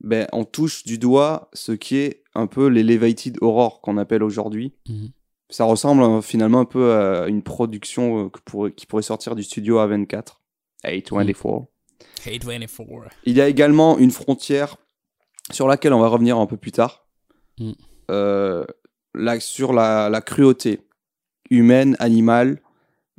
[0.03, 4.73] ben, on touche du doigt ce qui est un peu l'elevated horror qu'on appelle aujourd'hui.
[4.89, 5.09] Mhm.
[5.49, 9.43] Ça ressemble euh, finalement un peu à une production euh, que qui pourrait sortir du
[9.43, 10.39] studio A24.
[11.11, 11.67] A24.
[12.25, 13.09] Hate 24.
[13.25, 14.77] Il y a également une frontière
[15.51, 17.05] sur laquelle on va revenir un peu plus tard.
[17.59, 17.71] Mm.
[18.09, 18.65] Euh,
[19.13, 20.79] là, sur la, la cruauté
[21.49, 22.61] humaine, animale.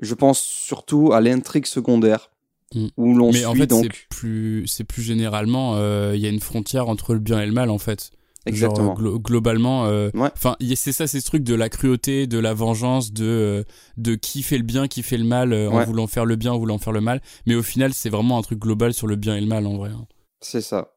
[0.01, 2.32] Je pense surtout à l'intrigue secondaire
[2.75, 2.87] Mm.
[2.97, 6.31] où l'on Mais en fait, donc c'est plus, c'est plus généralement, euh, il y a
[6.31, 8.11] une frontière entre le bien et le mal, en fait.
[8.45, 8.89] Exactement.
[8.97, 12.55] Genre, glo- globalement, euh, enfin, c'est ça, c'est ce truc de la cruauté, de la
[12.55, 13.63] vengeance, de, euh,
[13.99, 15.85] de qui fait le bien, qui fait le mal, euh, en Ouais.
[15.85, 17.21] voulant faire le bien, en voulant faire le mal.
[17.47, 19.77] Mais au final, c'est vraiment un truc global sur le bien et le mal, en
[19.77, 19.91] vrai.
[19.91, 20.07] hein.
[20.41, 20.95] C'est ça.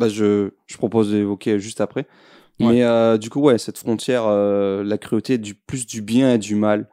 [0.00, 2.08] Bah, je, je propose d'évoquer juste après.
[2.58, 2.66] Ouais.
[2.66, 6.56] Mais euh, du coup, ouais, cette frontière, la cruauté, du plus du bien et du
[6.56, 6.88] mal.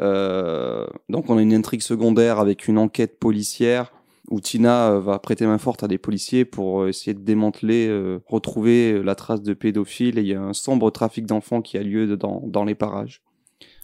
[0.00, 3.92] Euh, donc, on a une intrigue secondaire avec une enquête policière
[4.30, 7.86] où Tina euh, va prêter main forte à des policiers pour euh, essayer de démanteler,
[7.88, 10.18] euh, retrouver la trace de pédophiles.
[10.18, 13.22] Et il y a un sombre trafic d'enfants qui a lieu dans, dans les parages.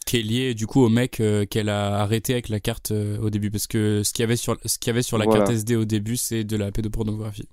[0.05, 3.19] Qui est lié, du coup, au mec euh, qu'elle a arrêté avec la carte euh,
[3.19, 3.51] au début.
[3.51, 5.41] Parce que ce qu'il y avait sur, ce qu'il y avait sur la Voilà.
[5.41, 7.47] carte SD au début, c'est de la pédopornographie.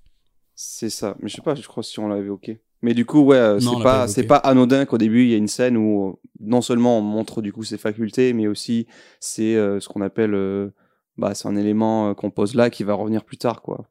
[0.54, 1.14] C'est ça.
[1.20, 2.60] Mais je sais pas, je crois si on l'avait évoqué.
[2.82, 5.36] Mais du coup, ouais, euh, c'est pas, c'est pas anodin qu'au début il y a
[5.36, 8.86] une scène où euh, non seulement on montre du coup ses facultés, mais aussi
[9.20, 10.70] c'est euh, ce qu'on appelle, euh,
[11.16, 13.86] bah, c'est un élément qu'on pose là qui va revenir plus tard, quoi.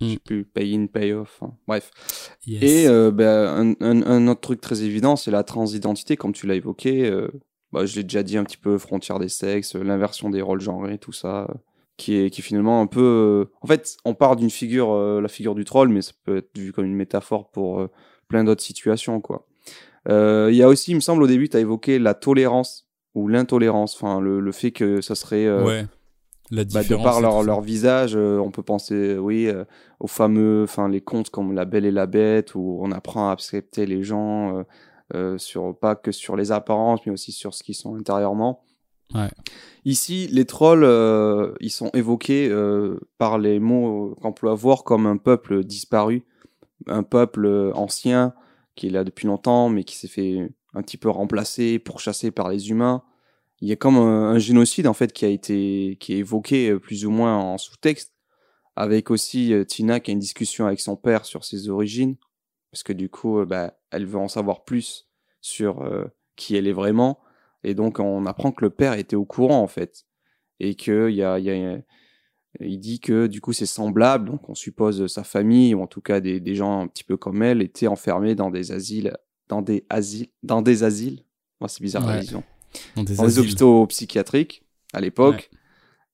[0.00, 0.18] Je sais Mm.
[0.20, 1.40] plus, pay in, pay off.
[1.42, 1.52] hein.
[1.68, 1.90] Bref.
[2.46, 2.62] Yes.
[2.62, 6.54] Et bah, un, un- un autre truc très évident, c'est la transidentité, comme tu l'as
[6.54, 7.10] évoqué.
[7.72, 10.96] bah, je l'ai déjà dit un petit peu, frontière des sexes, l'inversion des rôles genrés,
[10.96, 11.46] tout ça,
[11.98, 13.50] qui est, qui est finalement un peu.
[13.60, 16.72] En fait, on part d'une figure, la figure du troll, mais ça peut être vu
[16.72, 17.86] comme une métaphore pour
[18.30, 19.46] plein d'autres situations, quoi.
[20.08, 22.88] Euh, Il y a aussi, il me semble, au début, tu as évoqué la tolérance
[23.14, 25.44] ou l'intolérance, enfin, le, le fait que ça serait.
[25.46, 25.86] euh, ouais.
[26.52, 29.64] La bah, de par leur, leur visage, euh, on peut penser, oui, euh,
[30.00, 33.32] aux fameux, enfin, les contes comme La Belle et la Bête, où on apprend à
[33.32, 34.64] accepter les gens,
[35.14, 38.62] euh, sur, pas que sur les apparences, mais aussi sur ce qu'ils sont intérieurement.
[39.14, 39.30] Ouais.
[39.84, 40.88] Ici, les trolls,
[41.60, 42.50] ils sont évoqués
[43.18, 46.24] par les mots qu'on peut avoir comme un peuple disparu,
[46.86, 48.34] un peuple euh, ancien
[48.74, 52.48] qui est là depuis longtemps, mais qui s'est fait un petit peu remplacer, pourchassé par
[52.48, 53.02] les humains.
[53.60, 56.70] Il y a comme un, un génocide en fait qui a été qui est évoqué
[56.70, 58.14] euh, plus ou moins en sous-texte,
[58.76, 62.16] avec aussi euh, Tina qui a une discussion avec son père sur ses origines,
[62.70, 65.08] parce que du coup, bah, elle veut en savoir plus
[65.40, 65.84] sur
[66.36, 67.20] qui elle est vraiment.
[67.64, 70.06] Et donc, on apprend que le père était au courant, en fait.
[70.60, 71.78] Et que il y y a-
[72.58, 74.28] il dit que, du coup, c'est semblable.
[74.28, 77.16] Donc, on suppose sa famille, ou en tout cas des, des gens un petit peu
[77.16, 79.16] comme elle, étaient enfermés dans des asiles,
[79.48, 81.22] dans des asiles, dans des asiles.
[81.60, 82.42] Moi, c'est bizarre la vision.
[82.96, 85.50] Dans des Dans hôpitaux psychiatriques, à l'époque.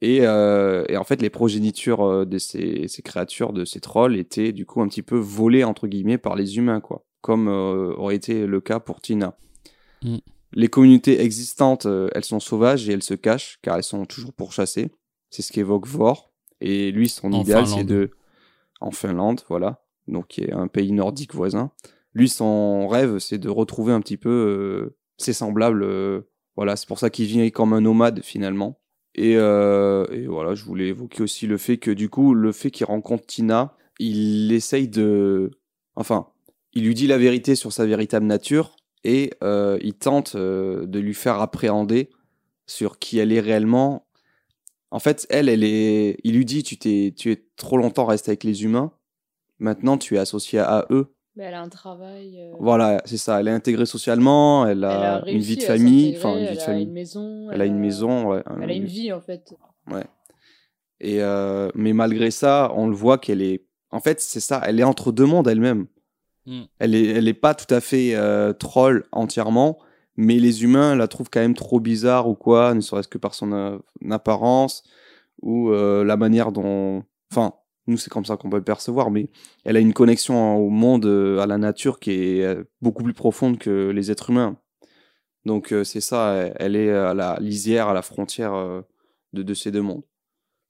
[0.02, 4.16] Et, euh, et en fait, les progénitures euh, de ces, ces créatures, de ces trolls,
[4.16, 7.06] étaient du coup un petit peu volées, entre guillemets, par les humains, quoi.
[7.22, 9.36] Comme euh, aurait été le cas pour Tina.
[10.02, 10.18] Mm.
[10.52, 14.32] Les communautés existantes, euh, elles sont sauvages et elles se cachent, car elles sont toujours
[14.32, 14.90] pourchassées.
[15.30, 16.32] C'est ce qu'évoque Vor.
[16.60, 18.10] Et lui, son En idéal, c'est de...
[18.80, 19.82] En Finlande, voilà.
[20.06, 21.70] Donc, qui est un pays nordique voisin.
[22.14, 25.82] Lui, son rêve, c'est de retrouver un petit peu euh, ses semblables.
[25.82, 26.22] euh,
[26.56, 28.78] voilà, c'est pour ça qu'il vit comme un nomade, finalement.
[29.14, 32.70] Et, euh, et voilà, je voulais évoquer aussi le fait que, du coup, le fait
[32.70, 35.50] qu'il rencontre Tina, il essaye de...
[35.94, 36.28] Enfin,
[36.74, 40.98] il lui dit la vérité sur sa véritable nature et euh, il tente euh, de
[40.98, 42.10] lui faire appréhender
[42.66, 44.05] sur qui elle est réellement.
[44.90, 46.16] En fait, elle, elle est.
[46.24, 48.92] Il lui dit tu t'es, tu es trop longtemps resté avec les humains.
[49.58, 51.12] Maintenant, tu es associé à eux.
[51.34, 52.38] Mais elle a un travail.
[52.38, 53.40] euh, Voilà, c'est ça.
[53.40, 54.66] Elle est intégrée socialement.
[54.66, 56.14] Elle a, elle a une vie de famille.
[56.16, 56.84] Enfin, une vie elle de a famille.
[56.84, 57.50] une maison.
[57.50, 58.28] Elle a une maison.
[58.30, 59.52] Ouais, un- Elle a une vie en fait.
[59.90, 60.04] Ouais.
[61.00, 63.66] Et euh, mais malgré ça, on le voit qu'elle est.
[63.90, 64.62] En fait, c'est ça.
[64.64, 65.86] Elle est entre deux mondes elle-même.
[66.46, 66.62] Mm.
[66.78, 69.78] Elle est, elle est pas tout à fait euh, troll entièrement,
[70.16, 73.34] mais les humains la trouvent quand même trop bizarre ou quoi, ne serait-ce que par
[73.34, 73.78] son euh,
[74.10, 74.82] apparence
[75.42, 77.04] ou euh, la manière dont.
[77.30, 77.54] Enfin,
[77.86, 79.30] nous c'est comme ça qu'on peut le percevoir, mais
[79.64, 83.58] elle a une connexion au monde, euh, à la nature qui est beaucoup plus profonde
[83.58, 84.56] que les êtres humains.
[85.44, 86.34] Donc c'est ça.
[86.56, 88.82] Elle est à la lisière, à la frontière
[89.32, 90.02] de ces deux mondes.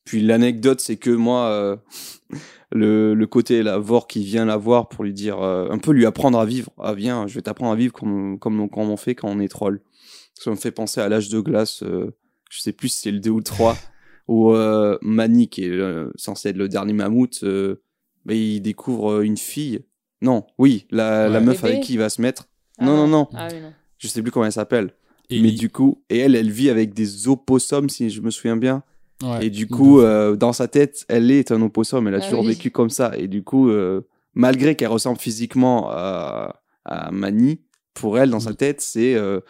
[0.07, 1.77] Puis l'anecdote, c'est que moi, euh,
[2.73, 5.93] le, le côté la Vor qui vient la voir pour lui dire, euh, un peu
[5.93, 6.71] lui apprendre à vivre.
[6.79, 9.49] Ah viens, je vais t'apprendre à vivre comme, comme, comme on fait quand on est
[9.49, 9.81] troll.
[10.35, 12.15] Ça me fait penser à l'âge de glace, euh,
[12.51, 13.77] je sais plus si c'est le 2 ou le 3,
[14.29, 17.83] où euh, Manny, qui est euh, censé être le dernier mammouth, euh,
[18.25, 19.81] bah, il découvre une fille.
[20.23, 22.49] Non, oui, la, la meuf Bébé avec qui il va se mettre.
[22.79, 23.29] Ah non, non, non.
[23.37, 23.73] Ah oui, non.
[23.99, 24.93] Je sais plus comment elle s'appelle.
[25.31, 28.31] Et Mais il- du coup, et elle, elle vit avec des opossums, si je me
[28.31, 28.83] souviens bien.
[29.23, 32.07] Ouais, Et du coup, euh, dans sa tête, elle est un opossum.
[32.09, 32.49] Elle a Ah toujours oui.
[32.49, 33.12] vécu comme ça.
[33.17, 34.03] Et du coup, euh,
[34.35, 37.61] malgré qu'elle ressemble physiquement à, à Mani,
[37.95, 38.57] pour elle, dans sa Mm.
[38.57, 39.41] tête, c'est euh,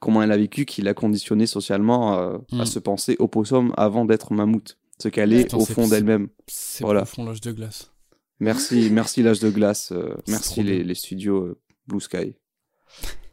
[0.00, 2.60] comment elle a vécu qui l'a conditionné socialement euh, Mm.
[2.60, 4.76] à se penser opossum avant d'être mammouth.
[4.98, 6.28] Ce qu'elle est au fond d'elle-même.
[6.46, 7.02] c'est voilà.
[7.02, 7.90] profond l'âge de glace.
[8.38, 9.92] Merci, merci l'âge de glace.
[9.92, 12.34] euh, merci les, studios euh, Blue Sky.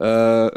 [0.02, 0.50] Euh,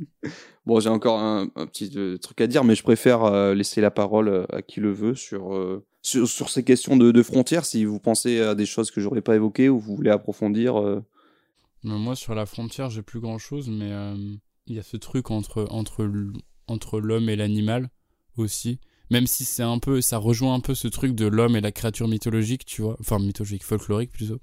[0.66, 3.90] bon, j'ai encore un, petit euh, truc à dire, mais je préfère euh, laisser la
[3.90, 7.64] parole à qui le veut sur, sur, ces questions de, frontières.
[7.64, 10.74] Si vous pensez à des choses que j'aurais pas évoquées ou vous voulez approfondir.
[11.84, 13.90] moi, sur la frontière, j'ai plus grand chose, mais
[14.66, 16.08] il y a ce truc entre, entre,
[16.66, 17.90] entre l'homme et l'animal
[18.36, 18.78] aussi.
[19.10, 21.70] Même si c'est un peu, ça rejoint un peu ce truc de l'homme et la
[21.70, 22.96] créature mythologique, tu vois.
[22.98, 24.38] Enfin, mythologique, folklorique plutôt.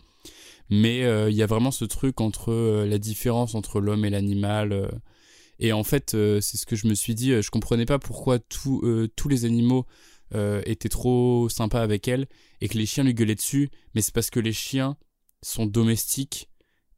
[0.70, 4.10] Mais euh, il y a vraiment ce truc entre euh, la différence entre l'homme et
[4.10, 4.72] l'animal.
[4.72, 4.88] euh.
[5.60, 7.42] et en fait, c'est ce que je me suis dit.
[7.42, 8.82] Je comprenais pas pourquoi tous
[9.30, 9.86] les animaux
[10.66, 12.28] étaient trop sympas avec elle
[12.62, 13.70] et que les chiens lui gueulaient dessus.
[13.94, 14.96] Mais c'est parce que les chiens
[15.42, 16.50] sont domestiques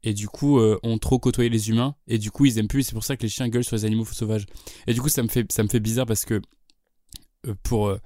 [0.04, 2.92] et du coup ont trop côtoyé les humains et du coup ils aiment plus c'est
[2.92, 4.46] pour ça que les chiens gueulent sur les animaux sauvages
[4.88, 6.42] et du coup ça me fait ça me fait bizarre parce que
[7.62, 7.96] pour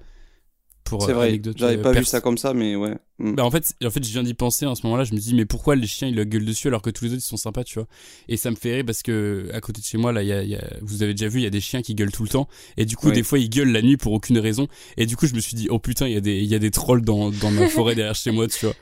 [0.89, 2.95] pour C'est euh, vrai, anecdote, j'avais euh, pas vu ça comme ça, mais ouais.
[3.19, 3.33] Mm.
[3.35, 5.03] bah en fait, en fait, je viens d'y penser en ce moment-là.
[5.03, 7.11] Je me dis, mais pourquoi les chiens ils le gueulent dessus alors que tous les
[7.11, 7.87] autres ils sont sympas, tu vois?
[8.29, 10.33] Et ça me fait rire parce que à côté de chez moi, là, il y
[10.33, 12.11] a, il y a- vous avez déjà vu, il y a des chiens qui gueulent
[12.11, 12.47] tout le temps.
[12.77, 14.67] Et du coup, des fois, ils gueulent la nuit pour aucune raison.
[14.97, 16.55] Et du coup, je me suis dit, oh putain, il y a des, il y
[16.55, 18.75] a des trolls dans, dans ma forêt derrière chez moi, tu vois?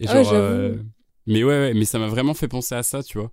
[0.00, 0.74] Et Ah genre, euh,
[1.26, 3.30] mais ouais, ouais, mais ça m'a vraiment fait penser à ça, tu vois?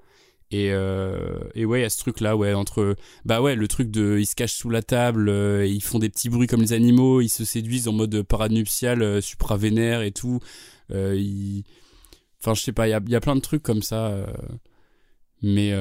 [0.52, 3.90] Et, euh, et ouais, il y a ce truc-là, ouais, entre, bah ouais, le truc
[3.90, 6.74] de, ils se cachent sous la table, euh, ils font des petits bruits comme les
[6.74, 10.40] animaux, ils se séduisent en mode parade nuptiale, euh, supra-vénère et tout.
[10.92, 11.62] Euh.
[12.40, 14.28] Enfin, je sais pas, il y a, y a plein de trucs comme ça.
[15.42, 15.74] Mais,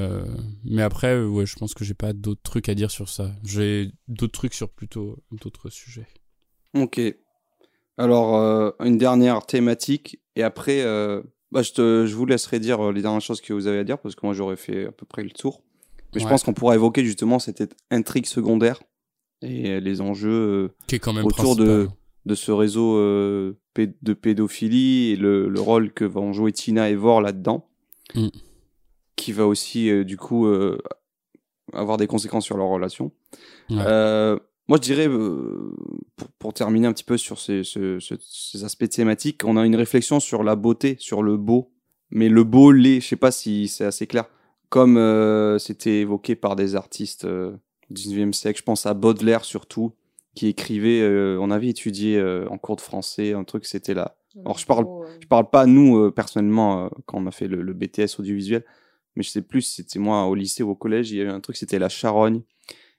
[0.64, 3.32] mais après, ouais, je pense que j'ai pas d'autres trucs à dire sur ça.
[3.44, 6.06] J'ai d'autres trucs sur plutôt d'autres sujets.
[6.74, 7.00] Ok.
[7.98, 10.82] Alors, une dernière thématique, et après,
[11.52, 13.84] bah, je, te, je vous laisserai dire euh, les dernières choses que vous avez à
[13.84, 15.60] dire, parce que moi j'aurais fait à peu près le tour.
[16.14, 18.80] Mais je pense qu'on pourra évoquer justement cette intrigue secondaire
[19.42, 21.88] et les enjeux euh, Qui est quand même autour de,
[22.24, 26.94] de ce réseau euh, de pédophilie et le, le rôle que vont jouer Tina et
[26.94, 27.68] Vor là-dedans,
[28.14, 28.28] Mm.
[29.16, 30.78] qui va aussi euh, du coup euh,
[31.72, 33.10] avoir des conséquences sur leur relation.
[33.70, 34.36] Ouais.
[34.68, 35.74] Moi, je dirais, euh,
[36.16, 39.66] pour, pour terminer un petit peu sur ces, ce- ce- ces aspects thématiques, on a
[39.66, 41.70] une réflexion sur la beauté, sur le beau.
[42.10, 44.24] Mais le beau, les, je sais pas si c'est assez clair.
[44.70, 47.52] Comme euh, c'était évoqué par des artistes euh,
[47.90, 49.92] du 19e siècle, je pense à Baudelaire surtout,
[50.34, 54.16] qui écrivait, euh, on avait étudié en cours de français, un truc, c'était là.
[54.44, 54.84] Alors, je parle,
[55.20, 58.64] je parle pas, nous, personnellement, quand on a fait le, le BTS audiovisuel,
[59.14, 61.30] mais je sais plus si c'était moi au lycée ou au collège, il y avait
[61.30, 62.42] un truc, c'était La Charogne,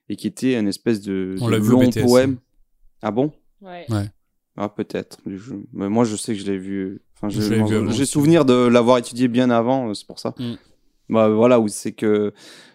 [0.08, 2.36] et qui était une espèce de, On de l'a vu long poème.
[3.02, 3.32] Ah bon?
[3.60, 3.84] Ouais.
[3.90, 4.10] Ouais.
[4.56, 5.18] Ah, peut-être.
[5.26, 7.02] Je- mais moi, je sais que je l'ai vu.
[7.16, 7.28] Enfin,
[7.92, 10.34] j'ai souvenir de l'avoir étudié bien avant, euh, c'est pour ça.
[10.38, 10.54] Mm.
[11.08, 12.32] Bah, voilà, où c'est que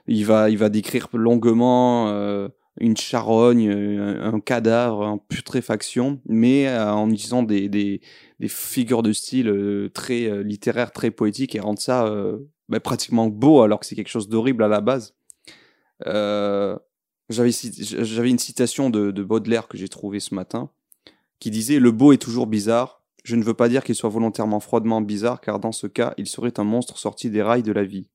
[0.08, 2.48] il va, il va décrire longuement euh,
[2.80, 8.02] une charogne, euh, un, un cadavre en putréfaction, mais euh, en utilisant des, des,
[8.40, 12.38] des figures de style euh, très euh, littéraires, très poétiques, et rendre ça euh,
[12.70, 15.14] bah, pratiquement beau, alors que c'est quelque chose d'horrible à la base.
[16.08, 16.78] Euh,
[17.32, 20.70] J'avais une citation de, de Baudelaire que j'ai trouvée ce matin,
[21.39, 23.01] qui disait Le beau est toujours bizarre.
[23.24, 26.28] Je ne veux pas dire qu'il soit volontairement froidement bizarre, car dans ce cas, il
[26.28, 28.08] serait un monstre sorti des rails de la vie.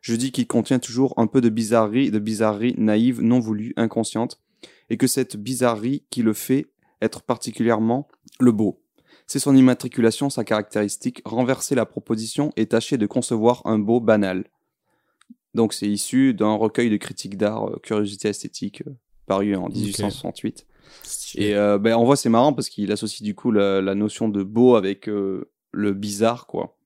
[0.00, 4.40] Je dis qu'il contient toujours un peu de bizarrerie, de bizarrerie naïve, non voulue, inconsciente,
[4.88, 6.66] et que cette bizarrerie qui le fait
[7.02, 8.08] être particulièrement
[8.38, 8.82] le beau.
[9.26, 14.44] C'est son immatriculation, sa caractéristique, renverser la proposition et tâcher de concevoir un beau banal.
[15.56, 18.92] Donc c'est issu d'un recueil de critiques d'art, euh, Curiosité esthétique, euh,
[19.26, 20.66] paru en 1868.
[21.34, 24.28] Et euh, ben, en vrai, c'est marrant parce qu'il associe du coup la, la notion
[24.28, 26.76] de beau avec euh, le bizarre, quoi.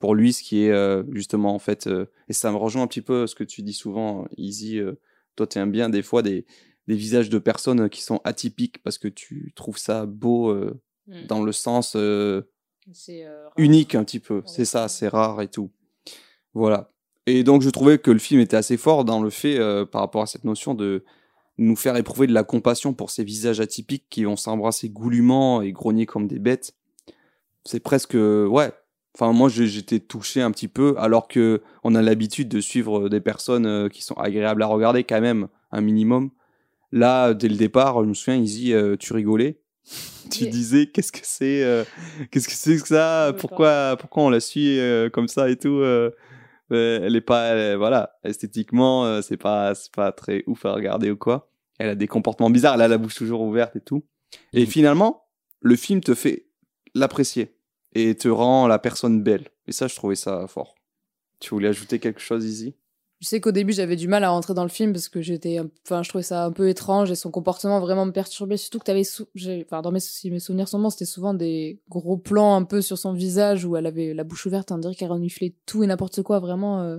[0.00, 2.86] Pour lui, ce qui est euh, justement en fait, euh, et ça me rejoint un
[2.88, 4.78] petit peu ce que tu dis souvent, Easy.
[4.78, 4.94] euh,
[5.36, 6.44] toi, tu aimes bien des fois des,
[6.88, 11.26] des visages de personnes qui sont atypiques parce que tu trouves ça beau euh, Mm.
[11.26, 12.42] dans le sens euh,
[13.10, 14.42] euh, unique un petit peu.
[14.46, 15.70] C'est ça, c'est rare et tout.
[16.54, 16.93] Voilà.
[17.26, 20.00] Et donc je trouvais que le film était assez fort dans le fait, euh, par
[20.00, 21.04] rapport à cette notion de,
[21.58, 25.72] nous faire éprouver de la compassion pour ces visages atypiques qui vont s'embrasser goulûment et
[25.72, 26.74] grogner comme des bêtes.
[27.64, 28.72] C'est presque, ouais.
[29.16, 33.20] Enfin, moi, j'étais touché un petit peu, alors que on a l'habitude de suivre des
[33.20, 36.30] personnes euh, qui sont agréables à regarder quand même, un minimum.
[36.90, 39.60] Là, dès le départ, je me souviens, Izzy, euh, tu rigolais.
[40.32, 41.84] tu disais, qu'est-ce que c'est, euh,
[42.32, 43.32] qu'est-ce que c'est que ça?
[43.38, 44.80] Pourquoi, pourquoi on la suit
[45.12, 45.80] comme ça et tout
[46.70, 51.10] Elle est pas, elle- voilà, esthétiquement, euh, c'est pas, c'est pas très ouf à regarder
[51.10, 51.50] ou quoi.
[51.78, 54.04] Elle a des comportements bizarres, elle a la bouche toujours ouverte et tout.
[54.52, 54.66] Et Mhm.
[54.66, 55.26] finalement,
[55.60, 56.46] le film te fait
[56.94, 57.56] l'apprécier
[57.94, 59.48] et te rend la personne belle.
[59.66, 60.74] Et ça, je trouvais ça fort.
[61.40, 62.76] Tu voulais ajouter quelque chose, Izzy?
[63.24, 65.58] Je sais qu'au début, j'avais du mal à rentrer dans le film parce que j'étais,
[65.86, 68.58] enfin, je trouvais ça un peu étrange et son comportement vraiment me perturbait.
[68.58, 69.24] Surtout que t'avais, sou...
[69.64, 72.82] enfin, dans mes, si mes souvenirs sont bons, c'était souvent des gros plans un peu
[72.82, 75.86] sur son visage où elle avait la bouche ouverte, on dirait qu'elle reniflait tout et
[75.86, 76.98] n'importe quoi, vraiment, euh,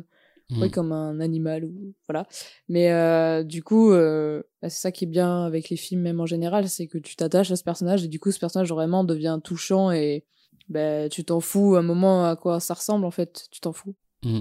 [0.60, 0.72] ouais, Mm.
[0.72, 2.26] comme un animal ou voilà.
[2.70, 6.22] Mais euh, du coup, euh, bah, c'est ça qui est bien avec les films, même
[6.22, 9.04] en général, c'est que tu t'attaches à ce personnage et du coup, ce personnage vraiment
[9.04, 10.26] devient touchant et
[10.70, 13.94] ben tu t'en fous un moment à quoi ça ressemble en fait, tu t'en fous.
[14.24, 14.40] Mm.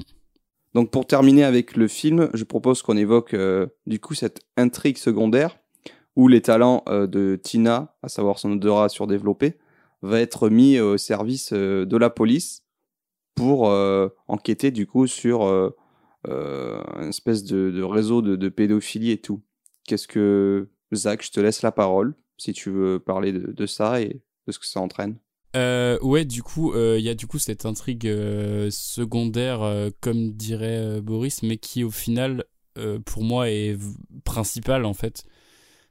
[0.75, 4.99] Donc pour terminer avec le film, je propose qu'on évoque euh, du coup cette intrigue
[4.99, 5.59] secondaire
[6.17, 9.59] où les talents euh, de Tina, à savoir son odorat surdéveloppé,
[10.03, 12.65] va être mis au service euh, de la police
[13.35, 15.71] pour euh, enquêter du coup sur euh,
[16.29, 19.43] euh, une espèce de, réseau de, pédophilie et tout.
[19.85, 24.23] Qu'est-ce que Zach, je te laisse la parole si tu veux parler de ça et
[24.47, 25.17] de ce que ça entraîne.
[25.57, 29.91] Euh, ouais, du coup, euh, il y a du coup cette intrigue euh, secondaire, euh,
[30.01, 32.45] comme dirait euh, Boris, mais qui au final,
[32.77, 33.77] euh, pour moi, est
[34.25, 35.25] principale en fait,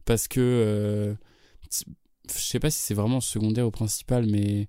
[0.06, 1.16] parce que euh,
[1.72, 4.68] je sais pas si c'est vraiment secondaire ou principal, mais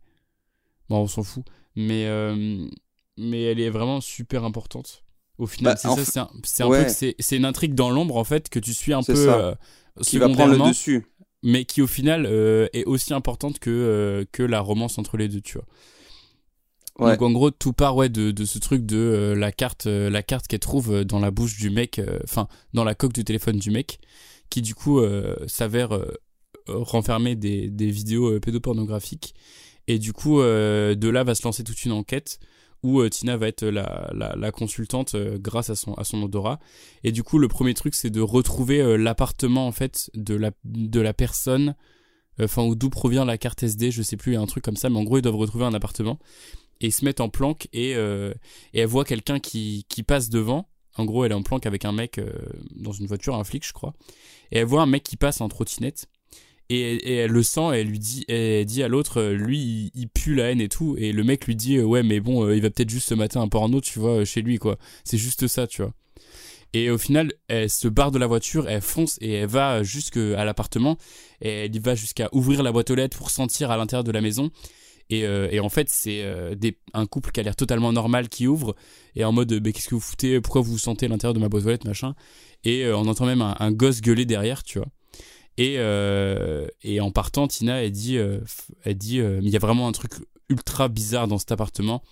[0.89, 1.45] bon, on s'en fout.
[1.77, 2.66] Mais euh,
[3.19, 5.05] mais elle est vraiment super importante.
[5.39, 6.85] Au final, Bah, c'est ça, c'est un, c'est un ouais.
[6.85, 9.39] peu, c'est c'est une intrigue dans l'ombre en fait que tu suis un peu ça.
[9.41, 9.55] euh,
[10.07, 11.07] Qui va prendre le secondairement dessus.
[11.45, 15.29] Mais qui au final euh, est aussi importante que, euh, que la romance entre les
[15.29, 15.66] deux, tu vois.
[16.99, 17.12] Ouais.
[17.12, 20.23] Donc en gros, tout part ouais, de, de ce truc de euh, la carte, la
[20.23, 23.71] carte qu'elle trouve dans la bouche du mec, enfin dans la coque du téléphone du
[23.71, 24.01] mec,
[24.49, 25.03] qui du coup
[25.47, 25.99] s'avère
[26.66, 29.35] renfermer des, des vidéos pédopornographiques.
[29.87, 32.39] Et du coup, de là va se lancer toute une enquête
[32.85, 36.61] où euh, Tina va être la, la, consultante euh, grâce à son, à son odorat.
[37.02, 40.51] Et du coup, le premier truc, c'est de retrouver euh, l'appartement en fait de la,
[40.65, 41.74] de la personne,
[42.40, 44.90] enfin, ou d'où provient la carte SD, je sais plus, il un truc comme ça,
[44.90, 46.19] mais en gros, ils doivent retrouver un appartement.
[46.81, 50.69] Et ils se mettent en planque et, et elle voit quelqu'un qui, qui passe devant.
[50.97, 52.20] En gros, elle est en planque avec un mec
[52.74, 53.94] dans une voiture, un flic, je crois.
[54.51, 56.09] Et elle voit un mec qui passe en trottinette.
[56.70, 60.09] Et, elle le sent et elle lui dit, elle dit à l'autre, euh, lui, il,
[60.09, 60.97] pue la haine et tout.
[60.99, 63.15] Et le mec lui dit, euh, ouais, mais bon, euh, il va peut-être juste se
[63.15, 64.78] mater un porno, tu vois, chez lui, quoi.
[65.05, 65.93] C'est juste ça, tu vois.
[66.73, 70.45] Et au final, elle se barre de la voiture, elle fonce et elle va jusqu'à
[70.45, 70.97] l'appartement.
[71.41, 74.11] Et elle y va jusqu'à ouvrir la boîte aux lettres pour sentir à l'intérieur de
[74.11, 74.51] la maison.
[75.11, 76.24] Et, en fait, c'est
[76.93, 78.74] un couple qui a l'air totalement normal qui ouvre.
[79.15, 80.41] Et en mode, mais qu'est-ce que vous foutez?
[80.41, 82.16] Pourquoi vous vous sentez à l'intérieur de ma boîte aux lettres, machin
[82.65, 84.89] Et on entend même un, un gosse gueuler derrière, tu vois.
[85.56, 88.40] Et, euh, et en partant, Tina, elle dit, euh,
[88.85, 90.12] elle dit, euh, il y a vraiment un truc
[90.48, 92.02] ultra bizarre dans cet appartement.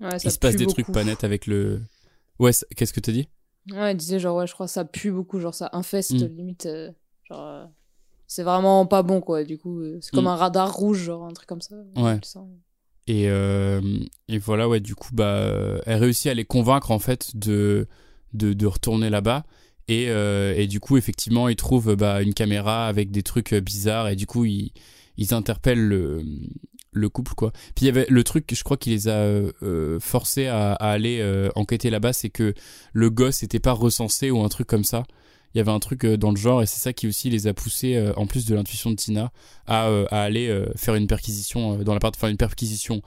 [0.00, 1.82] Ouais, Il se passe des trucs pas nets avec le.
[2.38, 3.28] Ouais, qu'est-ce que t'as dit?
[3.70, 6.36] Ouais, elle disait genre, ouais, je crois que ça pue beaucoup, genre ça infeste Mm.
[6.36, 6.68] limite.
[7.28, 7.68] genre,
[8.26, 9.44] c'est vraiment pas bon, quoi.
[9.44, 10.28] Du coup, c'est comme Mm.
[10.28, 11.76] un radar rouge, genre un truc comme ça.
[11.96, 12.18] Ouais.
[13.06, 13.80] Et, euh,
[14.28, 17.86] et voilà, ouais, du coup, bah, elle réussit à les convaincre, en fait, de,
[18.32, 19.44] de, de retourner là-bas.
[19.88, 23.60] Et, euh, et du coup, effectivement, ils trouvent bah, une caméra avec des trucs euh,
[23.60, 24.08] bizarres.
[24.08, 24.72] Et du coup, ils,
[25.32, 26.22] interpellent le,
[26.92, 27.32] le couple.
[27.74, 30.72] Puis il y avait le truc, je crois, qui les a euh, euh, forcés à,
[30.74, 31.22] aller
[31.56, 32.54] enquêter là-bas, c'est que
[32.92, 35.04] le gosse n'était pas recensé ou un truc comme ça.
[35.54, 37.54] Il y avait un truc dans le genre, et c'est ça qui aussi les a
[37.54, 39.32] poussés, en plus de l'intuition de Tina,
[39.66, 43.02] à, aller faire une perquisition dans l'appart, enfin une perquisition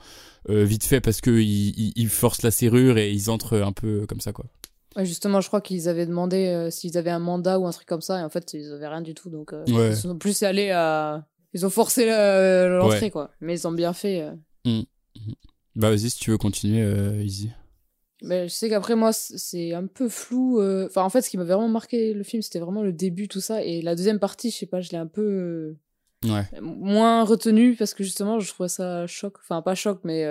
[0.50, 4.04] vite fait parce que ils, ils- ils forcent la serrure et ils entrent un peu
[4.06, 4.44] comme ça, quoi.
[4.96, 7.86] Ouais, justement, je crois qu'ils avaient demandé euh, s'ils avaient un mandat ou un truc
[7.88, 9.28] comme ça, et en fait, ils avaient rien du tout.
[9.30, 9.90] Donc, euh, Ouais.
[9.90, 11.26] ils sont plus allés à.
[11.52, 13.10] Ils ont forcé l'entrée, Ouais.
[13.10, 13.30] quoi.
[13.40, 14.22] Mais ils ont bien fait.
[14.22, 14.32] euh.
[14.64, 14.82] Mm.
[15.16, 15.34] Mhm.
[15.76, 16.84] Bah vas-y, si tu veux continuer,
[17.24, 17.50] Easy.
[18.22, 20.60] Mais je sais qu'après, moi, c'est un peu flou.
[20.86, 23.40] Enfin, en fait, ce qui m'avait vraiment marqué le film, c'était vraiment le début, tout
[23.40, 23.62] ça.
[23.64, 25.76] Et la deuxième partie, je sais pas, je l'ai un peu.
[26.24, 26.44] Ouais.
[26.62, 30.24] moins retenu parce que justement je trouvais ça choc enfin pas choc mais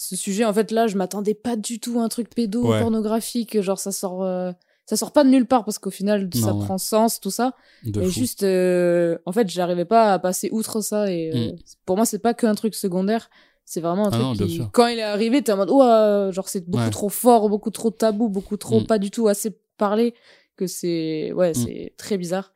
[0.00, 2.80] ce sujet en fait là je m'attendais pas du tout à un truc pédo Ouais.
[2.80, 4.52] pornographique genre ça sort euh,
[4.86, 6.64] ça sort pas de nulle part parce qu'au final ça ouais.
[6.64, 8.10] prend sens tout ça De et fou.
[8.10, 11.56] juste euh, en fait j'arrivais pas à passer outre ça et euh, Mm.
[11.84, 13.28] pour moi c'est pas qu'un truc secondaire
[13.64, 14.70] c'est vraiment un Ah truc non, qui sûr.
[14.72, 16.90] quand il est arrivé t'es en mode oh genre c'est beaucoup Ouais.
[16.90, 18.86] trop fort beaucoup trop tabou beaucoup trop Mm.
[18.86, 20.14] pas du tout assez parlé
[20.56, 21.54] que c'est ouais, Mm.
[21.54, 22.52] c'est très bizarre.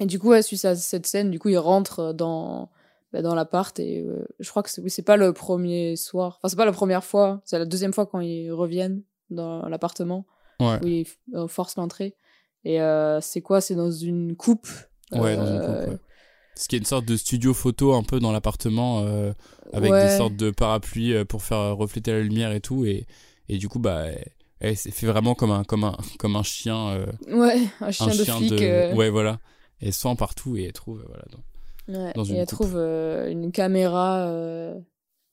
[0.00, 2.68] Et du coup, ouais, suite à cette scène, du coup, il rentre dans
[3.16, 6.38] bah, dans l'appart et euh, je crois que c'est oui, c'est pas le premier soir.
[6.38, 10.26] Enfin, c'est pas la première fois, c'est la deuxième fois quand ils reviennent dans l'appartement
[10.60, 10.78] Ouais.
[10.82, 12.14] où ils euh, forcent l'entrée.
[12.64, 13.60] Et euh, c'est quoi?
[13.60, 14.68] C'est dans une coupe.
[15.12, 15.98] Ouais, dans une coupe, ouais.
[16.56, 19.04] Ce qui est une sorte de studio photo un peu dans l'appartement
[19.72, 20.02] avec Ouais.
[20.08, 23.06] des sortes de parapluies pour faire refléter la lumière et tout et,
[23.48, 24.24] et du coup bah elle,
[24.60, 28.06] elle s'est fait vraiment comme un comme un comme un chien euh, Ouais, un chien
[28.08, 28.94] de flic, euh.
[28.94, 29.38] ouais voilà
[29.82, 31.24] et sent partout et elle trouve voilà
[31.88, 32.56] Ouais, dans et une elle coupe.
[32.58, 34.74] trouve euh, une caméra euh,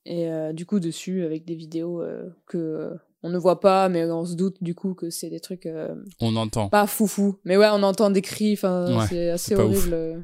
[0.06, 2.94] et euh, du coup dessus avec des vidéos euh, que euh,
[3.24, 5.96] on ne voit pas mais on se doute du coup que c'est des trucs euh,
[6.22, 6.70] on entend.
[6.70, 7.40] pas foufou.
[7.46, 10.20] Mais ouais on entend des cris enfin Ouais, c'est assez horrible euh,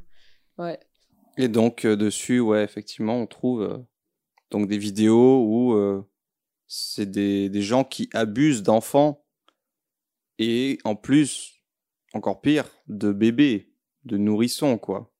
[0.57, 0.79] ouais.
[1.37, 3.77] Et donc euh, dessus, ouais, effectivement, on trouve euh,
[4.51, 6.03] donc des vidéos où euh,
[6.67, 9.23] c'est des, des gens qui abusent d'enfants.
[10.37, 11.53] Et en plus,
[12.13, 13.73] encore pire, de bébés,
[14.03, 15.13] de nourrissons, quoi.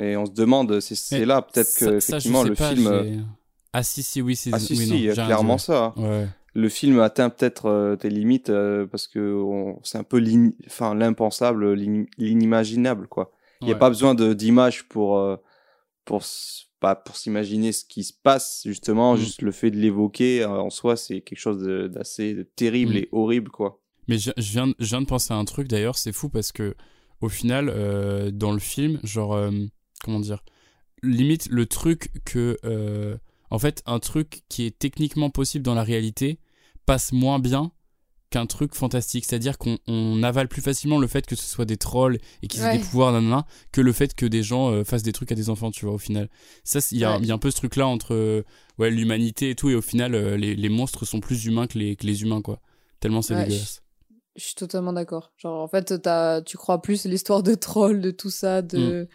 [0.00, 2.86] Et on se demande, c'est là peut-être que effectivement le pas, film.
[2.86, 3.16] euh,
[3.72, 5.92] ah si si oui c'est Ah si oui, si, non, clairement ça.
[5.96, 6.26] ouais.
[6.54, 10.18] Le film atteint peut-être euh, tes limites euh, parce que on- c'est un peu
[10.94, 13.32] l'impensable, l'in- l'inimaginable quoi.
[13.60, 15.36] Il n'y a pas besoin de d'images pour euh,
[16.04, 16.22] pour
[16.80, 19.14] pas pour s'imaginer ce qui se passe justement.
[19.14, 19.18] Mm.
[19.18, 21.62] Juste le fait de l'évoquer en soi, c'est quelque chose
[21.92, 22.98] d'assez terrible Mm.
[22.98, 23.80] et horrible quoi.
[24.06, 26.52] Mais je, je viens, je viens de penser à un truc d'ailleurs, c'est fou parce
[26.52, 26.74] que
[27.20, 27.72] au final,
[28.32, 29.36] dans le film, genre,
[30.04, 30.42] comment dire,
[31.02, 33.16] limite le truc que, euh,
[33.50, 36.38] en fait, un truc qui est techniquement possible dans la réalité
[36.86, 37.72] passe moins bien
[38.30, 39.24] qu'un truc fantastique.
[39.24, 42.60] C'est-à-dire qu'on on avale plus facilement le fait que ce soit des trolls et qu'ils
[42.62, 45.34] aient des pouvoirs, nanana, que le fait que des gens euh, fassent des trucs à
[45.34, 46.28] des enfants, tu vois, au final.
[46.62, 47.18] Ça, c'est- il y, a- Ouais.
[47.22, 48.42] il y a un peu ce truc-là entre euh,
[48.78, 51.96] ouais, l'humanité et tout, et au final, les, les monstres sont plus humains que les,
[51.96, 52.60] que les humains, quoi.
[53.00, 53.80] Tellement c'est Ouais, dégueulasse.
[54.36, 55.94] je suis totalement d'accord genre en fait
[56.44, 59.06] tu crois plus l'histoire de troll de tout ça de Mm.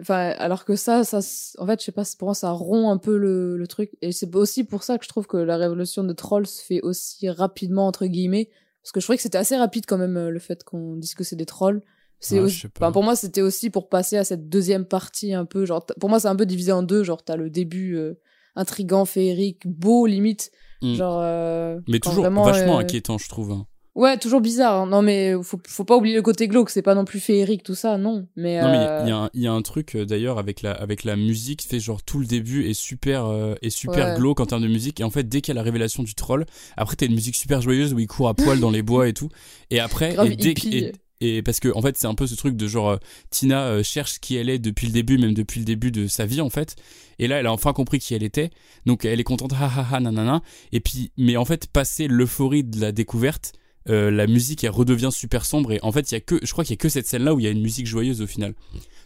[0.00, 1.18] Enfin alors que ça ça
[1.58, 4.12] en fait je sais pas pour moi ça rompt un peu le, le truc et
[4.12, 7.28] c'est aussi pour ça que je trouve que la révolution de troll se fait aussi
[7.28, 8.48] rapidement entre guillemets
[8.82, 11.14] parce que je trouvais que c'était assez rapide quand même euh, le fait qu'on dise
[11.14, 11.82] que c'est des trolls
[12.20, 15.44] c'est Ouais, aussi- enfin, pour moi c'était aussi pour passer à cette deuxième partie un
[15.44, 18.14] peu genre pour moi c'est un peu divisé en deux genre t'as le début euh,
[18.56, 20.50] intrigant féerique beau limite
[20.80, 20.94] Mm.
[20.94, 23.50] genre euh, Mais toujours vraiment, vachement euh, inquiétant, je trouve.
[23.50, 23.66] hein.
[23.98, 24.82] Ouais, toujours bizarre.
[24.82, 24.86] hein.
[24.86, 26.70] Non, mais faut, faut pas oublier le côté glauque.
[26.70, 28.28] C'est pas non plus féerique, tout ça, non.
[28.36, 30.38] Mais, Non, mais euh, il y, a un- il y a un truc euh, d'ailleurs
[30.38, 34.06] avec la, avec la musique, fait genre tout le début est super, euh, est super
[34.12, 34.16] Ouais.
[34.16, 35.00] glauque en termes de musique.
[35.00, 36.46] Et en fait, dès qu'il y a la révélation du troll,
[36.76, 39.12] après t'as une musique super joyeuse où il court à poil dans les bois et
[39.12, 39.30] tout.
[39.70, 40.76] Et après, et dès hippie.
[40.76, 40.92] et,
[41.38, 42.96] et parce que en fait, c'est un peu ce truc de genre euh,
[43.30, 46.24] Tina euh, cherche qui elle est depuis le début, même depuis le début de sa
[46.24, 46.76] vie en fait.
[47.18, 48.50] Et là, elle a enfin compris qui elle était.
[48.86, 50.40] Donc elle est contente, ha ha ha, nanana.
[50.70, 53.54] Et puis, mais en fait, passé l'euphorie de la découverte,
[53.88, 56.52] euh, la musique elle redevient super sombre et en fait il y a que je
[56.52, 58.20] crois qu'il y a que cette scène là où il y a une musique joyeuse
[58.20, 58.54] au final.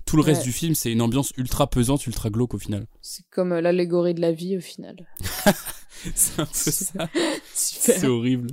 [0.04, 2.86] Tout le reste du film c'est une ambiance ultra pesante ultra glauque au final.
[3.00, 4.96] C'est comme euh, l'allégorie de la vie au final.
[6.14, 7.08] c'est un peu ça.
[7.52, 8.48] c'est horrible.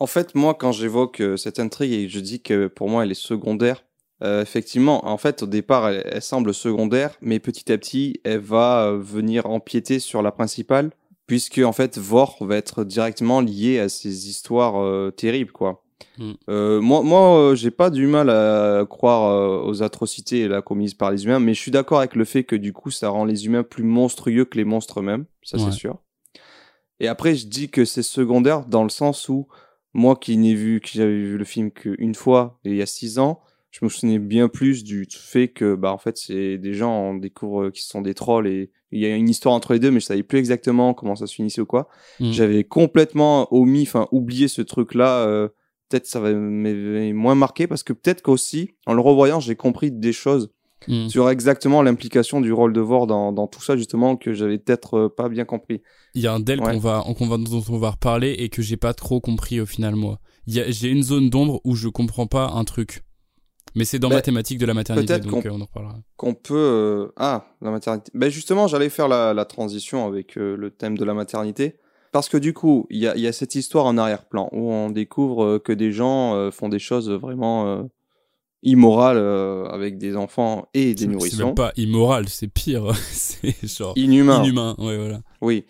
[0.00, 3.10] En fait, moi, quand j'évoque euh, cette intrigue et je dis que pour moi elle
[3.10, 3.84] est secondaire,
[4.22, 8.40] euh, effectivement, en fait, au départ, elle, elle semble secondaire, mais petit à petit, elle
[8.40, 10.90] va euh, venir empiéter sur la principale,
[11.26, 15.84] puisque en fait, Vor va être directement lié à ces histoires euh, terribles, quoi.
[16.18, 16.32] Mm.
[16.48, 20.94] Euh, moi, moi, euh, j'ai pas du mal à croire euh, aux atrocités là commises
[20.94, 23.24] par les humains, mais je suis d'accord avec le fait que du coup, ça rend
[23.24, 25.64] les humains plus monstrueux que les monstres eux-mêmes, ça Ouais.
[25.64, 25.98] c'est sûr.
[27.00, 29.48] Et après, je dis que c'est secondaire dans le sens où
[29.92, 33.18] moi qui n'ai vu, qui j'avais vu le film qu'une fois, il y a six
[33.18, 33.40] ans,
[33.76, 37.14] je me souvenais bien plus du fait que, bah, en fait, c'est des gens, on
[37.14, 39.98] découvre qui sont des trolls et il y a une histoire entre les deux, mais
[39.98, 41.88] je savais plus exactement comment ça se finissait ou quoi.
[42.20, 42.30] Mm.
[42.30, 45.26] J'avais complètement omis, enfin, oublié ce truc-là.
[45.26, 45.48] euh,
[45.88, 50.12] peut-être ça m'avait moins marqué parce que peut-être qu'aussi, en le revoyant, j'ai compris des
[50.12, 50.50] choses
[50.86, 51.08] Mm.
[51.08, 54.94] sur exactement l'implication du rôle de Vor dans, dans tout ça, justement, que j'avais peut-être
[54.98, 55.80] euh, pas bien compris.
[56.14, 56.72] il y a un del Ouais.
[56.74, 59.66] qu'on va, qu'on va dont on va reparler et que j'ai pas trop compris au
[59.66, 63.00] final moi j'ai une zone d'ombre où je comprends pas un truc
[63.74, 65.94] mais c'est dans Bah, ma thématique de la maternité donc qu'on- euh, on en reparlera.
[66.16, 68.10] qu'on peut euh, ah la maternité.
[68.14, 71.76] Ben justement j'allais faire la, la transition avec euh, le thème de la maternité.
[72.12, 74.70] Parce que du coup il y a, il y a cette histoire en arrière-plan où
[74.72, 77.88] on découvre que des gens font des choses vraiment
[78.62, 81.46] immorales euh, avec des enfants et des c'est nourrissons.
[81.46, 82.94] même pas immoral c'est pire.
[83.10, 85.20] C'est genre inhumain ouais voilà.
[85.42, 85.64] Oui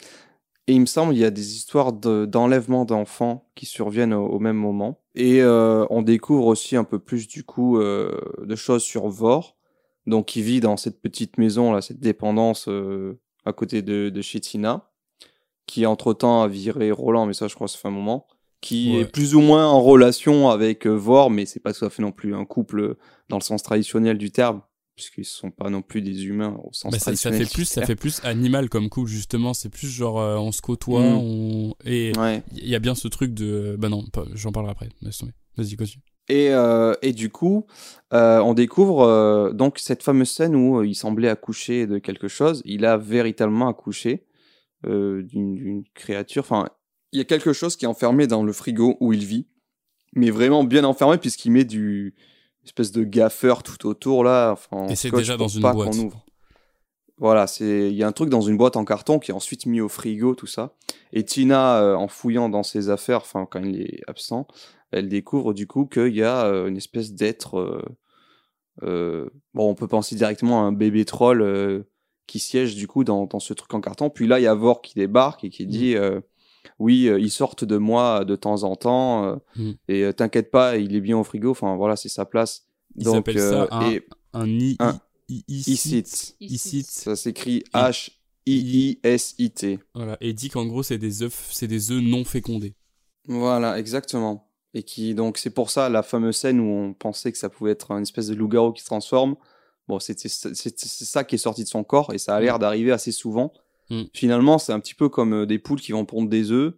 [0.66, 4.26] et il me semble il y a des histoires de- d'enlèvement d'enfants qui surviennent au,
[4.26, 5.00] au même moment.
[5.14, 9.56] Et euh, on découvre aussi un peu plus du coup euh, de choses sur Vor
[10.06, 14.22] donc qui vit dans cette petite maison là cette dépendance euh, à côté de, de
[14.22, 14.90] chez Tina
[15.66, 18.26] qui entre temps a viré Roland mais ça je crois ça fait un moment
[18.60, 19.00] qui Ouais.
[19.00, 22.00] est plus ou moins en relation avec euh, Vor, mais c'est pas tout à fait
[22.02, 24.62] non plus un couple euh, dans le sens traditionnel du terme,
[24.96, 27.84] puisqu'ils sont pas non plus des humains au sens Bah, ça, ça fait plus, ça
[27.84, 29.52] fait plus animal comme couple justement.
[29.54, 31.16] C'est plus genre euh, on se côtoie, Mm.
[31.16, 32.42] on et Ouais.
[32.54, 34.04] il y a bien ce truc de bah non,
[34.34, 34.88] j'en parlerai après.
[35.56, 36.02] Vas-y continue.
[36.28, 37.66] Et, euh, et du coup,
[38.14, 42.62] euh, on découvre donc cette fameuse scène où il semblait accoucher de quelque chose.
[42.64, 44.24] Il a véritablement accouché
[44.84, 46.42] d'une d'une créature.
[46.42, 46.68] Enfin,
[47.12, 49.46] il y a quelque chose qui est enfermé dans le frigo où il vit,
[50.14, 52.14] mais vraiment bien enfermé puisqu'il met du
[52.64, 54.52] espèce de gaffeur tout autour là.
[54.52, 55.94] Enfin, en Et c'est déjà dans une pas boîte.
[55.94, 56.24] ouvre.
[57.18, 59.66] Voilà, c'est il y a un truc dans une boîte en carton qui est ensuite
[59.66, 60.74] mis au frigo, tout ça.
[61.12, 64.48] Et Tina, euh, en fouillant dans ses affaires, enfin quand il est absent,
[64.90, 67.84] elle découvre du coup qu'il y a euh, une espèce d'être.
[68.82, 71.84] euh, bon, on peut penser directement à un bébé troll
[72.26, 74.10] qui siège du coup dans, dans ce truc en carton.
[74.10, 76.20] Puis là, il y a Vor qui débarque et qui dit euh,
[76.78, 79.24] Oui, euh, ils sortent de moi de temps en temps.
[79.24, 79.70] euh, Mm.
[79.88, 81.50] Et euh, t'inquiète pas, il est bien au frigo.
[81.50, 82.66] Enfin voilà, c'est sa place.
[82.96, 86.36] Il Donc, s'appelle euh, ça un et un i un i- i- Icit.
[86.40, 86.86] Icit.
[86.86, 87.64] Ça s'écrit
[88.46, 89.78] H-I-I-S-I-T.
[89.94, 90.16] Voilà.
[90.20, 92.74] Et dit qu'en gros c'est des œufs, c'est des œufs non fécondés.
[93.26, 94.50] Voilà, exactement.
[94.74, 97.70] Et qui, donc, c'est pour ça la fameuse scène où on pensait que ça pouvait
[97.70, 99.36] être une espèce de loup-garou qui se transforme.
[99.86, 102.58] Bon, c'était c'est c'est ça qui est sorti de son corps et ça a l'air
[102.58, 103.52] d'arriver assez souvent.
[103.90, 104.02] Mm.
[104.12, 106.74] Finalement, c'est un petit peu comme euh, des poules qui vont pondre des œufs,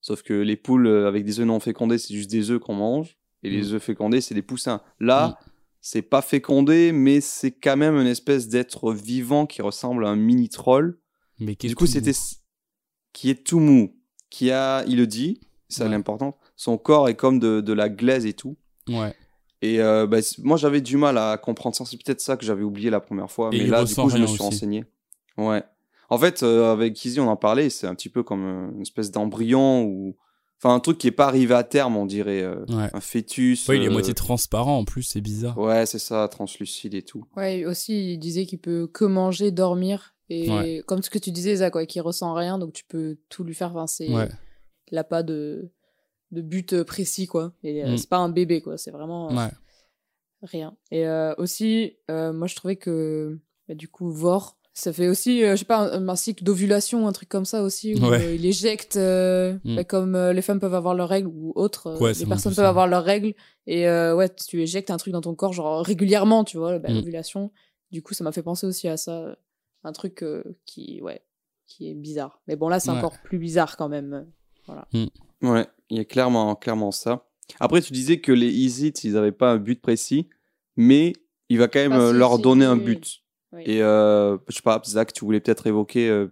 [0.00, 2.74] sauf que les poules euh, avec des œufs non fécondés, c'est juste des œufs qu'on
[2.74, 3.74] mange, et les Mm.
[3.74, 4.80] œufs fécondés, c'est des poussins.
[4.98, 5.38] Là,
[5.80, 10.16] c'est pas fécondé, mais c'est quand même une espèce d'être vivant qui ressemble à un
[10.16, 10.98] mini troll.
[11.38, 12.12] Mais qui est du coup, c'était
[13.14, 13.96] qui est tout mou,
[14.28, 15.88] qui a, il le dit, c'est Ouais.
[15.88, 16.36] l'important.
[16.56, 18.56] Son corps est comme de, de la glaise et tout.
[18.88, 19.14] Ouais.
[19.62, 21.84] Et euh, bah, moi, j'avais du mal à comprendre ça.
[21.86, 23.50] C'est peut-être ça que j'avais oublié la première fois.
[23.52, 24.42] Et mais là, du coup, je me suis aussi.
[24.42, 24.84] renseigné.
[25.38, 25.62] Ouais.
[26.10, 27.70] En fait, euh, avec Izzy, on en parlait.
[27.70, 30.16] C'est un petit peu comme euh, une espèce d'embryon ou.
[30.62, 32.42] Enfin, un truc qui est pas arrivé à terme, on dirait.
[32.42, 32.90] euh, Ouais.
[32.92, 33.66] Un fœtus.
[33.68, 35.56] Ouais, il est euh, moitié transparent en plus, c'est bizarre.
[35.56, 37.24] Ouais, c'est ça, translucide et tout.
[37.36, 40.14] Ouais, aussi, il disait qu'il peut que manger, dormir.
[40.28, 40.82] Et Ouais.
[40.86, 43.54] comme ce que tu disais, Zach, ouais, qu'il ressent rien, donc tu peux tout lui
[43.54, 43.70] faire.
[43.70, 44.12] Enfin, c'est...
[44.12, 44.28] Ouais.
[44.92, 45.70] Il a pas de,
[46.30, 47.52] de but précis, quoi.
[47.62, 47.96] Et Mm.
[47.96, 48.76] c'est pas un bébé, quoi.
[48.76, 49.50] C'est vraiment euh, Ouais.
[50.42, 50.76] rien.
[50.90, 55.42] Et euh, aussi, euh, moi, je trouvais que, bah, du coup, Vor, ça fait aussi,
[55.44, 58.20] euh, je sais pas, un, un cycle d'ovulation, un truc comme ça aussi, où Ouais.
[58.22, 59.76] euh, il éjecte, euh, Mm.
[59.76, 62.52] bah, comme euh, les femmes peuvent avoir leurs règles, ou autres, euh, Ouais, les personnes
[62.52, 63.34] peu peuvent avoir leurs règles,
[63.66, 66.90] et euh, ouais, tu éjectes un truc dans ton corps, genre régulièrement, tu vois, bah,
[66.90, 66.94] Mm.
[66.96, 67.50] l'ovulation.
[67.90, 69.36] Du coup, ça m'a fait penser aussi à ça,
[69.82, 71.22] un truc euh, qui, ouais,
[71.66, 72.40] qui est bizarre.
[72.46, 72.96] Mais bon, là, c'est Ouais.
[72.98, 74.26] encore plus bizarre quand même.
[74.66, 74.86] Voilà.
[75.42, 77.26] Ouais, il y a clairement, clairement ça.
[77.58, 80.28] Après, tu disais que les Easy, ils n'avaient pas un but précis,
[80.76, 81.14] mais
[81.48, 83.22] il va quand même Ah, euh, si, leur si, donner un oui, but.
[83.52, 83.62] Oui.
[83.66, 86.28] Et euh, je sais pas, Zach, tu voulais peut-être évoquer, euh,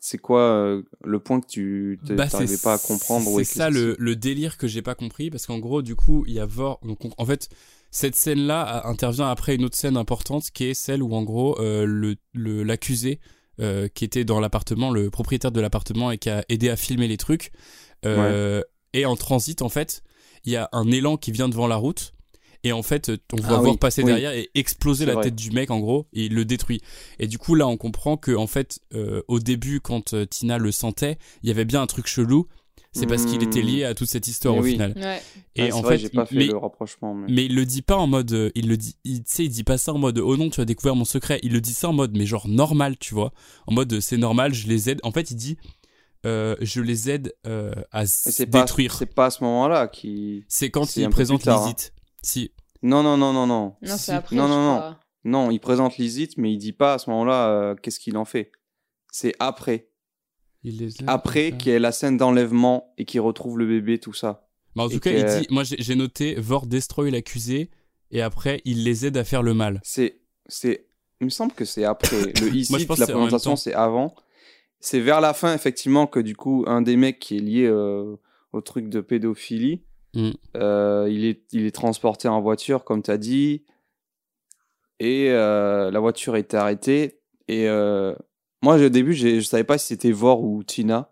[0.00, 3.44] c'est quoi euh, le point que tu Bah, n'arrivais c'est- pas à comprendre ou C'est
[3.44, 6.40] ça le, le délire que j'ai pas compris parce qu'en gros, du coup, il y
[6.40, 6.80] a Vor.
[6.82, 7.48] Donc, on- en fait,
[7.92, 11.60] cette scène-là a- intervient après une autre scène importante qui est celle où, en gros,
[11.60, 13.20] euh, le le- l'accusé
[13.60, 17.06] euh, qui était dans l'appartement, le propriétaire de l'appartement et qui a aidé à filmer
[17.08, 17.50] les trucs,
[18.04, 18.62] euh,
[18.92, 19.62] est en transit.
[19.62, 20.02] En fait,
[20.44, 22.14] il y a un élan qui vient devant la route.
[22.64, 24.08] Et en fait, on voit Ah voir oui, passer oui.
[24.08, 25.24] derrière et exploser la vrai.
[25.24, 26.80] tête du mec, en gros, et il le détruit.
[27.18, 30.58] Et du coup, là, on comprend que, en fait, euh, au début, quand euh, Tina
[30.58, 32.46] le sentait, il y avait bien un truc chelou.
[32.92, 34.72] C'est parce qu'il était lié à toute cette histoire Mais au oui.
[34.72, 34.92] final.
[34.96, 35.22] Ouais.
[35.54, 37.14] Et Ouais, en c'est vrai, fait, j'ai pas fait mais, le rapprochement.
[37.14, 37.26] Mais...
[37.30, 39.50] mais il le dit pas en mode, euh, il le dit, il, tu sais, il
[39.50, 41.38] dit pas ça en mode, oh non, tu as découvert mon secret.
[41.44, 43.32] Il le dit ça en mode, mais genre normal, tu vois.
[43.68, 44.98] En mode, c'est normal, je les aide.
[45.04, 45.58] En fait, il dit,
[46.26, 48.94] euh, je les aide euh, à se détruire.
[48.94, 50.44] c'est pas à ce moment-là qui.
[50.48, 51.50] C'est quand il présente plus
[52.28, 52.52] Si.
[52.82, 53.74] Non, non, non, non, non.
[53.82, 54.10] Non, c'est Si.
[54.12, 54.94] après, Non, non,
[55.24, 55.50] non.
[55.50, 58.52] il présente Lizit, mais il dit pas à ce moment-là euh, qu'est-ce qu'il en fait.
[59.10, 59.88] C'est après.
[60.62, 63.98] Il les aide Après qu'il y ait la scène d'enlèvement et qu'il retrouve le bébé,
[63.98, 64.48] tout ça.
[64.76, 67.70] Bah, en Et tout cas, que- il dit, moi j'ai noté, Vor destroy l'accusé
[68.10, 69.80] et après il les aide à faire le mal.
[69.82, 70.86] C'est, c'est,
[71.20, 72.32] il me semble que c'est après.
[72.42, 74.14] Le ici, la présentation, c'est avant.
[74.80, 78.14] C'est vers la fin, effectivement, que du coup, un des mecs qui est lié euh,
[78.52, 79.82] au truc de pédophilie,
[80.18, 80.30] Mm.
[80.56, 83.62] euh, il, est, il est transporté en voiture, comme tu as dit,
[85.00, 87.20] et euh, la voiture est arrêtée.
[87.46, 88.14] Et euh,
[88.62, 91.10] moi, au début, je savais pas si c'était Vor ou Tina,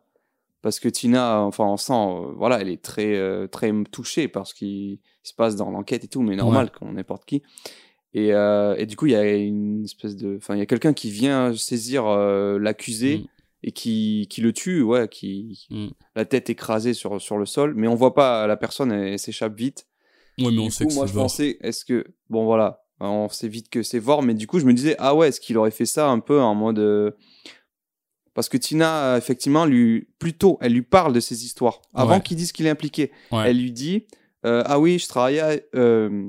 [0.62, 5.00] parce que Tina, enfin, on sent, voilà, elle est très, très touchée par ce qui
[5.22, 6.72] se passe dans l'enquête et tout, mais normal, Ouais.
[6.78, 7.42] comme n'importe qui.
[8.14, 10.36] Et, et du coup, il y a une espèce de.
[10.38, 12.06] Enfin, il y a quelqu'un qui vient saisir
[12.58, 13.26] l'accusé Mm.
[13.66, 15.66] Et qui, qui le tue, ouais, qui.
[15.70, 15.88] Mm.
[16.14, 19.18] La tête écrasée sur, sur le sol, mais on voit pas la personne, elle, elle
[19.18, 19.86] s'échappe vite.
[20.38, 22.06] Ouais, mais on coup, sait que moi, c'est je pensais, est-ce que.
[22.30, 25.14] Bon, voilà, on sait vite que c'est Vor, mais du coup, je me disais, ah
[25.14, 26.78] ouais, est-ce qu'il aurait fait ça un peu en mode.
[26.78, 27.10] euh,
[28.34, 31.80] Parce que Tina, euh, effectivement, lui, plutôt, elle lui parle de ses histoires.
[31.94, 32.20] Avant Ouais.
[32.22, 33.10] qu'il dise qu'il est impliqué.
[33.32, 33.44] Ouais.
[33.50, 34.06] Elle lui dit
[34.44, 35.66] euh, Ah oui, je travaillais.
[35.74, 36.28] euh,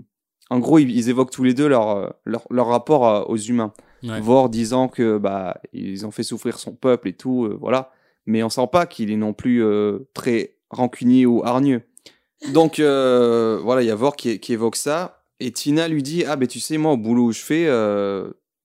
[0.49, 3.73] En gros, ils, ils évoquent tous les deux leur, leur, leur rapport aux humains.
[4.10, 4.22] Ouais.
[4.22, 7.92] Vor disant que bah ils ont fait souffrir son peuple et tout, euh, voilà.
[8.26, 11.82] Mais on sent pas qu'il est non plus euh, très rancunier ou hargneux.
[12.54, 15.24] Donc euh, voilà, il y a Vor qui, qui évoque ça.
[15.40, 17.64] Et Tina lui dit Ah, ben tu sais, moi, au boulot où je fais,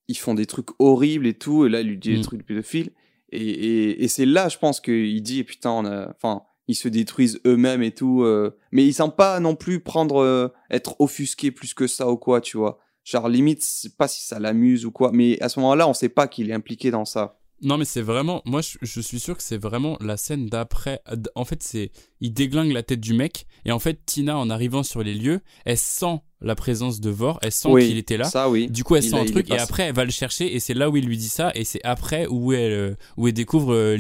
[0.08, 1.66] ils font des trucs horribles et tout.
[1.66, 2.22] Et là, il lui dit des Mm.
[2.22, 2.90] trucs de pédophile.
[3.30, 6.10] Et, et, et c'est là, je pense qu'il dit Putain, on a.
[6.10, 8.22] Enfin, ils se détruisent eux-mêmes et tout.
[8.22, 10.22] euh, mais il semble pas non plus prendre.
[10.22, 12.78] euh, être offusqué plus que ça ou quoi, tu vois.
[13.04, 15.10] Genre, limite, c'est pas si ça l'amuse ou quoi.
[15.12, 17.38] Mais à ce moment-là, on sait pas qu'il est impliqué dans ça.
[17.64, 18.42] Non, mais c'est vraiment.
[18.44, 21.00] Moi, je, je suis sûr que c'est vraiment la scène d'après.
[21.36, 21.92] En fait, c'est.
[22.20, 23.46] Il déglingue la tête du mec.
[23.64, 27.38] Et en fait, Tina, en arrivant sur les lieux, elle sent la présence de Vor.
[27.42, 28.24] Elle sent Oui, qu'il était là.
[28.24, 28.68] ça, oui.
[28.68, 29.48] Du coup, elle Il sent a- un truc.
[29.50, 30.52] Et après, elle va le chercher.
[30.54, 31.52] Et c'est là où il lui dit ça.
[31.54, 33.96] Et c'est après où elle, euh, où elle découvre euh,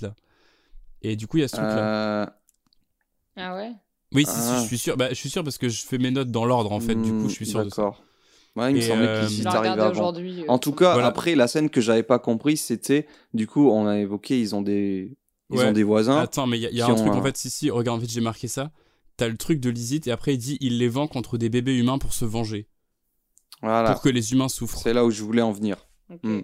[0.00, 0.14] là.
[1.02, 2.22] Et du coup, il y a ce truc-là.
[2.22, 2.26] Euh,
[3.36, 3.72] Ah ouais?
[4.12, 4.58] Oui, ah.
[4.62, 4.96] je suis sûr.
[4.96, 6.96] Bah, je suis sûr parce que je fais mes notes dans l'ordre, en fait.
[6.96, 7.82] du coup, je suis sûr de ça.
[7.82, 8.02] D'accord.
[8.58, 9.90] Ouais, il me semblait euh, qu'il Je s'y l'ai arrivait regardé avant.
[9.92, 11.08] aujourd'hui, euh, En tout cas, Voilà.
[11.08, 14.62] après, la scène que j'avais pas compris, c'était, du coup, on a évoqué, ils ont
[14.62, 15.16] des,
[15.50, 15.66] ils Ouais.
[15.66, 16.18] ont des voisins.
[16.18, 18.08] Attends, mais il y a, y un ont truc, en fait, si, si, regarde, fait,
[18.10, 18.70] j'ai marqué ça.
[19.16, 21.76] T'as le truc de Lizette, et après, il dit il les vend contre des bébés
[21.76, 22.68] humains pour se venger.
[23.62, 23.92] Voilà.
[23.92, 24.80] Pour que les humains souffrent.
[24.82, 25.88] C'est là où je voulais en venir.
[26.22, 26.40] Hmm.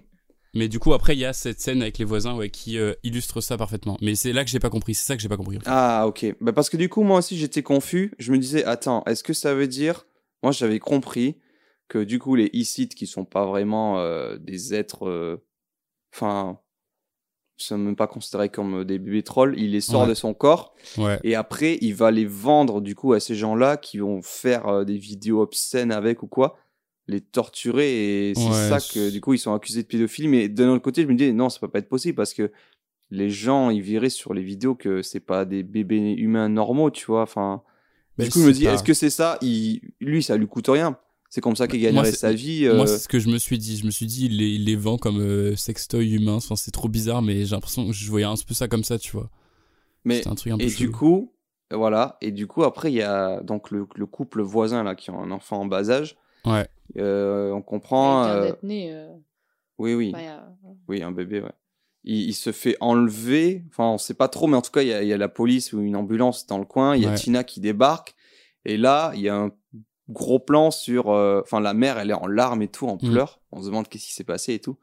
[0.55, 2.95] Mais du coup, après, il y a cette scène avec les voisins ouais, qui euh,
[3.03, 3.97] illustre ça parfaitement.
[4.01, 4.95] Mais c'est là que j'ai pas compris.
[4.95, 5.57] C'est ça que j'ai pas compris.
[5.57, 5.67] en fait.
[5.69, 6.27] Ah, ok.
[6.41, 8.13] Bah, parce que du coup, moi aussi, j'étais confus.
[8.19, 10.07] Je me disais, attends, est-ce que ça veut dire.
[10.43, 11.37] Moi, j'avais compris
[11.89, 15.07] que du coup, les Isites, qui sont pas vraiment euh, des êtres.
[15.07, 15.37] euh,
[16.15, 16.59] Enfin.
[17.59, 19.55] ne sont même pas considérés comme euh, des bébés trolls.
[19.59, 20.09] Il les sort Ouais.
[20.09, 20.75] de son corps.
[20.99, 21.19] Ouais.
[21.25, 24.97] Et après, il va les vendre du coup à ces gens-là qui vont faire des
[24.99, 26.57] vidéos obscènes avec ou quoi,
[27.07, 28.31] les torturer.
[28.31, 30.29] Et c'est Ouais, ça que du coup, ils sont accusés de pédophilie.
[30.29, 32.51] Mais d'un autre côté, je me dis, non, ça peut pas être possible parce que
[33.11, 37.05] les gens, ils verraient sur les vidéos que c'est pas des bébés humains normaux, tu
[37.07, 37.23] vois.
[37.23, 37.63] Enfin,
[38.19, 39.39] Mais du coup, je me dis, pas- est-ce que c'est ça?
[39.43, 39.81] Il...
[40.01, 40.99] Lui, ça lui coûte rien.
[41.35, 42.65] C'est comme ça qu'il Moi, gagnerait sa vie.
[42.65, 43.77] euh, Moi, c'est ce que je me suis dit.
[43.77, 46.35] Je me suis dit, il les, il les vend comme euh, sextoy humain.
[46.35, 49.01] Enfin, c'est trop bizarre, mais j'ai l'impression que je voyais un peu ça comme ça,
[49.01, 49.29] tu vois.
[50.05, 50.79] Mais un truc un peu et chelou.
[50.79, 51.33] du coup,
[51.73, 52.19] voilà.
[52.21, 55.15] Et du coup, après, il y a donc le, le couple voisin là qui a
[55.15, 56.15] un enfant en bas âge.
[56.45, 56.69] Ouais.
[56.99, 58.27] Euh, on comprend.
[58.27, 58.93] Il euh, né.
[58.93, 59.09] euh,
[59.79, 60.13] Oui, oui.
[60.87, 61.51] Oui, un bébé, ouais.
[62.05, 63.65] Il, il se fait enlever.
[63.71, 65.19] Enfin, on sait pas trop, mais en tout cas, il y a, il y a
[65.19, 66.95] la police ou une ambulance dans le coin.
[66.95, 67.17] Il y a Ouais.
[67.17, 68.15] Tina qui débarque.
[68.67, 69.51] Et là, il y a un
[70.09, 71.11] gros plan sur.
[71.11, 73.11] euh, Enfin, la mère, elle est en larmes et tout, en Mm.
[73.13, 73.41] pleurs.
[73.53, 74.77] On se demande qu'est-ce qui s'est passé et tout.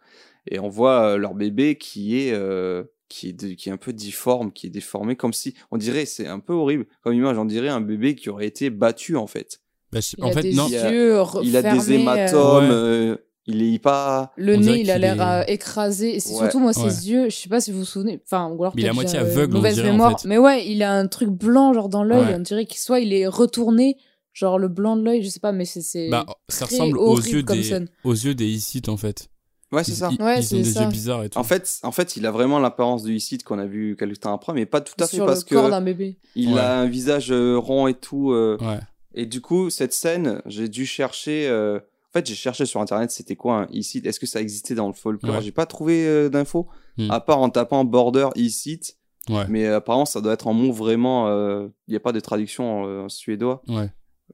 [0.50, 2.32] Et on voit euh, leur bébé qui est.
[2.34, 5.76] euh, qui est, de- qui est un peu difforme, qui est déformé, comme si, on
[5.78, 9.18] dirait, c'est un peu horrible, comme image, on dirait un bébé qui aurait été battu,
[9.18, 9.60] en fait.
[9.92, 10.68] Bah, Il en a fait, des non.
[10.70, 13.18] Il a- yeux Il a des euh, hématomes, euh,
[13.48, 14.32] il est pas...
[14.38, 16.16] Le On nez, il a l'air est- écrasé.
[16.16, 16.38] Et c'est Ouais.
[16.38, 17.12] surtout, moi, ses Ouais.
[17.12, 18.22] yeux, je sais pas si vous vous souvenez.
[18.24, 20.22] Enfin, ou alors il est à peut-être moitié aveugle, on mauvaise dirait, en mémoire.
[20.22, 20.28] fait.
[20.30, 22.28] Mais ouais, il a un truc blanc, genre dans l'œil.
[22.28, 22.36] Ouais.
[22.38, 23.98] On dirait qu'il soit il est retourné,
[24.34, 25.82] genre le blanc de l'œil, je sais pas, mais c'est.
[25.82, 27.88] c'est Bah, ça ressemble aux yeux, des, scène.
[28.04, 29.28] aux yeux des Isites, en fait.
[29.72, 30.10] Ouais, c'est ça.
[30.12, 30.84] Ils, Ouais, ils ont des ça.
[30.84, 31.38] yeux bizarres et tout.
[31.40, 34.34] En fait, en fait, il a vraiment l'apparence du Icide qu'on a vu quelques temps
[34.34, 36.18] après, mais pas tout à fait Sur parce le corps que d'un bébé.
[36.36, 36.60] il Ouais.
[36.60, 38.32] a un visage euh, rond et tout.
[38.32, 38.80] euh, Ouais.
[39.14, 41.48] Et du coup, cette scène, j'ai dû chercher.
[41.48, 44.76] euh, En fait, j'ai cherché sur internet, c'était quoi un Icide Est-ce que ça existait
[44.76, 45.36] dans le folklore?
[45.38, 45.42] Ouais.
[45.42, 46.68] J'ai pas trouvé euh, d'infos,
[46.98, 47.10] Hmm.
[47.10, 48.84] à part en tapant border Icide.
[49.30, 49.46] Ouais.
[49.48, 51.30] Mais apparemment, ça doit être en mot vraiment.
[51.30, 53.62] euh, Il n'y a pas de traduction euh, en suédois.
[53.70, 53.90] Ouais.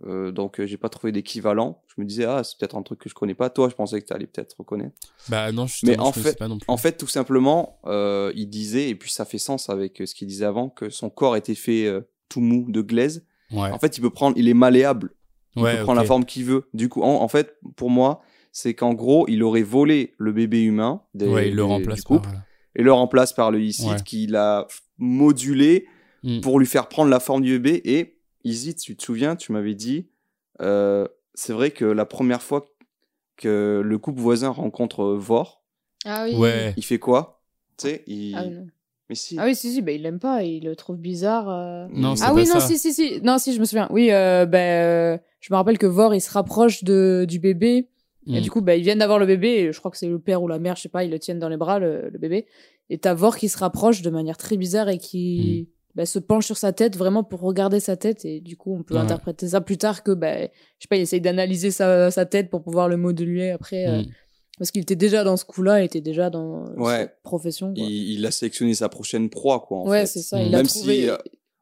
[0.05, 1.81] Euh, donc, euh, j'ai pas trouvé d'équivalent.
[1.87, 3.49] Je me disais, ah, c'est peut-être un truc que je connais pas.
[3.49, 4.95] Toi, je pensais que tu allais peut-être reconnaître.
[5.29, 6.65] Bah, non, je, Mais je en connaissais fait, pas non plus.
[6.67, 10.13] en fait, tout simplement, euh, il disait, et puis ça fait sens avec euh, ce
[10.13, 13.25] qu'il disait avant, que son corps était fait euh, tout mou de glaise.
[13.51, 13.71] Ouais.
[13.71, 15.13] En fait, il peut prendre, il est malléable.
[15.55, 16.65] Il Ouais, peut prendre la forme qu'il veut.
[16.75, 18.21] Du coup, en, en fait, pour moi,
[18.51, 21.95] c'est qu'en gros, il aurait volé le bébé humain des, Ouais, il le des- remplace
[21.97, 22.41] du couple par,
[22.75, 23.95] et le remplace par le Isid Ouais.
[24.05, 24.67] qui l'a
[24.99, 25.87] modulé
[26.23, 26.41] Mm.
[26.41, 27.81] pour lui faire prendre la forme du bébé.
[27.85, 28.16] Et
[28.47, 30.07] Isid, tu te souviens, tu m'avais dit,
[30.61, 32.65] euh, c'est vrai que la première fois
[33.35, 35.63] que le couple voisin rencontre euh, Vor,
[36.05, 36.35] Ah oui.
[36.35, 36.73] Ouais.
[36.77, 37.41] il fait quoi?
[37.77, 38.35] Tu sais, il.
[38.35, 38.67] Ah, non.
[39.09, 39.37] Mais si.
[39.39, 41.49] Ah oui, si, si, bah, il l'aime pas, il le trouve bizarre.
[41.49, 41.87] euh.
[41.91, 42.67] Non, c'est Ah pas oui, non, ça.
[42.67, 43.21] si, si, si.
[43.21, 43.87] Non, si, je me souviens.
[43.91, 47.87] Oui, euh, bah, euh, je me rappelle que Vor, il se rapproche de, du bébé.
[48.29, 48.41] Et Mm.
[48.41, 49.47] du coup, bah, ils viennent d'avoir le bébé.
[49.47, 51.17] Et je crois que c'est le père ou la mère, je sais pas, ils le
[51.19, 52.45] tiennent dans les bras, le, le bébé.
[52.89, 56.45] Et t'as Vor qui se rapproche de manière très bizarre et qui bah, se penche
[56.45, 58.23] sur sa tête vraiment pour regarder sa tête.
[58.23, 59.01] Et du coup, on peut Ouais.
[59.01, 60.47] interpréter ça plus tard que, bah, je
[60.79, 63.87] sais pas, il essaye d'analyser sa, sa tête pour pouvoir le moduler après.
[63.87, 64.05] euh, Mm.
[64.59, 67.03] parce qu'il était déjà dans ce coup-là, il était déjà dans Ouais.
[67.03, 67.73] sa profession.
[67.73, 67.83] quoi.
[67.83, 69.79] Il, il a sélectionné sa prochaine proie, quoi.
[69.79, 70.05] En Ouais, fait.
[70.07, 71.17] c'est ça, il a Même trouvé- si euh,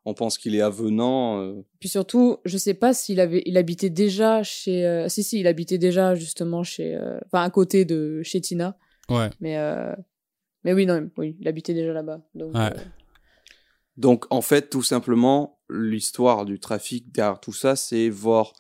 [0.05, 1.41] on pense qu'il est avenant.
[1.41, 5.39] euh, Puis surtout, je sais pas s'il avait, il habitait déjà chez, euh, si si,
[5.41, 8.77] il habitait déjà justement chez, euh, enfin à côté de chez Tina.
[9.09, 9.29] Ouais.
[9.41, 9.93] Mais euh,
[10.63, 12.21] Mais oui, non, oui, il habitait déjà là-bas.
[12.33, 12.71] Donc, Ouais.
[13.97, 18.53] Donc, en fait, tout simplement, l'histoire du trafic derrière tout ça, c'est voir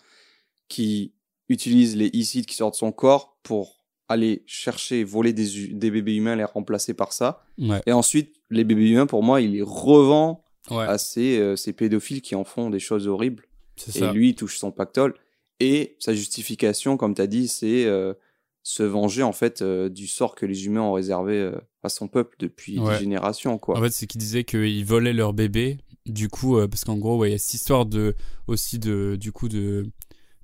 [0.69, 1.13] qui
[1.49, 6.15] utilise les e qui sortent de son corps pour aller chercher, voler des, des bébés
[6.15, 7.43] humains, les remplacer par ça.
[7.57, 7.81] Ouais.
[7.85, 10.41] Et ensuite, les bébés humains, pour moi, il les revend
[10.71, 10.85] Ouais.
[10.87, 13.45] à ces, euh, ces pédophiles qui en font des choses horribles.
[13.87, 14.11] Et ça.
[14.11, 15.13] lui, il touche son pactole.
[15.59, 18.15] Et sa justification, comme tu as dit, c'est euh,
[18.63, 21.51] se venger en fait euh, du sort que les humains ont réservé
[21.85, 22.93] à son peuple depuis Ouais.
[22.93, 23.57] des générations.
[23.57, 23.77] Quoi.
[23.77, 25.77] En fait, c'est qu'ils disaient qu'ils volaient leur bébé.
[26.05, 28.15] Du coup, euh, parce qu'en gros, ouais, il y a cette histoire de,
[28.47, 29.87] aussi de, du coup, de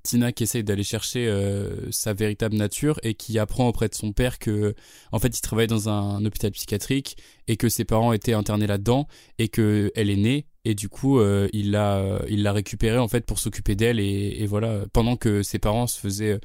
[0.04, 4.14] Tina qui essaye d'aller chercher euh, sa véritable nature et qui apprend auprès de son
[4.14, 4.74] père que,
[5.12, 9.08] en fait, il travaille dans un, hôpital psychiatrique et que ses parents étaient internés là-dedans
[9.38, 12.98] et que elle est née et du coup, euh, il l'a, euh, il l'a récupérée
[13.00, 16.40] en fait pour s'occuper d'elle et, et voilà, pendant que ses parents se faisaient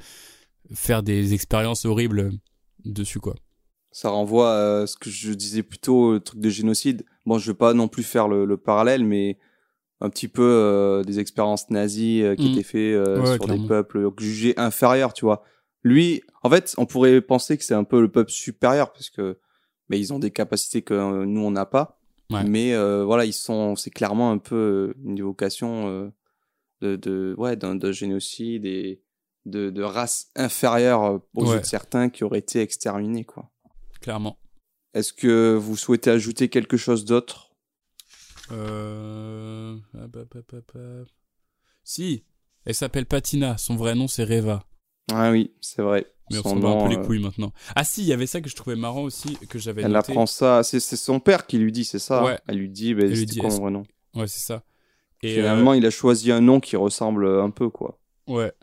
[0.73, 2.31] faire des expériences horribles
[2.85, 3.35] dessus quoi.
[3.99, 7.03] Ça renvoie à ce que je disais plutôt, le truc de génocide.
[7.25, 9.39] Bon, je veux pas non plus faire le, le parallèle, mais
[10.01, 12.51] un petit peu euh, des expériences nazies euh, qui Mm.
[12.51, 13.63] étaient faites euh, Ouais, sur clairement.
[13.63, 15.41] des peuples jugés inférieurs, tu vois.
[15.83, 19.39] Lui, en fait, on pourrait penser que c'est un peu le peuple supérieur parce que
[19.89, 21.99] mais ils ont des capacités que nous on n'a pas.
[22.29, 22.43] Ouais.
[22.43, 26.11] Mais voilà, ils sont, c'est clairement un peu une évocation
[26.81, 29.01] de, de, ouais, d'un de génocide et
[29.45, 31.53] de, de race inférieure euh, aux Ouais.
[31.55, 33.49] yeux de certains qui auraient été exterminés, quoi.
[34.07, 34.39] Clairement.
[34.93, 37.51] Est-ce que vous souhaitez ajouter quelque chose d'autre?
[38.51, 39.75] Euh...
[41.83, 42.23] Si,
[42.63, 44.63] elle s'appelle Patina, son vrai nom c'est Reva.
[45.11, 46.05] Ah oui, c'est vrai.
[46.31, 47.51] Mais on s'en bat un peu les euh, couilles maintenant.
[47.75, 50.13] Ah si, il y avait ça que je trouvais marrant aussi, que j'avais Elle noté.
[50.13, 50.63] apprend ça.
[50.63, 52.23] C'est son père qui lui dit, c'est ça?
[52.23, 52.39] Ouais.
[52.47, 53.83] Elle lui dit, bah, Elle lui c'est dit, quoi mon vrai nom?
[54.15, 54.63] Ouais, c'est ça.
[55.21, 57.99] Et Finalement, il a choisi un nom qui ressemble un peu, quoi.
[58.29, 58.53] euh, Ouais.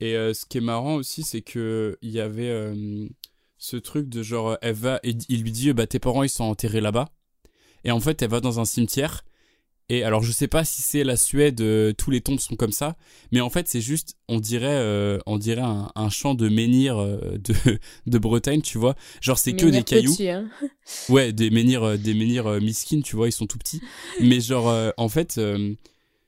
[0.00, 3.06] Et euh, ce qui est marrant aussi, c'est que il y avait euh,
[3.64, 6.28] ce truc de genre, euh, elle va, et il lui dit, bah tes parents ils
[6.28, 7.08] sont enterrés là-bas.
[7.84, 9.24] Et en fait, elle va dans un cimetière.
[9.90, 12.72] Et alors, je sais pas si c'est la Suède, euh, tous les tombes sont comme
[12.72, 12.96] ça,
[13.32, 16.98] mais en fait, c'est juste, on dirait, euh, on dirait un, un champ de menhir
[16.98, 17.54] euh, de,
[18.06, 18.96] de Bretagne, tu vois.
[19.22, 20.14] Genre, c'est que des cailloux.
[20.30, 20.48] hein.
[21.08, 23.80] Ouais, des menhirs, euh, des menhirs euh, miskines, tu vois, ils sont tout petits.
[24.20, 25.74] Mais genre, euh, en fait, euh,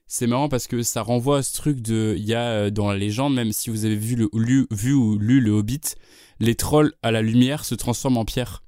[0.06, 2.88] c'est marrant parce que ça renvoie à ce truc de, il y a euh, dans
[2.90, 5.80] la légende, même si vous avez vu le lu, vu ou lu le Hobbit,
[6.40, 8.62] les trolls à la lumière se transforment en pierre.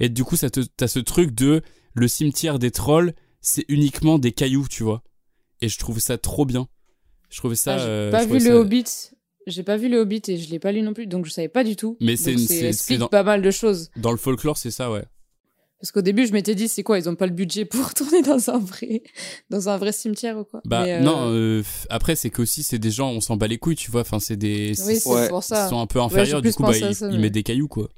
[0.00, 1.62] Et du coup, ça te, t'as ce truc de,
[1.94, 5.02] le cimetière des trolls, c'est uniquement des cailloux, tu vois.
[5.60, 6.68] Et je trouve ça trop bien.
[7.30, 7.74] Je trouvais ça.
[7.74, 8.84] Ah, j'ai euh, pas je vu le Hobbit.
[9.48, 11.48] J'ai pas vu le Hobbit et je l'ai pas lu non plus, donc je savais
[11.48, 11.96] pas du tout.
[12.00, 13.90] Mais Donc c'est- c'est- c'est explique dans- pas mal de choses.
[13.96, 15.04] Dans le folklore, c'est ça, ouais.
[15.80, 18.22] Parce qu'au début, je m'étais dit, c'est quoi Ils ont pas le budget pour tourner
[18.22, 19.02] dans un vrai,
[19.50, 22.78] dans un vrai cimetière ou quoi Bah Mais, euh, non, euh, après c'est qu'aussi c'est
[22.80, 24.00] des gens, on s'en bat les couilles, tu vois.
[24.00, 25.66] Enfin c'est des, Oui, c'est pour ça.
[25.66, 27.34] Ils sont un peu Ouais, inférieurs, j'ai du coup bah ils, ça, ils mais- mettent
[27.34, 27.88] des cailloux quoi.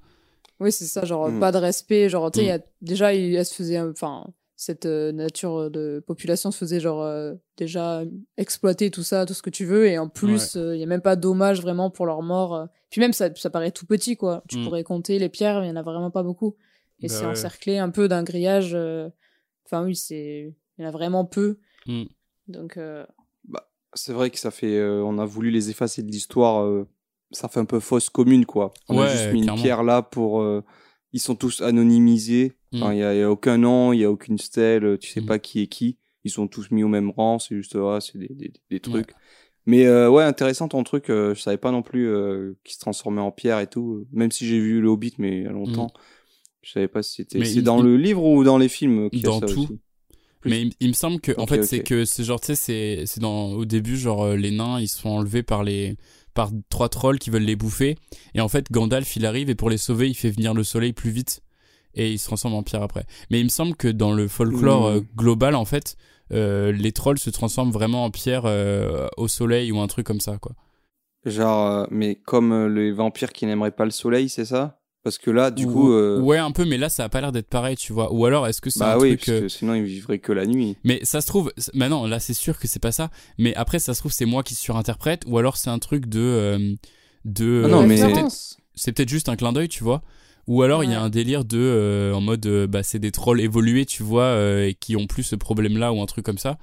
[0.61, 1.41] Oui, c'est ça, genre Mm.
[1.41, 2.11] pas de respect.
[2.11, 2.63] Genre, tu sais, Mm.
[2.83, 3.81] déjà, il, elle se faisait.
[3.81, 4.27] Enfin,
[4.57, 8.03] cette euh, nature de population se faisait, genre, euh, déjà
[8.37, 9.87] exploiter tout ça, tout ce que tu veux.
[9.87, 12.69] Et en plus, il y a même pas d'hommage vraiment pour leur mort.
[12.91, 14.45] Puis même, ça, ça paraît tout petit, quoi.
[14.51, 14.65] Tu Mm.
[14.65, 16.57] pourrais compter les pierres, mais il y en a vraiment pas beaucoup.
[17.03, 17.31] Et Bah c'est ouais.
[17.33, 18.73] encerclé un peu d'un grillage.
[18.75, 19.09] euh,
[19.67, 20.53] Enfin, oui, c'est.
[20.79, 21.59] Il y en a vraiment peu.
[21.87, 22.05] Mm.
[22.49, 22.77] Donc.
[22.77, 23.07] euh,
[23.45, 24.77] Bah, c'est vrai que ça fait.
[24.77, 26.65] euh, on a voulu les effacer de l'histoire.
[26.65, 26.89] euh,
[27.33, 28.73] ça fait un peu fausse commune, quoi.
[28.89, 29.57] On a juste mis clairement.
[29.57, 30.41] une pierre là pour.
[30.43, 30.63] euh,
[31.13, 32.53] ils sont tous anonymisés.
[32.73, 32.77] Mm.
[32.77, 35.21] Il n'y a, il y a aucun nom, il n'y a aucune stèle, tu sais
[35.21, 35.27] Mm.
[35.27, 35.99] pas qui est qui.
[36.25, 39.13] Ils sont tous mis au même rang, c'est juste, ah, c'est des, des, des trucs.
[39.67, 41.09] Mais euh, ouais, intéressant ton truc.
[41.11, 44.07] euh, je savais pas non plus euh, qu'ils se transformaient en pierre et tout.
[44.13, 45.93] Même si j'ai vu le Hobbit, mais il y a longtemps.
[46.63, 47.39] Je savais pas si c'était.
[47.39, 49.41] Mais C'est il- dans il- le livre ou dans les films qu'il y a Dans
[49.41, 49.63] ça tout.
[49.63, 49.81] aussi
[50.45, 53.05] Mais il, il me semble que en fait c'est que c'est genre tu sais c'est
[53.07, 55.97] c'est dans au début genre euh, les nains ils sont enlevés par les
[56.33, 57.97] par trois trolls qui veulent les bouffer
[58.35, 60.95] et en fait Gandalf il arrive et pour les sauver il fait venir le soleil
[60.95, 61.43] plus vite
[61.95, 63.05] et il se transforme en pierre après.
[63.31, 64.97] Mais il me semble que dans le folklore Mm.
[64.97, 65.97] euh, global en fait
[66.33, 70.21] euh, les trolls se transforment vraiment en pierre euh, au soleil ou un truc comme
[70.21, 70.53] ça quoi.
[71.27, 74.80] Genre, mais comme les vampires qui n'aimeraient pas le soleil, c'est ça?
[75.03, 75.93] Parce que là, du Ou- coup.
[75.93, 78.13] euh, Ouais, un peu, mais là, ça a pas l'air d'être pareil, tu vois.
[78.13, 79.21] Ou alors, est-ce que c'est bah un oui, truc.
[79.21, 80.77] parce euh, que sinon ils vivraient que la nuit.
[80.85, 83.11] Mais ça se trouve, bah non, là, c'est sûr que c'est pas ça.
[83.39, 86.21] Mais après, ça se trouve, c'est moi qui surinterprète, ou alors c'est un truc de.
[86.21, 86.75] euh,
[87.25, 88.59] de Ah non, euh, mais- c'est peut-être- référence.
[88.75, 90.03] C'est peut-être juste un clin d'œil, tu vois.
[90.47, 91.59] Ou alors, il y a un délire de.
[91.59, 95.07] euh, en mode, euh, bah, c'est des trolls évolués, tu vois, euh, et qui ont
[95.07, 96.59] plus ce problème-là, ou un truc comme ça.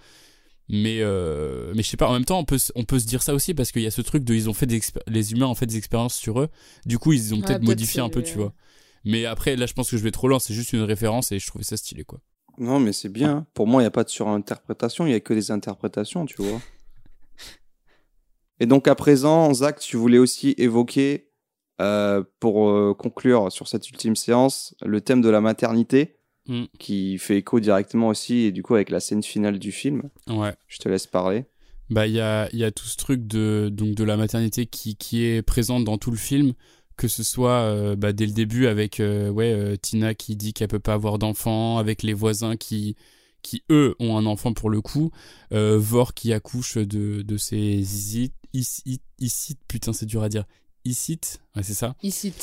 [0.69, 3.23] Mais, euh, mais je sais pas, en même temps, on peut, on peut se dire
[3.23, 4.33] ça aussi parce qu'il y a ce truc de.
[4.33, 6.49] Ils ont fait des les humains ont fait des expériences sur eux.
[6.85, 8.53] Du coup, ils ont Ouais, peut-être modifié un peu, tu vois.
[9.05, 10.39] Mais après, là, je pense que je vais trop loin.
[10.39, 12.19] C'est juste une référence et je trouvais ça stylé, quoi.
[12.57, 13.45] Non, mais c'est bien.
[13.53, 16.41] Pour moi, il n'y a pas de surinterprétation, il n'y a que des interprétations, tu
[16.41, 16.59] vois.
[18.59, 21.23] Et donc, à présent, Zach, tu voulais aussi évoquer
[21.79, 26.16] Euh, pour euh, conclure sur cette ultime séance, le thème de la maternité,
[26.47, 26.65] Mm.
[26.79, 30.03] qui fait écho directement aussi, et du coup avec la scène finale du film.
[30.27, 30.53] Ouais.
[30.67, 31.45] Je te laisse parler.
[31.89, 34.65] Bah, il y a, il y a tout ce truc de, donc, de la maternité
[34.65, 36.53] qui, qui est présente dans tout le film,
[36.97, 40.53] que ce soit euh, bah, dès le début avec euh, ouais, euh, Tina qui dit
[40.53, 42.95] qu'elle peut pas avoir d'enfant, avec les voisins qui,
[43.41, 45.11] qui eux ont un enfant pour le coup,
[45.53, 50.43] euh, Vor qui accouche de, de ses isites, isites, isites, putain c'est dur à dire,
[50.83, 52.33] isites, ouais, c'est ça Ici.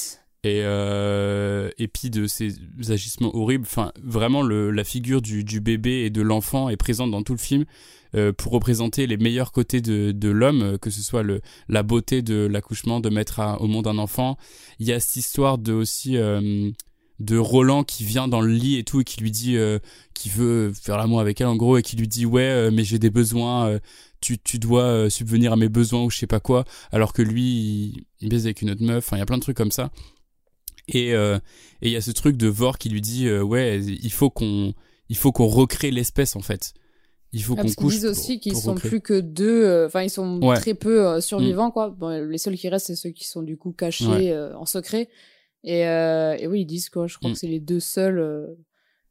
[0.44, 2.54] Et euh, et puis de ces
[2.90, 7.10] agissements horribles enfin vraiment le, la figure du, du bébé et de l'enfant est présente
[7.10, 7.64] dans tout le film
[8.14, 11.82] euh, pour représenter les meilleurs côtés de, de l'homme euh, que ce soit le la
[11.82, 14.36] beauté de l'accouchement de mettre au monde un enfant.
[14.78, 16.16] Il y a cette histoire de aussi
[17.20, 19.56] de Roland qui vient dans le lit et tout et qui lui dit
[20.14, 22.98] qui veut faire l'amour avec elle en gros et qui lui dit ouais mais j'ai
[22.98, 23.78] des besoins
[24.20, 26.64] tu, tu dois subvenir à mes besoins ou je sais pas quoi.
[26.92, 29.38] Alors que lui il, il baise avec une autre meuf enfin il y a plein
[29.38, 29.90] de trucs comme ça
[30.88, 31.36] et euh,
[31.82, 34.30] et il y a ce truc de Vor qui lui dit euh, ouais il faut
[34.30, 34.74] qu'on
[35.08, 36.72] il faut qu'on recrée l'espèce en fait
[37.32, 38.90] il faut Ah, qu'on couche disent aussi qu'ils sont recréer.
[38.90, 40.56] plus que deux, euh, enfin ils sont Ouais.
[40.56, 41.90] très peu survivants quoi.
[41.90, 44.36] Bon, les seuls qui restent c'est ceux qui sont du coup cachés Ouais.
[44.54, 45.08] en secret.
[45.64, 47.32] Et, et oui ils disent quoi, je crois Mm.
[47.32, 48.56] que c'est les deux seuls.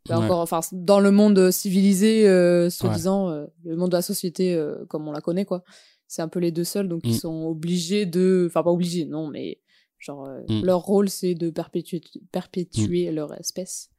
[0.08, 0.26] bah, Ouais.
[0.26, 2.24] encore, enfin dans le monde civilisé,
[2.70, 3.30] soi-disant,
[3.64, 4.58] le monde de la société
[4.90, 5.64] comme on la connaît quoi.
[6.08, 7.20] C'est un peu les deux seuls donc ils Mm.
[7.20, 9.60] sont obligés de, enfin pas obligés non mais
[10.04, 10.64] genre euh, Mm.
[10.66, 12.02] leur rôle c'est de perpétuer
[12.32, 13.90] perpétuer leur espèce.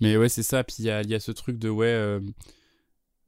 [0.00, 0.64] Mais ouais, c'est ça.
[0.64, 2.20] Puis il y a, il y a ce truc de ouais, euh,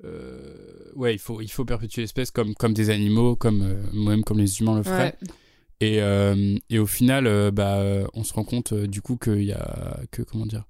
[0.05, 4.25] euh, ouais, il faut, il faut perpétuer l'espèce comme, comme des animaux, comme euh, moi-même
[4.25, 5.17] comme les humains le feraient.
[5.23, 5.29] Ouais.
[5.81, 7.83] Et, euh, et au final, euh, bah,
[8.15, 10.65] on se rend compte euh, du coup qu'il y a que comment dire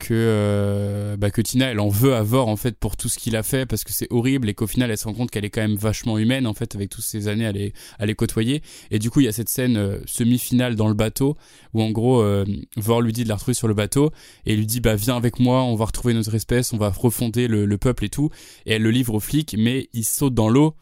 [0.00, 3.18] que euh, bah, que Tina elle en veut à Vor en fait pour tout ce
[3.18, 5.44] qu'il a fait parce que c'est horrible et qu'au final elle se rend compte qu'elle
[5.44, 8.14] est quand même vachement humaine en fait avec toutes ces années à les à les
[8.14, 8.62] côtoyer.
[8.90, 11.36] Et du coup il y a cette scène euh, semi-finale dans le bateau
[11.74, 12.44] où en gros euh,
[12.76, 14.10] Vor lui dit de la retrouver sur le bateau
[14.46, 17.46] et lui dit bah viens avec moi on va retrouver notre espèce on va refonder
[17.46, 18.30] le, le peuple et tout.
[18.66, 20.74] Et elle le livre aux flics mais il saute dans l'eau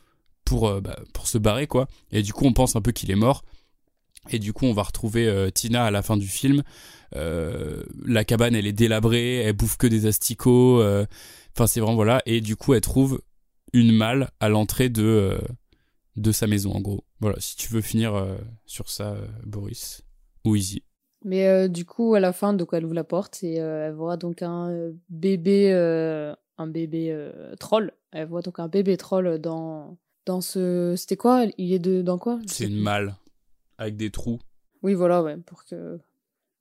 [0.44, 1.88] pour euh, bah, pour se barrer quoi.
[2.12, 3.42] Et du coup on pense un peu qu'il est mort
[4.30, 6.62] et du coup, on va retrouver euh, Tina à la fin du film.
[7.16, 10.80] Euh, la cabane, elle est délabrée, elle bouffe que des asticots.
[10.80, 11.06] euh,
[11.56, 12.22] Enfin, c'est vraiment voilà.
[12.26, 13.20] Et du coup, elle trouve
[13.72, 15.38] une malle à l'entrée de
[16.16, 17.04] de sa maison, en gros.
[17.20, 17.36] Voilà.
[17.40, 18.26] Si tu veux finir
[18.66, 20.02] sur ça, Boris
[20.44, 20.82] ou Easy.
[21.24, 24.42] Mais du coup, à la fin, donc elle ouvre la porte et elle voit donc
[24.42, 25.72] un bébé,
[26.58, 27.92] un bébé troll.
[28.12, 30.94] Elle voit donc un bébé troll dans dans ce.
[30.96, 31.46] C'était quoi?
[31.56, 32.38] Il est de dans quoi?
[32.46, 33.16] C'est une malle
[33.78, 34.38] avec des trous.
[34.82, 35.98] Oui, voilà, ouais, pour que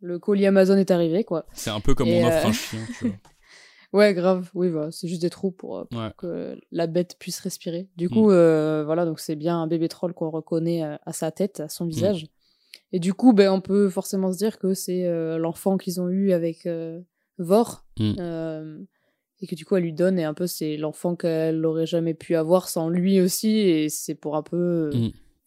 [0.01, 1.45] le colis Amazon est arrivé, quoi.
[1.53, 3.15] C'est un peu comme Et, on offre euh, un chien, tu vois.
[3.93, 4.51] Ouais, grave.
[4.53, 6.11] Oui, voilà, c'est juste des trous pour, euh, pour Ouais.
[6.17, 7.87] que la bête puisse respirer.
[7.95, 8.09] Du Mm.
[8.09, 11.69] coup, euh, voilà, donc c'est bien un bébé troll qu'on reconnaît à sa tête, à
[11.69, 11.89] son Mm.
[11.89, 12.27] visage.
[12.91, 16.09] Et du coup, ben, on peut forcément se dire que c'est euh, l'enfant qu'ils ont
[16.09, 16.99] eu avec euh,
[17.37, 17.85] Vor.
[17.97, 18.85] Mm.
[19.39, 22.13] Et que du coup, elle lui donne, et un peu, c'est l'enfant qu'elle aurait jamais
[22.13, 23.57] pu avoir sans lui aussi.
[23.59, 24.89] Et c'est pour un peu.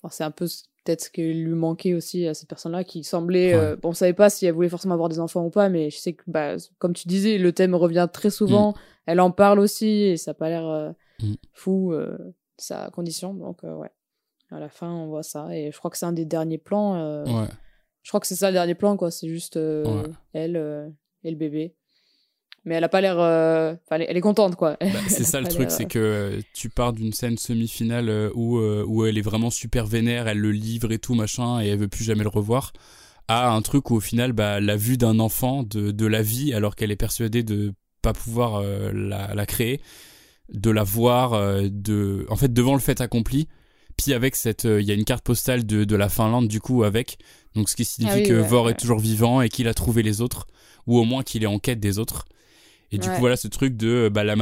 [0.03, 0.47] Enfin, c'est un peu
[0.91, 3.55] peut-être ce qui lui manquait aussi à cette personne-là qui semblait.
[3.55, 3.61] Ouais.
[3.61, 5.91] euh, bon, on savait pas si elle voulait forcément avoir des enfants ou pas, mais
[5.91, 8.75] je sais que, bah, comme tu disais, le thème revient très souvent.
[9.07, 10.91] Elle en parle aussi et ça a pas l'air euh,
[11.23, 11.35] Mm.
[11.53, 12.17] fou, euh,
[12.57, 13.35] sa condition.
[13.35, 13.91] Donc, euh, ouais.
[14.51, 15.55] À la fin, on voit ça.
[15.57, 16.95] Et je crois que c'est un des derniers plans.
[16.97, 17.47] euh, Ouais.
[18.03, 19.11] Je crois que c'est ça le dernier plan, quoi.
[19.11, 20.03] C'est juste Ouais.
[20.33, 20.57] elle
[21.23, 21.77] et le bébé.
[22.65, 23.19] Mais elle a pas l'air.
[23.19, 24.77] euh, Enfin, elle, est- contente, quoi.
[24.81, 28.59] Bah, c'est ça le truc, c'est que euh, tu pars d'une scène semi-finale euh, où,
[28.59, 31.79] euh, où elle est vraiment super vénère, elle le livre et tout, machin, et elle
[31.79, 32.73] veut plus jamais le revoir,
[33.29, 36.53] à un truc où au final, bah, la vue d'un enfant, de, de la vie,
[36.53, 37.73] alors qu'elle est persuadée de
[38.03, 39.81] pas pouvoir euh, la, la créer,
[40.53, 43.49] de la voir, euh, de, en fait, devant le fait accompli.
[43.97, 46.59] Puis avec cette, euh, il y a une carte postale de, de la Finlande du
[46.61, 47.19] coup avec,
[47.55, 48.73] donc ce qui signifie Ah oui, que ouais, Vor ouais.
[48.73, 50.47] est toujours vivant et qu'il a trouvé les autres,
[50.87, 52.25] ou au moins qu'il est en quête des autres.
[52.93, 53.15] Et du Ouais.
[53.15, 54.35] coup, voilà ce truc de bah, la,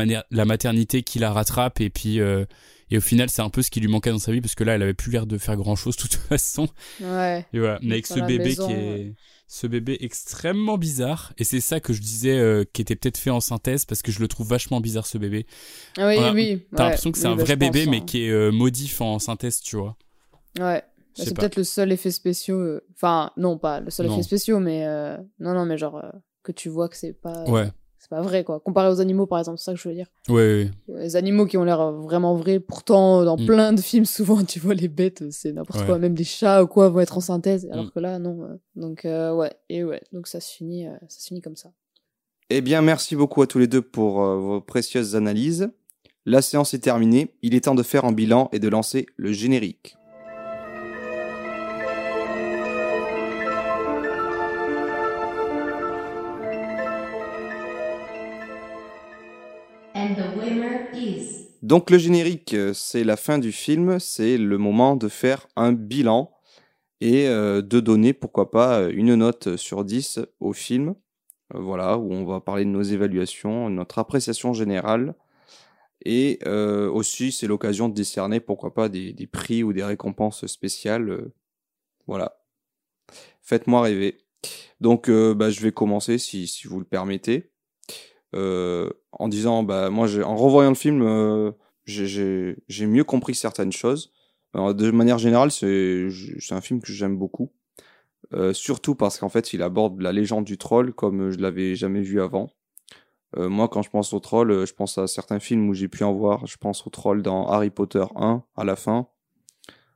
[0.44, 1.80] maternité qui la rattrape.
[1.80, 2.44] Et puis, euh,
[2.90, 4.64] et au final, c'est un peu ce qui lui manquait dans sa vie parce que
[4.64, 6.68] là, elle avait plus l'air de faire grand chose de toute façon.
[7.00, 7.44] Ouais.
[7.52, 8.76] Et voilà, mais avec ce bébé maison, qui est.
[8.76, 9.14] ouais.
[9.50, 11.32] Ce bébé extrêmement bizarre.
[11.38, 14.12] Et c'est ça que je disais euh, qui était peut-être fait en synthèse parce que
[14.12, 15.46] je le trouve vachement bizarre ce bébé.
[15.96, 16.66] Ah oui, oui.
[16.76, 16.84] T'as ouais.
[16.90, 18.04] l'impression que c'est Oui, un bah, vrai pense, bébé mais hein.
[18.06, 19.96] qui est euh, modif en synthèse, tu vois.
[20.58, 20.82] Ouais.
[20.82, 22.58] Bah, c'est peut-être le seul effet spéciaux.
[22.60, 24.14] euh, Enfin, non, pas le seul Non.
[24.14, 26.10] effet spéciaux, mais euh, non, non, mais genre euh,
[26.42, 27.70] que tu vois que c'est pas, Ouais.
[28.10, 28.58] C'est pas vrai quoi.
[28.60, 30.06] Comparé aux animaux, par exemple, c'est ça que je veux dire.
[30.28, 31.00] Ouais, ouais.
[31.02, 33.46] Les animaux qui ont l'air euh, vraiment vrais, pourtant dans Mm.
[33.46, 35.86] plein de films, souvent tu vois les bêtes, euh, c'est n'importe Ouais.
[35.86, 35.98] quoi.
[35.98, 37.90] Même des chats ou quoi vont être en synthèse, alors Mm.
[37.90, 38.42] que là, non.
[38.44, 38.56] euh.
[38.76, 41.70] Donc euh, ouais, et ouais, donc ça se finit, euh, ça se finit comme ça.
[42.50, 45.68] Eh bien, merci beaucoup à tous les deux pour euh, vos précieuses analyses.
[46.24, 49.32] La séance est terminée, il est temps de faire un bilan et de lancer le
[49.32, 49.96] générique.
[61.62, 65.72] Donc le générique, euh, c'est la fin du film, c'est le moment de faire un
[65.72, 66.32] bilan
[67.00, 70.94] et euh, de donner, pourquoi pas, euh, une note sur 10 au film.
[71.54, 75.14] Voilà, où on va parler de nos évaluations, notre appréciation générale.
[76.04, 81.30] Et aussi, c'est l'occasion de décerner, pourquoi pas, des, prix ou des récompenses spéciales.
[82.06, 82.38] voilà.
[83.42, 84.18] Faites-moi rêver.
[84.80, 87.50] Donc, bah, je vais commencer, si, vous le permettez,
[88.34, 91.52] en disant, bah, moi, en revoyant le film, euh,
[91.86, 92.56] j'ai-
[92.86, 94.12] mieux compris certaines choses.
[94.54, 96.08] Alors, de manière générale, c'est
[96.50, 97.50] un film que j'aime beaucoup.
[98.34, 102.02] Euh, surtout parce qu'en fait, il aborde la légende du troll comme je l'avais jamais
[102.02, 102.50] vu avant.
[103.36, 105.88] Euh, moi, quand je pense au troll, euh, je pense à certains films où j'ai
[105.88, 106.46] pu en voir.
[106.46, 109.08] Je pense au troll dans Harry Potter 1 à la fin.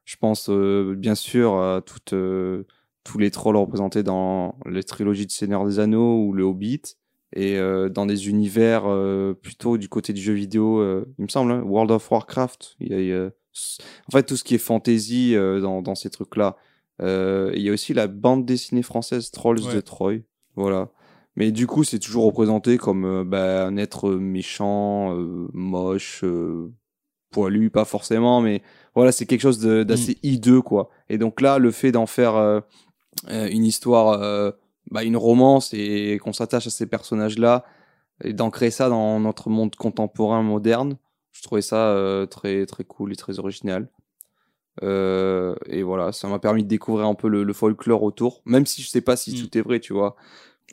[0.04, 2.64] Je pense euh, bien sûr à toutes, euh,
[3.04, 6.82] tous les trolls représentés dans les trilogies de Seigneur des Anneaux ou Le Hobbit.
[7.34, 11.28] Et euh, dans des univers euh, plutôt du côté du jeu vidéo, euh, il me
[11.28, 12.76] semble, hein, World of Warcraft.
[12.80, 16.56] Il y a, en fait, tout ce qui est fantasy euh, dans, dans ces trucs-là.
[17.00, 19.74] Euh, il y a aussi la bande dessinée française Trolls Ouais.
[19.74, 20.18] de Troy.
[20.56, 20.90] Voilà.
[21.36, 26.70] Mais du coup, c'est toujours représenté comme euh, bah, un être méchant, euh, moche, euh,
[27.30, 28.60] poilu, pas forcément, mais
[28.94, 30.90] voilà, c'est quelque chose d'assez hideux, quoi.
[31.08, 32.62] Et donc là, le fait d'en faire
[33.26, 34.50] une histoire, euh,
[34.90, 37.64] bah, une romance, et qu'on s'attache à ces personnages-là,
[38.24, 40.96] et d'ancrer ça dans notre monde contemporain, moderne,
[41.32, 43.88] je trouvais ça euh, très, très cool et très original.
[44.82, 48.66] Euh, et voilà, ça m'a permis de découvrir un peu le, le folklore autour, même
[48.66, 50.16] si je sais pas si tout est vrai, tu vois.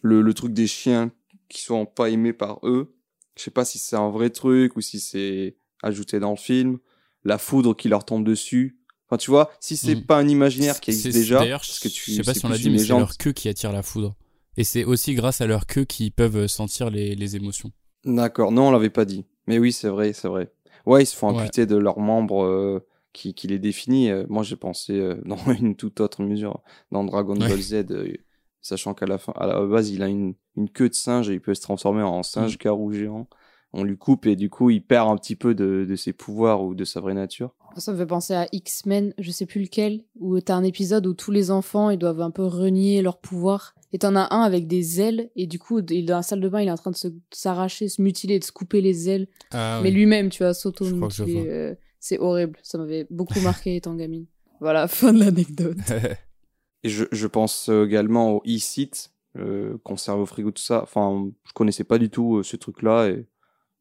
[0.02, 1.11] Le, le truc des chiens
[1.49, 2.94] qui sont pas aimés par eux,
[3.36, 6.80] je sais pas si c'est un vrai truc ou si c'est ajouté dans le film.
[7.23, 8.78] La foudre qui leur tombe dessus.
[9.10, 10.03] Enfin, tu vois, si c'est Mhm.
[10.03, 12.57] pas un imaginaire qui existe déjà, parce que tu je sais pas si on l'a
[12.57, 14.15] dit, mais c'est leur queue qui attire la foudre.
[14.57, 17.72] Et c'est aussi grâce à leur queue qu'ils peuvent sentir les, les émotions.
[18.06, 19.26] D'accord, non, on l'avait pas dit.
[19.48, 20.52] Mais oui, c'est vrai, c'est vrai.
[20.86, 21.41] Ouais, ils se font Ouais.
[21.41, 24.10] amputer de leurs membres euh, qui, qui les définit.
[24.11, 26.61] Euh, moi, j'ai pensé euh, dans une toute autre mesure,
[26.91, 27.48] dans Dragon Ouais.
[27.49, 28.14] Ball Z, euh,
[28.61, 31.34] sachant qu'à la fin, à la base, il a une, une queue de singe et
[31.34, 32.57] il peut se transformer en singe Mm.
[32.57, 33.27] carou géant.
[33.73, 36.64] On lui coupe et du coup, il perd un petit peu de, de ses pouvoirs
[36.64, 37.53] ou de sa vraie nature.
[37.77, 41.13] Ça me fait penser à X-Men, je sais plus lequel, où t'as un épisode où
[41.13, 43.73] tous les enfants ils doivent un peu renier leur pouvoir.
[43.93, 46.41] Et t'en as un avec des ailes, et du coup, il est dans la salle
[46.41, 49.09] de bain, il est en train de se- s'arracher, se mutiler, de se couper les
[49.09, 49.27] ailes.
[49.51, 49.95] Ah Mais oui.
[49.95, 51.45] lui-même, tu vois, s'auto-mutiler.
[51.47, 52.59] euh, c'est horrible.
[52.61, 54.25] Ça m'avait beaucoup marqué étant gamine.
[54.61, 55.77] Voilà, fin de l'anecdote.
[56.83, 60.83] Et je, je pense euh, également au e-site, euh, conserve au frigo, tout ça.
[60.83, 63.07] Enfin, je connaissais pas du tout euh, ce truc-là.
[63.09, 63.25] Et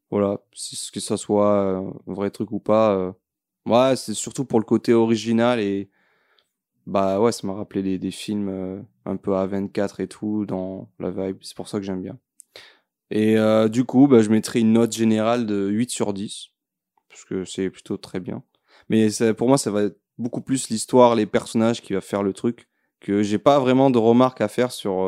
[0.09, 0.41] voilà,
[0.93, 3.13] que ça soit un vrai truc ou pas.
[3.65, 5.59] Ouais, c'est surtout pour le côté original.
[5.59, 5.89] Et
[6.87, 10.89] bah ouais, ça m'a rappelé des, des films euh, un peu A24 et tout, dans
[10.99, 11.39] la vibe.
[11.41, 12.19] C'est pour ça que j'aime bien.
[13.11, 16.49] Et euh, du coup, bah, je mettrai une note générale de 8 sur 10.
[17.09, 18.43] Parce que c'est plutôt très bien.
[18.89, 22.23] Mais ça- pour moi, ça va être beaucoup plus l'histoire, les personnages qui va faire
[22.23, 22.67] le truc
[23.01, 25.01] que j'ai pas vraiment de remarques à faire sur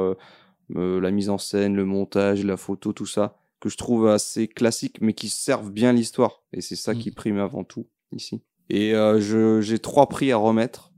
[0.75, 4.47] euh, la mise en scène, le montage, la photo, tout ça, que je trouve assez
[4.47, 6.43] classique, mais qui servent bien l'histoire.
[6.53, 8.41] Et c'est ça qui prime avant tout ici.
[8.69, 10.91] Et euh, je- j'ai trois prix à remettre.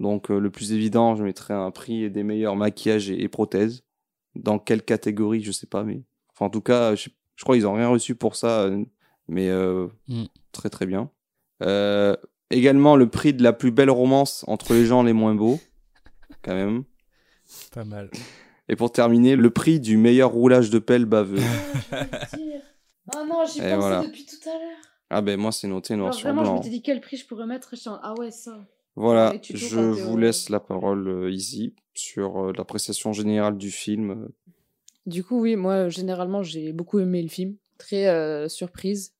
[0.00, 3.84] Donc euh, le plus évident, je mettrai un prix des meilleurs maquillages et, et prothèses.
[4.34, 6.02] Dans quelle catégorie, je sais pas, mais
[6.32, 8.84] enfin en tout cas, je, je crois qu'ils ont rien reçu pour ça, euh,
[9.28, 10.24] mais euh, Mm.
[10.52, 11.10] très très bien.
[11.62, 12.16] Euh,
[12.50, 15.60] également le prix de la plus belle romance entre les gens les moins beaux,
[16.42, 16.82] quand même.
[17.72, 18.10] Pas mal.
[18.68, 21.38] Et pour terminer, le prix du meilleur roulage de pelle baveux.
[23.14, 24.02] Oh non, j'y Et pensais voilà.
[24.02, 24.93] depuis tout à l'heure.
[25.14, 26.58] Ah ben moi c'est noté noir Alors, sur vraiment, je blanc.
[26.58, 27.74] m'étais dit quel prix je pourrais mettre.
[28.02, 28.66] Ah ouais, ça.
[28.96, 33.70] Voilà, tutos je vous au- laisse la parole euh, Izzy sur euh, l'appréciation générale du
[33.70, 34.10] film.
[34.10, 34.28] euh.
[35.06, 37.56] Du coup, oui, moi, généralement, j'ai beaucoup aimé le film.
[37.78, 39.12] Très euh, surprise.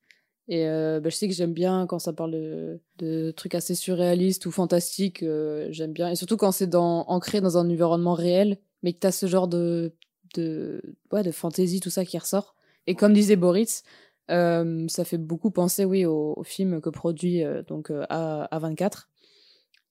[0.49, 3.75] Et euh, bah, je sais que j'aime bien quand ça parle de, de trucs assez
[3.75, 5.23] surréalistes ou fantastiques.
[5.23, 6.11] euh, j'aime bien.
[6.11, 9.27] Et surtout quand c'est dans, ancré dans un environnement réel, mais que tu as ce
[9.27, 9.93] genre de,
[10.35, 12.55] de, ouais, de fantaisie, tout ça qui ressort.
[12.87, 13.83] Et comme disait Boris,
[14.30, 18.48] euh, ça fait beaucoup penser, oui, au, au film que produit euh, donc euh, A,
[18.52, 19.09] A24.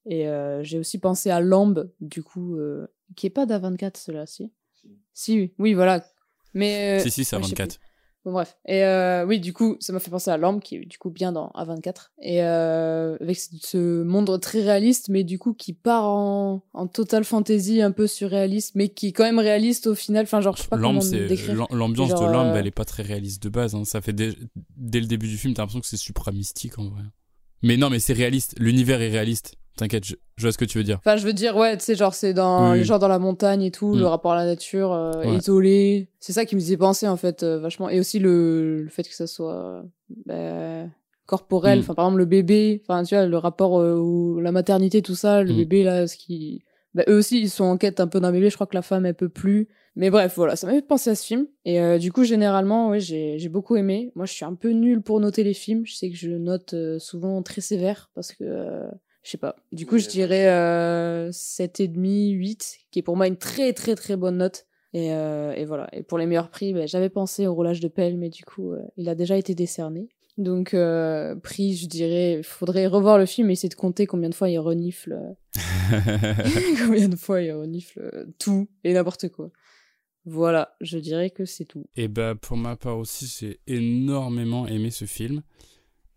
[0.05, 4.26] Et euh, j'ai aussi pensé à Lambe, du coup, euh, qui est pas d'A24, celui-là,
[4.26, 4.51] si?
[5.14, 6.05] Si, oui, voilà.
[6.53, 7.80] Mais, Si, si, c'est ouais, je sais A24.
[8.26, 8.56] Bon, bref.
[8.66, 11.10] Et euh, oui, du coup, ça m'a fait penser à Lambe, qui est du coup
[11.10, 12.12] bien dans A24.
[12.22, 17.26] Et euh, avec ce- monde très réaliste, mais du coup, qui part en, en total
[17.26, 20.24] fantasy, un peu surréaliste, mais qui est quand même réaliste au final.
[20.24, 21.02] Enfin, genre, je sais pas Lambe, comment
[21.72, 23.76] l'ambiance de Lambe, euh, elle est pas très réaliste de base.
[23.76, 23.84] hein.
[23.84, 24.34] Ça fait dès,
[24.78, 27.04] dès le début du film, t'as l'impression que c'est supra mystique en vrai.
[27.62, 28.56] Mais non, mais c'est réaliste.
[28.58, 29.56] L'univers est réaliste.
[29.76, 30.98] T'inquiète, je, je vois ce que tu veux dire.
[31.00, 32.84] Enfin, je veux dire, ouais, tu sais, genre, c'est dans, Oui, oui.
[32.86, 34.00] genre dans la montagne et tout, Mm.
[34.00, 35.36] le rapport à la nature, euh, Ouais.
[35.38, 36.10] isolé.
[36.20, 37.90] C'est ça qui me faisait penser, en fait, euh, vachement.
[37.90, 39.84] Et aussi le, le fait que ça soit
[40.28, 40.86] bah,
[41.26, 41.80] corporel.
[41.80, 41.82] Mm.
[41.82, 45.41] Enfin, par exemple, le bébé, enfin, tu vois, le rapport euh, la maternité, tout ça,
[45.44, 45.58] le Mm.
[45.58, 46.64] bébé, là, ce qui.
[46.94, 48.52] Bah, eux aussi, ils sont en quête un peu d'un bébé.
[48.52, 49.68] Je crois que la femme, elle peut plus.
[49.95, 51.48] Mais bref, voilà, ça m'a fait penser à ce film.
[51.66, 54.12] Et euh, du coup, généralement, ouais, j'ai j'ai beaucoup aimé.
[54.16, 55.86] Moi, je suis un peu nulle pour noter les films.
[55.86, 58.44] Je sais que je note euh, souvent très sévère parce que.
[58.44, 58.88] euh,
[59.24, 59.56] je sais pas.
[59.72, 64.16] Du coup, je dirais euh, 7,5, 8, qui est pour moi une très très très
[64.18, 64.66] bonne note.
[64.94, 65.90] Et, euh, et voilà.
[65.94, 68.74] Et pour les meilleurs prix, ben, j'avais pensé au roulage de pelle, mais du coup,
[68.74, 70.08] euh, il a déjà été décerné.
[70.38, 74.30] Donc, euh, prix, je dirais, il faudrait revoir le film et essayer de compter combien
[74.30, 75.14] de fois il renifle.
[75.14, 75.34] euh,
[76.86, 79.50] combien de fois il renifle euh, tout et n'importe quoi.
[80.26, 81.86] Voilà, je dirais que c'est tout.
[81.98, 85.41] Et bah pour ma part aussi, j'ai énormément aimé ce film.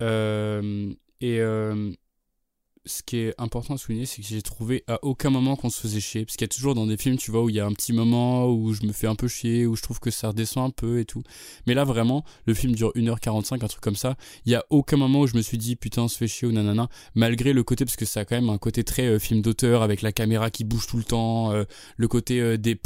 [0.02, 1.90] Euh, et euh,
[2.86, 5.80] ce qui est important à souligner, c'est que j'ai trouvé à aucun moment qu'on se
[5.80, 6.24] faisait chier.
[6.24, 7.72] Parce qu'il y a toujours dans des films, tu vois, où il y a un
[7.72, 10.68] petit moment où je me fais un peu chier, où je trouve que ça redescend
[10.68, 11.22] un peu et tout.
[11.66, 14.16] Mais là, vraiment, le film dure 1h45, un truc comme ça.
[14.44, 16.46] Il y a aucun moment où je me suis dit, putain, on se fait chier
[16.46, 16.88] ou nanana.
[17.14, 19.82] Malgré le côté, parce que ça a quand même un côté très euh, film d'auteur,
[19.82, 21.64] avec la caméra qui bouge tout le temps, euh,
[21.96, 22.76] le côté euh, des,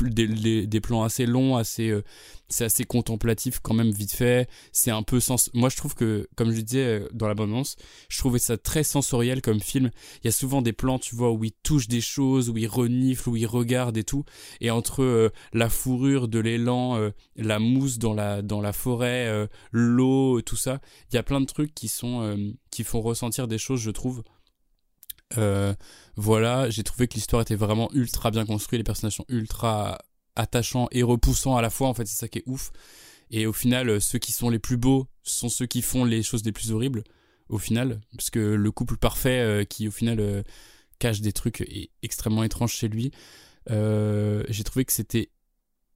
[0.66, 1.94] des, plans assez longs, assez,
[2.48, 4.48] c'est assez contemplatif quand même vite fait.
[4.72, 5.50] C'est un peu sens.
[5.52, 7.76] Moi, je trouve que, comme je disais dans l'abondance,
[8.08, 9.89] je trouvais ça très sensoriel comme film.
[10.22, 12.66] Il y a souvent des plans, tu vois, où il touche des choses, où il
[12.66, 14.24] renifle, où il regarde et tout.
[14.60, 19.26] Et entre euh, la fourrure de l'élan, euh, la mousse dans la dans la forêt,
[19.28, 20.80] euh, l'eau, tout ça,
[21.10, 24.22] il y a plein de trucs qui sont qui font ressentir des choses, je trouve.
[26.16, 29.98] Voilà, j'ai trouvé que l'histoire était vraiment ultra bien construite, les personnages sont ultra
[30.36, 32.72] attachants et repoussants à la fois, en fait, c'est ça qui est ouf.
[33.30, 36.44] Et au final, ceux qui sont les plus beaux sont ceux qui font les choses
[36.44, 37.04] les plus horribles,
[37.50, 40.42] au final, parce que le couple parfait euh, qui, au final, euh,
[40.98, 43.10] cache des trucs e- extrêmement étranges chez lui,
[43.70, 45.30] euh, j'ai trouvé que c'était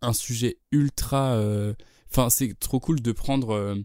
[0.03, 1.41] un sujet ultra...
[2.11, 3.77] Enfin, c'est trop cool de prendre...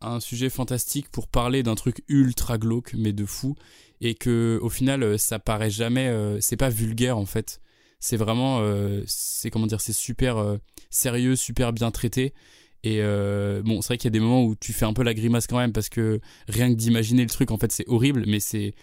[0.00, 3.54] un sujet fantastique pour parler d'un truc ultra glauque mais de fou
[4.00, 7.60] et que au final ça paraît jamais c'est pas vulgaire en fait.
[8.00, 8.60] C'est vraiment
[9.06, 10.58] c'est comment dire c'est super
[10.90, 12.34] sérieux super bien traité
[12.84, 15.02] et euh, bon c'est vrai qu'il y a des moments où tu fais un peu
[15.04, 18.24] la grimace quand même parce que rien que d'imaginer le truc en fait c'est horrible
[18.26, 18.74] mais c'est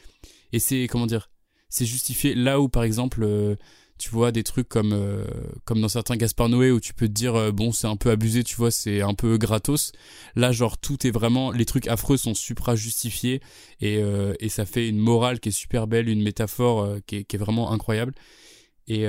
[0.53, 1.30] et c'est comment dire
[1.71, 2.34] c'est justifié.
[2.34, 3.55] Là où par exemple euh,
[3.99, 5.26] tu vois des trucs comme euh,
[5.65, 8.43] comme dans certains Gaspar Noé où tu peux te dire bon c'est un peu abusé
[8.45, 9.91] tu vois c'est un peu gratos.
[10.35, 13.41] Là genre tout est vraiment les trucs affreux sont supra justifiés
[13.81, 14.01] et,
[14.39, 17.39] et ça fait une morale qui est super belle une métaphore qui, est, qui est
[17.39, 18.13] vraiment incroyable.
[18.88, 19.05] Et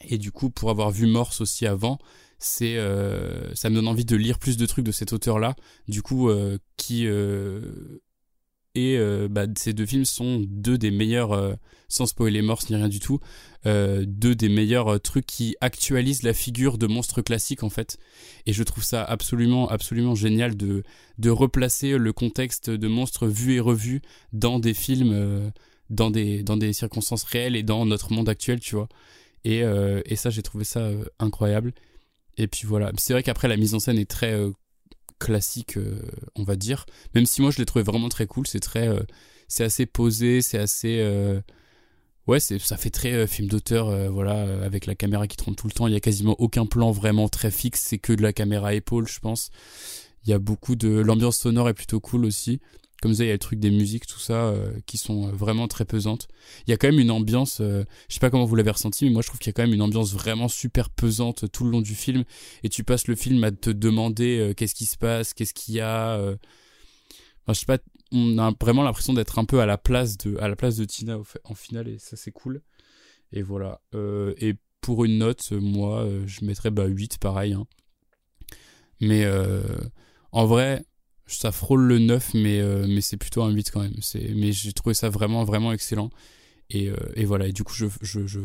[0.00, 1.98] et du coup pour avoir vu Morse aussi avant
[2.38, 5.56] c'est euh, ça me donne envie de lire plus de trucs de cet auteur là
[5.88, 8.00] du coup euh, qui euh,
[8.74, 8.96] et
[9.28, 11.58] bah, ces deux films sont deux des meilleurs,
[11.88, 13.18] sans spoiler Morse ni rien du tout,
[13.64, 17.98] deux des meilleurs trucs qui actualisent la figure de monstre classique en fait.
[18.46, 20.84] Et je trouve ça absolument, absolument génial de,
[21.18, 24.00] de replacer le contexte de monstres vus et revus
[24.32, 25.50] dans des films,
[25.90, 28.88] dans, des, dans des circonstances réelles et dans notre monde actuel, tu vois.
[29.42, 29.64] Et,
[30.04, 30.88] et ça, j'ai trouvé ça
[31.18, 31.72] incroyable.
[32.38, 34.52] Et puis voilà, c'est vrai qu'après la mise en scène est très euh,
[35.18, 36.00] classique, euh,
[36.36, 36.86] on va dire.
[37.14, 39.02] Même si moi je l'ai trouvé vraiment très cool, c'est très, euh,
[39.48, 41.04] c'est assez posé, c'est assez,
[42.28, 45.88] ouais, ça fait très film d'auteur, voilà, avec la caméra qui trompe tout le temps.
[45.88, 49.08] Il y a quasiment aucun plan vraiment très fixe, c'est que de la caméra épaule,
[49.08, 49.50] je pense.
[50.24, 52.60] Il y a beaucoup de, l'ambiance sonore est plutôt cool aussi.
[53.00, 55.30] Comme ça, il y a le truc des musiques, tout ça, euh, qui sont euh,
[55.30, 56.26] vraiment très pesantes.
[56.66, 59.04] Il y a quand même une ambiance, euh, je sais pas comment vous l'avez ressenti,
[59.04, 61.62] mais moi je trouve qu'il y a quand même une ambiance vraiment super pesante tout
[61.62, 62.24] le long du film.
[62.64, 65.76] Et tu passes le film à te demander euh, qu'est-ce qui se passe, qu'est-ce qu'il
[65.76, 66.16] y a.
[66.16, 67.78] Enfin, je sais pas,
[68.10, 70.84] on a vraiment l'impression d'être un peu à la place de, à la place de
[70.84, 72.62] Tina en finale, et ça c'est cool.
[73.32, 73.80] Et voilà.
[74.38, 77.52] Et pour une note, moi, je mettrais bah, 8, pareil.
[77.52, 77.66] hein.
[79.00, 79.24] Mais
[80.32, 80.84] en vrai,
[81.28, 83.94] ça frôle le 9, mais, euh, mais c'est plutôt un 8 quand même.
[84.34, 86.10] Mais j'ai trouvé ça vraiment, vraiment excellent.
[86.70, 88.40] Et, euh, et voilà, et du coup, je, je, je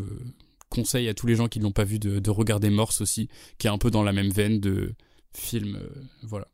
[0.69, 3.29] conseille à tous les gens qui ne l'ont pas vu de, de regarder Morse aussi,
[3.57, 4.93] qui est un peu dans la même veine de
[5.33, 5.75] film.
[5.75, 5.89] euh,
[6.23, 6.47] voilà.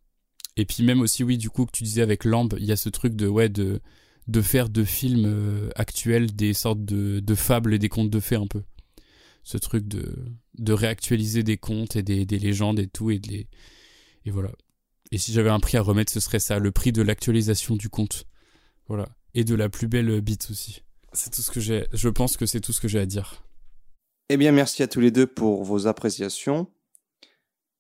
[0.58, 2.76] Et puis même aussi, oui, du coup, que tu disais avec Lamb, il y a
[2.78, 3.80] ce truc de, ouais, de,
[4.28, 8.36] de faire de films actuels des sortes de, de fables et des contes de fées
[8.36, 8.62] un peu.
[9.44, 10.14] Ce truc de,
[10.58, 13.48] de réactualiser des contes et des, des légendes et tout, et, de les,
[14.26, 14.52] et voilà.
[15.12, 17.90] Et si j'avais un prix à remettre, ce serait ça, le prix de l'actualisation du
[17.90, 18.26] conte.
[18.88, 19.10] Voilà.
[19.34, 20.84] Et de la plus belle bite aussi.
[21.14, 21.88] C'est tout ce que j'ai.
[21.94, 23.44] Je pense que c'est tout ce que j'ai à dire.
[24.30, 26.68] Eh bien, merci à tous les deux pour vos appréciations.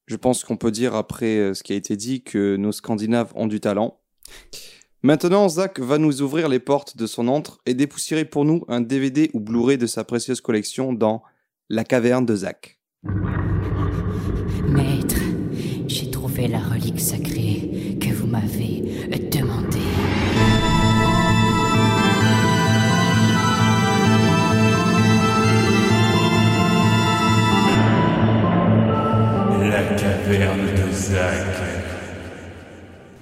[0.07, 3.31] Je pense qu'on peut dire, après euh, ce qui a été dit, que nos Scandinaves
[3.35, 4.01] ont du talent.
[5.03, 8.81] Maintenant, Zach va nous ouvrir les portes de son antre et dépoussiérer pour nous un
[8.81, 11.21] DVD ou Blu-ray de sa précieuse collection dans
[11.69, 12.79] La caverne de Zach.
[16.47, 18.83] La relique sacrée que vous m'avez
[19.31, 19.77] demandée.
[29.69, 31.45] La caverne de Zach.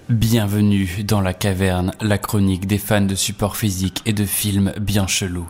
[0.09, 5.07] Bienvenue dans la caverne, la chronique des fans de support physique et de films bien
[5.07, 5.49] chelous.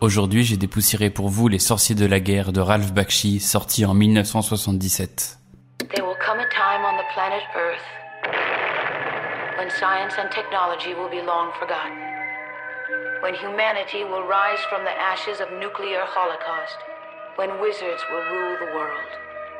[0.00, 3.94] Aujourd'hui, j'ai dépoussiéré pour vous Les Sorciers de la Guerre de Ralph Bakshi, sorti en
[3.94, 5.38] 1977.
[5.94, 7.86] There will come a time on the planet Earth
[9.56, 11.96] when science and technology will be long forgotten.
[13.22, 16.76] When humanity will rise from the ashes of nuclear holocaust.
[17.36, 19.10] When wizards will rule the world.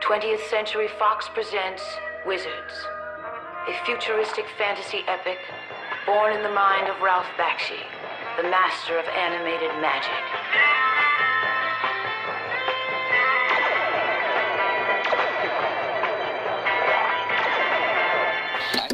[0.03, 1.82] 20th Century Fox presents
[2.27, 2.74] Wizards,
[3.69, 5.39] a futuristic fantasy epic
[6.05, 7.82] born in the mind of Ralph Bakshi,
[8.36, 11.18] the master of animated magic.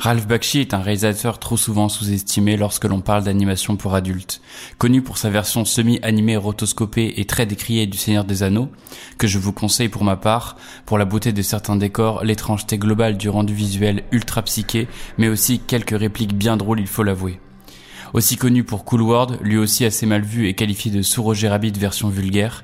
[0.04, 4.42] Ralph Bakshi est un réalisateur trop souvent sous-estimé lorsque l'on parle d'animation pour adultes.
[4.76, 8.68] Connu pour sa version semi-animée rotoscopée et très décriée du Seigneur des Anneaux,
[9.16, 13.16] que je vous conseille pour ma part, pour la beauté de certains décors, l'étrangeté globale
[13.16, 17.40] du rendu visuel ultra psyché, mais aussi quelques répliques bien drôles il faut l'avouer.
[18.12, 21.72] Aussi connu pour Cool World, lui aussi assez mal vu et qualifié de sous-Roger Rabbit
[21.78, 22.62] version vulgaire,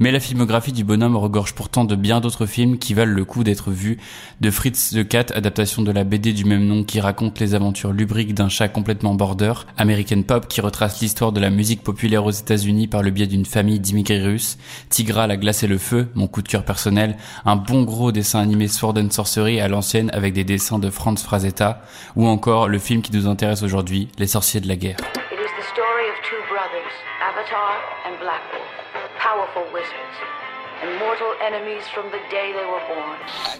[0.00, 3.44] mais la filmographie du bonhomme regorge pourtant de bien d'autres films qui valent le coup
[3.44, 3.98] d'être vus,
[4.40, 7.92] de Fritz the Cat, adaptation de la BD du même nom qui raconte les aventures
[7.92, 12.30] lubriques d'un chat complètement border, American Pop qui retrace l'histoire de la musique populaire aux
[12.30, 14.58] États-Unis par le biais d'une famille d'immigrés russes,
[14.88, 18.40] Tigra, la glace et le feu, mon coup de cœur personnel, un bon gros dessin
[18.40, 21.82] animé Sword and Sorcery à l'ancienne avec des dessins de Franz Frazetta,
[22.16, 24.96] ou encore le film qui nous intéresse aujourd'hui, Les sorciers de la guerre.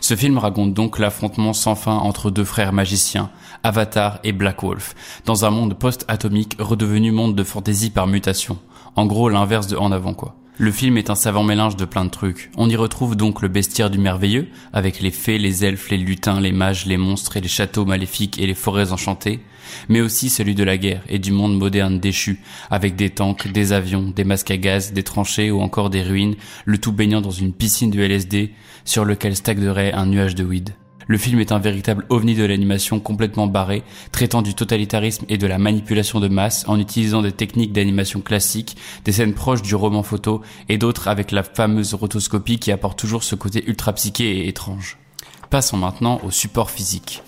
[0.01, 3.31] Ce film raconte donc l'affrontement sans fin entre deux frères magiciens,
[3.62, 8.59] Avatar et Black Wolf, dans un monde post-atomique redevenu monde de fantasy par mutation.
[8.97, 10.36] En gros, l'inverse de En avant quoi.
[10.61, 12.51] Le film est un savant mélange de plein de trucs.
[12.57, 16.40] On y retrouve donc le bestiaire du merveilleux, avec les fées, les elfes, les lutins,
[16.40, 19.39] les mages, les monstres et les châteaux maléfiques et les forêts enchantées,
[19.89, 22.40] mais aussi celui de la guerre et du monde moderne déchu,
[22.70, 26.36] avec des tanks, des avions, des masques à gaz, des tranchées ou encore des ruines,
[26.65, 28.53] le tout baignant dans une piscine de LSD
[28.85, 30.74] sur lequel stagnerait un nuage de weed.
[31.09, 33.82] Le film est un véritable ovni de l'animation complètement barré,
[34.12, 38.77] traitant du totalitarisme et de la manipulation de masse en utilisant des techniques d'animation classiques,
[39.07, 43.24] des scènes proches du roman photo et d'autres avec la fameuse rotoscopie qui apporte toujours
[43.24, 44.99] ce côté ultra psyché et étrange.
[45.49, 47.23] Passons maintenant au support physique.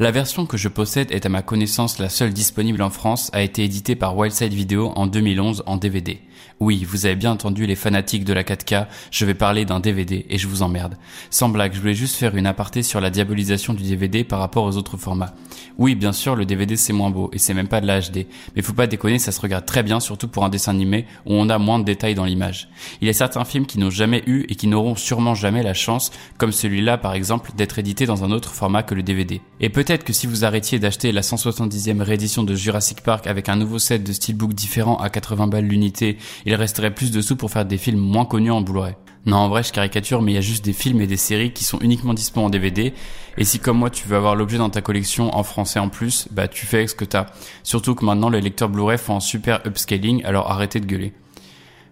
[0.00, 3.42] La version que je possède est à ma connaissance la seule disponible en France, a
[3.42, 6.20] été éditée par Wildside Video en 2011 en DVD.
[6.60, 10.24] Oui, vous avez bien entendu les fanatiques de la 4K, je vais parler d'un DVD
[10.30, 10.96] et je vous emmerde.
[11.30, 14.64] Sans blague, je voulais juste faire une aparté sur la diabolisation du DVD par rapport
[14.64, 15.34] aux autres formats.
[15.78, 18.26] Oui, bien sûr, le DVD c'est moins beau et c'est même pas de la HD,
[18.54, 21.34] mais faut pas déconner, ça se regarde très bien surtout pour un dessin animé où
[21.34, 22.68] on a moins de détails dans l'image.
[23.00, 25.74] Il y a certains films qui n'ont jamais eu et qui n'auront sûrement jamais la
[25.74, 29.40] chance, comme celui-là par exemple, d'être édité dans un autre format que le DVD.
[29.60, 33.56] Et peut-être que si vous arrêtiez d'acheter la 170e réédition de Jurassic Park avec un
[33.56, 37.50] nouveau set de steelbook différent à 80 balles l'unité, il resterait plus de sous pour
[37.50, 38.94] faire des films moins connus en Blu-ray.
[39.26, 41.52] Non, en vrai, je caricature, mais il y a juste des films et des séries
[41.52, 42.92] qui sont uniquement disponibles en DVD.
[43.38, 46.28] Et si, comme moi, tu veux avoir l'objet dans ta collection en français en plus,
[46.30, 47.26] bah, tu fais avec ce que t'as.
[47.62, 51.14] Surtout que maintenant, les lecteurs Blu-ray font un super upscaling, alors arrêtez de gueuler.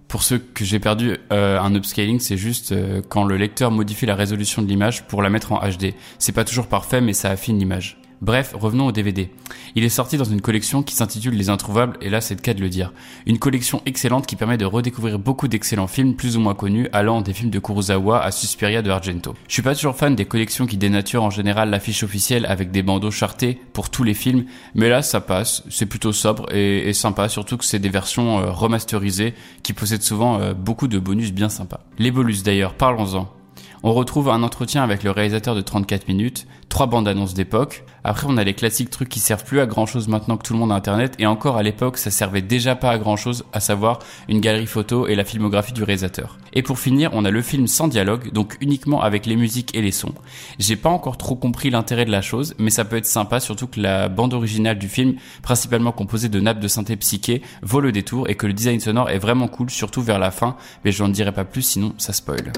[0.09, 4.05] Pour ceux que j'ai perdu, euh, un upscaling, c'est juste euh, quand le lecteur modifie
[4.05, 5.95] la résolution de l'image pour la mettre en HD.
[6.19, 8.02] C'est pas toujours parfait, mais ça affine l'image.
[8.23, 9.31] Bref, revenons au DVD.
[9.75, 12.55] Il est sorti dans une collection qui s'intitule Les Introuvables, et là c'est le cas
[12.55, 12.93] de le dire.
[13.27, 17.21] Une collection excellente qui permet de redécouvrir beaucoup d'excellents films plus ou moins connus, allant
[17.21, 19.35] des films de Kurosawa à Suspiria de Argento.
[19.49, 22.85] Je suis pas toujours fan des collections qui dénaturent en général l'affiche officielle avec des
[22.85, 24.45] bandeaux chartés pour tous les films,
[24.77, 28.53] mais là ça passe, c'est plutôt sobre et, sympa, surtout que c'est des versions euh,
[28.53, 29.35] remasterisées
[29.65, 31.81] qui possèdent souvent euh, beaucoup de bonus bien sympas.
[31.99, 33.42] Les bolus d'ailleurs, parlons-en.
[33.85, 37.85] On retrouve un entretien avec le réalisateur de 34 minutes, trois bandes annonces d'époque.
[38.05, 40.53] Après, on a les classiques trucs qui servent plus à grand chose maintenant que tout
[40.53, 41.17] le monde a internet.
[41.19, 43.99] Et encore à l'époque, ça servait déjà pas à grand chose, à savoir
[44.29, 46.39] une galerie photo et la filmographie du réalisateur.
[46.53, 49.83] Et pour finir, on a le film sans dialogue, donc uniquement avec les musiques et
[49.83, 50.15] les sons.
[50.61, 53.67] J'ai pas encore trop compris l'intérêt de la chose, mais ça peut être sympa, surtout
[53.67, 57.91] que la bande originale du film, principalement composée de nappes de synthé psyché, vaut le
[57.91, 60.57] détour et que le design sonore est vraiment cool, surtout vers la fin.
[60.85, 62.53] Mais je n'en dirai pas plus, sinon ça spoil.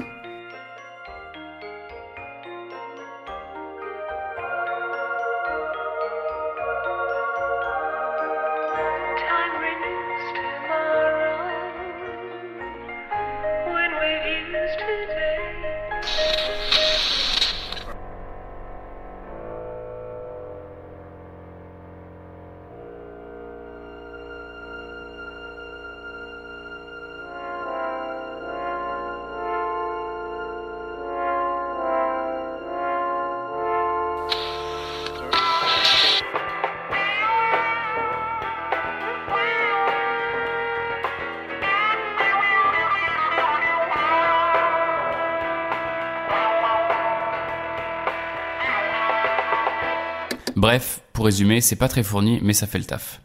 [51.25, 53.21] Résumer, c'est pas très fourni, mais ça fait le taf.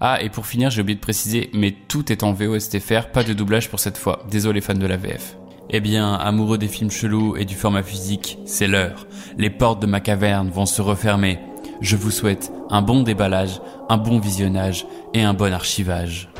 [0.00, 3.32] Ah, et pour finir, j'ai oublié de préciser, mais tout est en VOSTFR, pas de
[3.32, 4.26] doublage pour cette fois.
[4.30, 5.36] Désolé fans de la VF.
[5.70, 9.06] Eh bien, amoureux des films chelous et du format physique, c'est l'heure.
[9.38, 11.38] Les portes de ma caverne vont se refermer.
[11.80, 16.30] Je vous souhaite un bon déballage, un bon visionnage et un bon archivage.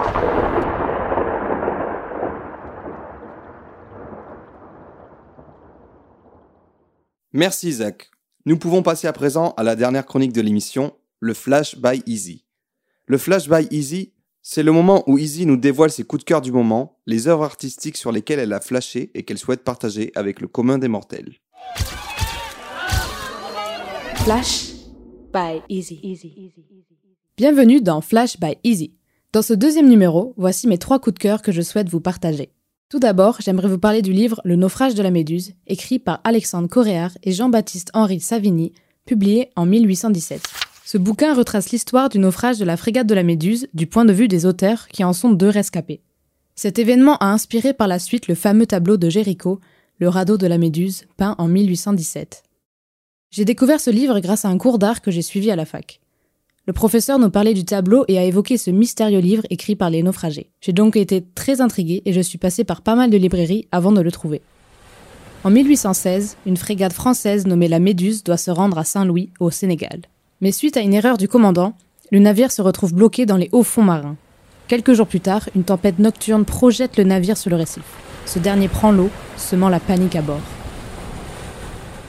[7.32, 8.10] Merci Isaac.
[8.44, 12.44] Nous pouvons passer à présent à la dernière chronique de l'émission, le Flash by Easy.
[13.06, 14.12] Le Flash by Easy,
[14.42, 17.44] c'est le moment où Easy nous dévoile ses coups de cœur du moment, les œuvres
[17.44, 21.34] artistiques sur lesquelles elle a flashé et qu'elle souhaite partager avec le commun des mortels.
[24.24, 24.72] Flash
[25.32, 26.52] by Easy.
[27.36, 28.96] Bienvenue dans Flash by Easy.
[29.32, 32.50] Dans ce deuxième numéro, voici mes trois coups de cœur que je souhaite vous partager.
[32.88, 36.68] Tout d'abord, j'aimerais vous parler du livre Le naufrage de la Méduse, écrit par Alexandre
[36.68, 38.72] Coréard et Jean-Baptiste Henri Savigny,
[39.06, 40.61] publié en 1817.
[40.92, 44.12] Ce bouquin retrace l'histoire du naufrage de la frégate de la Méduse du point de
[44.12, 46.02] vue des auteurs qui en sont deux rescapés.
[46.54, 49.58] Cet événement a inspiré par la suite le fameux tableau de Géricault,
[49.98, 52.42] Le radeau de la Méduse, peint en 1817.
[53.30, 55.98] J'ai découvert ce livre grâce à un cours d'art que j'ai suivi à la fac.
[56.66, 60.02] Le professeur nous parlait du tableau et a évoqué ce mystérieux livre écrit par les
[60.02, 60.50] naufragés.
[60.60, 63.92] J'ai donc été très intriguée et je suis passée par pas mal de librairies avant
[63.92, 64.42] de le trouver.
[65.42, 70.02] En 1816, une frégate française nommée la Méduse doit se rendre à Saint-Louis, au Sénégal.
[70.42, 71.72] Mais suite à une erreur du commandant,
[72.10, 74.16] le navire se retrouve bloqué dans les hauts fonds marins.
[74.66, 77.84] Quelques jours plus tard, une tempête nocturne projette le navire sur le récif.
[78.26, 80.40] Ce dernier prend l'eau, semant la panique à bord.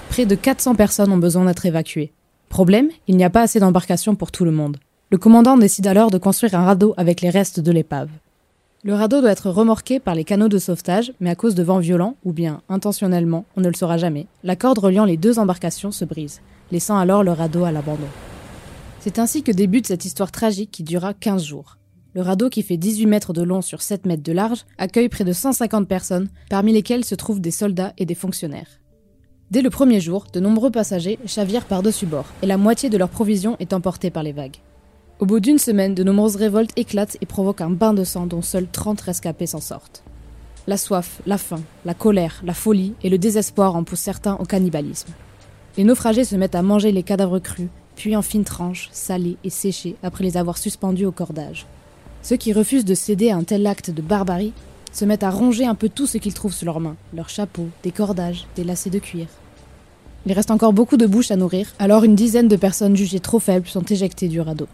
[0.10, 2.12] Près de 400 personnes ont besoin d'être évacuées.
[2.50, 4.78] Problème, il n'y a pas assez d'embarcations pour tout le monde.
[5.12, 8.10] Le commandant décide alors de construire un radeau avec les restes de l'épave.
[8.84, 11.78] Le radeau doit être remorqué par les canaux de sauvetage, mais à cause de vents
[11.78, 15.92] violents, ou bien intentionnellement, on ne le saura jamais, la corde reliant les deux embarcations
[15.92, 16.42] se brise,
[16.74, 18.08] laissant alors le radeau à l'abandon.
[19.00, 21.78] C'est ainsi que débute cette histoire tragique qui dura 15 jours.
[22.16, 25.24] Le radeau, qui fait 18 mètres de long sur 7 mètres de large, accueille près
[25.24, 28.80] de 150 personnes, parmi lesquelles se trouvent des soldats et des fonctionnaires.
[29.52, 33.10] Dès le premier jour, de nombreux passagers chavirent par-dessus bord, et la moitié de leurs
[33.10, 34.58] provisions est emportée par les vagues.
[35.20, 38.42] Au bout d'une semaine, de nombreuses révoltes éclatent et provoquent un bain de sang dont
[38.42, 40.04] seuls 30 rescapés s'en sortent.
[40.66, 44.46] La soif, la faim, la colère, la folie et le désespoir en poussent certains au
[44.46, 45.14] cannibalisme.
[45.76, 49.50] Les naufragés se mettent à manger les cadavres crus, puis en fines tranches, salées et
[49.50, 51.66] séchées après les avoir suspendus au cordage.
[52.22, 54.54] Ceux qui refusent de céder à un tel acte de barbarie
[54.92, 57.68] se mettent à ronger un peu tout ce qu'ils trouvent sous leurs mains, leurs chapeaux,
[57.82, 59.26] des cordages, des lacets de cuir.
[60.26, 63.40] Il reste encore beaucoup de bouches à nourrir, alors une dizaine de personnes jugées trop
[63.40, 64.68] faibles sont éjectées du radeau.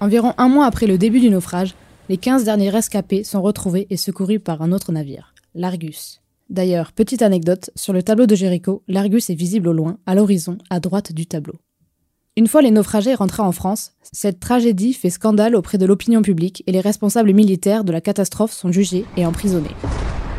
[0.00, 1.74] Environ un mois après le début du naufrage,
[2.08, 6.20] les 15 derniers rescapés sont retrouvés et secourus par un autre navire, l'Argus.
[6.50, 10.56] D'ailleurs, petite anecdote, sur le tableau de Jéricho, l'Argus est visible au loin, à l'horizon,
[10.70, 11.54] à droite du tableau.
[12.38, 16.62] Une fois les naufragés rentrés en France, cette tragédie fait scandale auprès de l'opinion publique
[16.66, 19.74] et les responsables militaires de la catastrophe sont jugés et emprisonnés.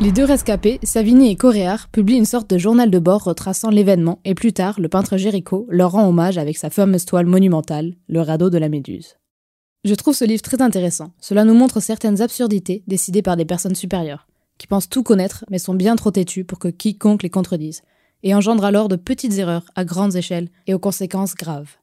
[0.01, 4.19] Les deux rescapés, Savigny et Coréard, publient une sorte de journal de bord retraçant l'événement
[4.23, 8.21] et plus tard, le peintre Géricault leur rend hommage avec sa fameuse toile monumentale, Le
[8.21, 9.17] radeau de la Méduse.
[9.83, 11.11] Je trouve ce livre très intéressant.
[11.19, 14.28] Cela nous montre certaines absurdités décidées par des personnes supérieures,
[14.59, 17.81] qui pensent tout connaître mais sont bien trop têtues pour que quiconque les contredise,
[18.21, 21.77] et engendre alors de petites erreurs à grandes échelles et aux conséquences graves.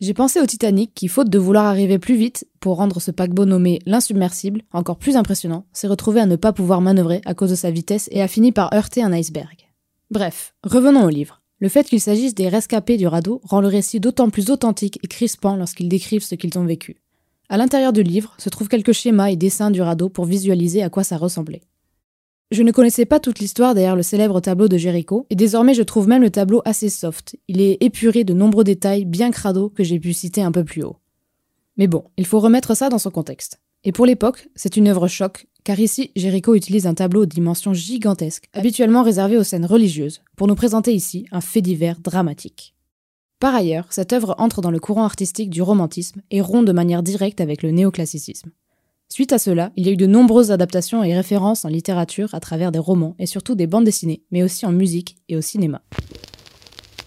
[0.00, 3.44] J'ai pensé au Titanic qui, faute de vouloir arriver plus vite pour rendre ce paquebot
[3.44, 7.54] nommé l'insubmersible encore plus impressionnant, s'est retrouvé à ne pas pouvoir manœuvrer à cause de
[7.54, 9.68] sa vitesse et a fini par heurter un iceberg.
[10.10, 11.42] Bref, revenons au livre.
[11.60, 15.06] Le fait qu'il s'agisse des rescapés du radeau rend le récit d'autant plus authentique et
[15.06, 16.96] crispant lorsqu'ils décrivent ce qu'ils ont vécu.
[17.48, 20.90] À l'intérieur du livre se trouvent quelques schémas et dessins du radeau pour visualiser à
[20.90, 21.62] quoi ça ressemblait.
[22.50, 25.82] Je ne connaissais pas toute l'histoire derrière le célèbre tableau de Jéricho, et désormais je
[25.82, 27.36] trouve même le tableau assez soft.
[27.48, 30.84] Il est épuré de nombreux détails bien crado que j'ai pu citer un peu plus
[30.84, 30.98] haut.
[31.76, 33.60] Mais bon, il faut remettre ça dans son contexte.
[33.82, 37.74] Et pour l'époque, c'est une œuvre choc, car ici, Jéricho utilise un tableau aux dimensions
[37.74, 42.74] gigantesques, habituellement réservé aux scènes religieuses, pour nous présenter ici un fait divers dramatique.
[43.40, 47.02] Par ailleurs, cette œuvre entre dans le courant artistique du romantisme et rompt de manière
[47.02, 48.50] directe avec le néoclassicisme.
[49.08, 52.40] Suite à cela, il y a eu de nombreuses adaptations et références en littérature à
[52.40, 55.82] travers des romans et surtout des bandes dessinées, mais aussi en musique et au cinéma.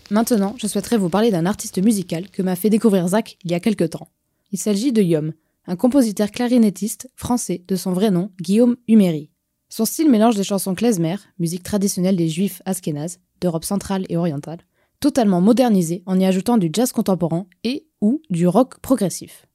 [0.10, 3.56] Maintenant, je souhaiterais vous parler d'un artiste musical que m'a fait découvrir Zach il y
[3.56, 4.08] a quelque temps.
[4.52, 5.34] Il s'agit de Yom,
[5.66, 9.30] un compositeur clarinettiste français de son vrai nom, Guillaume Huméry.
[9.68, 14.60] Son style mélange des chansons klezmer, musique traditionnelle des juifs askénazes, d'Europe centrale et orientale,
[15.02, 19.47] totalement modernisée en y ajoutant du jazz contemporain et ou du rock progressif.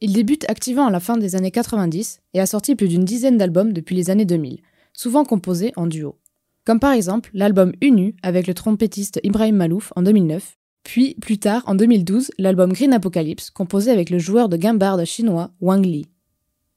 [0.00, 3.36] Il débute activement à la fin des années 90 et a sorti plus d'une dizaine
[3.36, 4.60] d'albums depuis les années 2000,
[4.92, 6.16] souvent composés en duo.
[6.64, 11.64] Comme par exemple l'album Unu avec le trompettiste Ibrahim Malouf en 2009, Puis, plus tard,
[11.66, 16.06] en 2012, l'album Green Apocalypse, composé avec le joueur de guimbarde chinois Wang Li.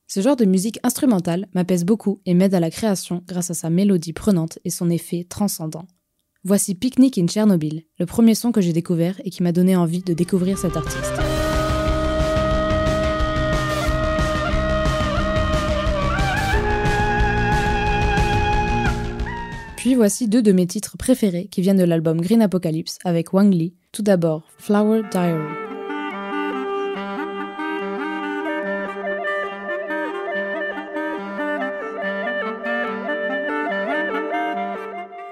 [0.08, 3.70] Ce genre de musique instrumentale m'apaise beaucoup et m'aide à la création grâce à sa
[3.70, 5.86] mélodie prenante et son effet transcendant.
[6.44, 10.02] Voici Picnic in Chernobyl, le premier son que j'ai découvert et qui m'a donné envie
[10.02, 11.31] de découvrir cet artiste.
[19.82, 23.52] Puis voici deux de mes titres préférés qui viennent de l'album Green Apocalypse avec Wang
[23.52, 23.74] Li.
[23.92, 25.42] Tout d'abord, Flower Diary.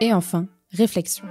[0.01, 1.25] Et enfin, Réflexion.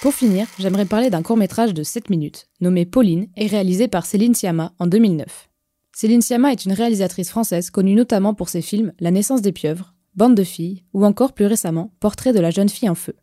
[0.00, 4.34] Pour finir, j'aimerais parler d'un court-métrage de 7 minutes, nommé Pauline, et réalisé par Céline
[4.34, 5.50] Sciamma en 2009.
[5.94, 9.94] Céline Sciamma est une réalisatrice française connue notamment pour ses films La naissance des pieuvres,
[10.14, 13.14] Bande de filles, ou encore plus récemment Portrait de la jeune fille en feu.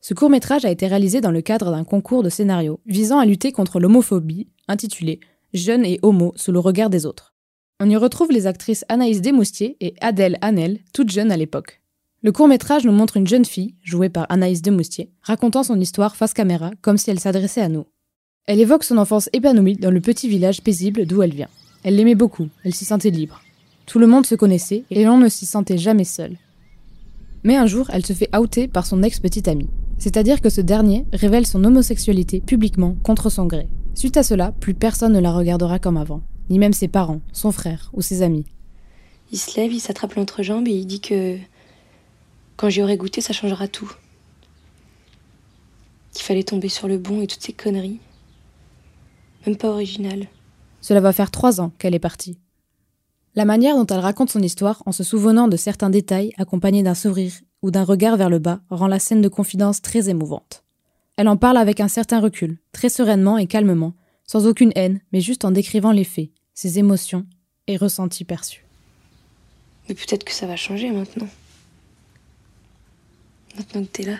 [0.00, 3.52] Ce court-métrage a été réalisé dans le cadre d'un concours de scénario visant à lutter
[3.52, 5.20] contre l'homophobie, intitulé
[5.52, 7.32] Jeune et homo sous le regard des autres.
[7.78, 11.83] On y retrouve les actrices Anaïs Desmoustiers et Adèle Hanel, toutes jeunes à l'époque.
[12.24, 16.32] Le court-métrage nous montre une jeune fille, jouée par Anaïs Demoustier, racontant son histoire face
[16.32, 17.84] caméra comme si elle s'adressait à nous.
[18.46, 21.50] Elle évoque son enfance épanouie dans le petit village paisible d'où elle vient.
[21.82, 23.42] Elle l'aimait beaucoup, elle s'y sentait libre.
[23.84, 26.38] Tout le monde se connaissait et l'on ne s'y sentait jamais seul.
[27.42, 29.68] Mais un jour, elle se fait outer par son ex-petit ami.
[29.98, 33.68] C'est-à-dire que ce dernier révèle son homosexualité publiquement contre son gré.
[33.94, 37.52] Suite à cela, plus personne ne la regardera comme avant, ni même ses parents, son
[37.52, 38.46] frère ou ses amis.
[39.30, 41.36] Il se lève, il s'attrape l'entrejambe et il dit que
[42.56, 43.90] quand j'y aurai goûté, ça changera tout.
[46.12, 48.00] Qu'il fallait tomber sur le bon et toutes ces conneries.
[49.46, 50.28] Même pas original.
[50.80, 52.38] Cela va faire trois ans qu'elle est partie.
[53.34, 56.94] La manière dont elle raconte son histoire en se souvenant de certains détails accompagnés d'un
[56.94, 57.32] sourire
[57.62, 60.62] ou d'un regard vers le bas rend la scène de confidence très émouvante.
[61.16, 63.94] Elle en parle avec un certain recul, très sereinement et calmement,
[64.26, 67.26] sans aucune haine, mais juste en décrivant les faits, ses émotions
[67.66, 68.64] et ressentis perçus.
[69.88, 71.28] Mais peut-être que ça va changer maintenant.
[73.56, 74.16] Maintenant que t'es là.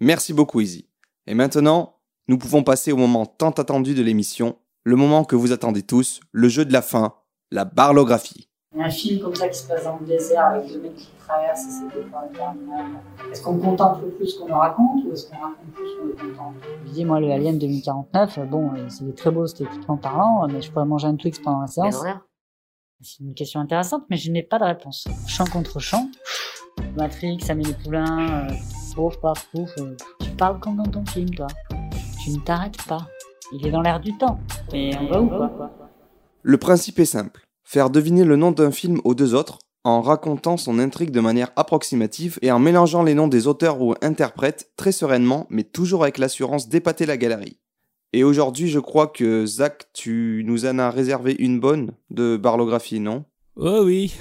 [0.00, 0.86] Merci beaucoup, Izzy.
[1.26, 1.96] Et maintenant,
[2.28, 6.20] nous pouvons passer au moment tant attendu de l'émission, le moment que vous attendez tous,
[6.32, 7.14] le jeu de la fin,
[7.50, 8.48] la barlographie.
[8.78, 11.66] Un film comme ça qui se passe dans le désert avec deux mecs qui traversent
[11.66, 12.06] et c'est des.
[13.32, 16.58] Est-ce qu'on contemple plus qu'on en raconte ou est-ce qu'on raconte plus qu'on le contemple?
[16.86, 20.86] Je dis, moi, le Alien 2049, bon, c'est très beau esthétiquement parlant, mais je pourrais
[20.86, 22.00] manger un Twix pendant la séance.
[23.02, 25.08] C'est une question intéressante, mais je n'ai pas de réponse.
[25.26, 26.08] Champ contre champ.
[26.96, 28.54] Matrix, Amélie Poulain, euh,
[28.94, 29.70] pouf, paf, pouf.
[29.78, 31.46] euh, tu parles comme dans ton film, toi.
[32.22, 33.06] Tu ne t'arrêtes pas.
[33.52, 34.38] Il est dans l'air du temps.
[34.72, 35.70] Mais on va où, quoi
[36.42, 37.42] Le principe est simple.
[37.64, 41.50] Faire deviner le nom d'un film aux deux autres en racontant son intrigue de manière
[41.56, 46.18] approximative et en mélangeant les noms des auteurs ou interprètes très sereinement, mais toujours avec
[46.18, 47.58] l'assurance d'épater la galerie.
[48.12, 53.00] Et aujourd'hui, je crois que Zach, tu nous en as réservé une bonne de barlographie,
[53.00, 53.24] non?
[53.56, 54.14] Oh oui.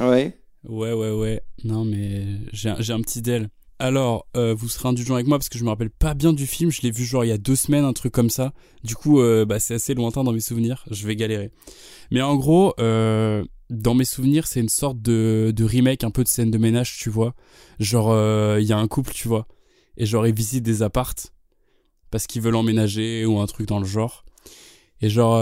[0.00, 0.38] Ouais.
[0.64, 1.42] Ouais, ouais, ouais.
[1.64, 3.48] Non, mais j'ai un, petit del.
[3.78, 6.46] Alors, euh, vous serez indulgent avec moi parce que je me rappelle pas bien du
[6.46, 6.70] film.
[6.70, 8.52] Je l'ai vu genre il y a deux semaines, un truc comme ça.
[8.82, 10.84] Du coup, euh, bah, c'est assez lointain dans mes souvenirs.
[10.90, 11.50] Je vais galérer.
[12.10, 16.24] Mais en gros, euh, dans mes souvenirs, c'est une sorte de, de remake un peu
[16.24, 17.34] de scène de ménage, tu vois.
[17.78, 18.12] Genre,
[18.58, 19.46] il y a un couple, tu vois.
[19.96, 21.32] Et genre, ils visitent des appartes
[22.10, 24.24] parce qu'ils veulent emménager ou un truc dans le genre.
[25.00, 25.36] Et genre,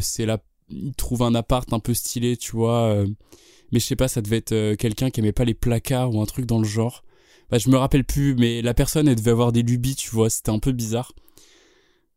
[0.00, 0.38] c'est là,
[0.70, 3.04] ils trouvent un appart un peu stylé, tu vois.
[3.72, 6.20] Mais je sais pas, ça devait être euh, quelqu'un qui aimait pas les placards ou
[6.20, 7.02] un truc dans le genre.
[7.50, 10.30] Bah, je me rappelle plus, mais la personne, elle devait avoir des lubies, tu vois,
[10.30, 11.12] c'était un peu bizarre.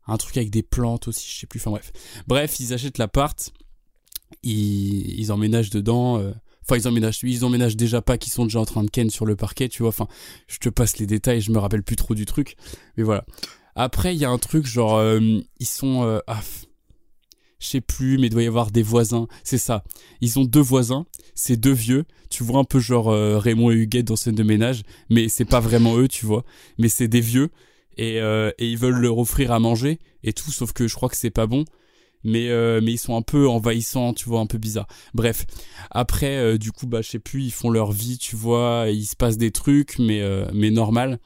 [0.06, 1.92] Un truc avec des plantes aussi, je sais plus, enfin bref.
[2.26, 3.52] Bref, ils achètent l'appart,
[4.42, 8.60] ils, ils emménagent dedans, euh, enfin ils emménagent, ils emménagent déjà pas, qu'ils sont déjà
[8.60, 10.06] en train de ken sur le parquet, tu vois, enfin,
[10.46, 12.56] je te passe les détails, je me rappelle plus trop du truc,
[12.96, 13.24] mais voilà.
[13.74, 15.20] Après, il y a un truc, genre, euh,
[15.58, 16.40] ils sont, ah,
[17.58, 19.28] je sais plus, mais il doit y avoir des voisins.
[19.44, 19.82] C'est ça.
[20.20, 22.04] Ils ont deux voisins, c'est deux vieux.
[22.30, 25.44] Tu vois un peu genre euh, Raymond et Huguette dans scène de ménage, mais c'est
[25.44, 26.44] pas vraiment eux, tu vois.
[26.78, 27.50] Mais c'est des vieux
[27.96, 31.16] et, euh, ils veulent leur offrir à manger et tout, sauf que je crois que
[31.16, 31.64] c'est pas bon.
[32.24, 34.88] Mais euh, mais ils sont un peu envahissants, tu vois, un peu bizarre.
[35.14, 35.46] Bref,
[35.90, 39.14] après du coup bah je sais plus, ils font leur vie, tu vois, il se
[39.14, 40.22] passe des trucs, mais
[40.52, 41.20] mais normal.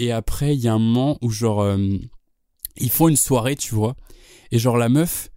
[0.00, 1.66] Et après il y a un moment où genre
[2.76, 3.96] ils font une soirée, tu vois,
[4.52, 5.30] et genre la meuf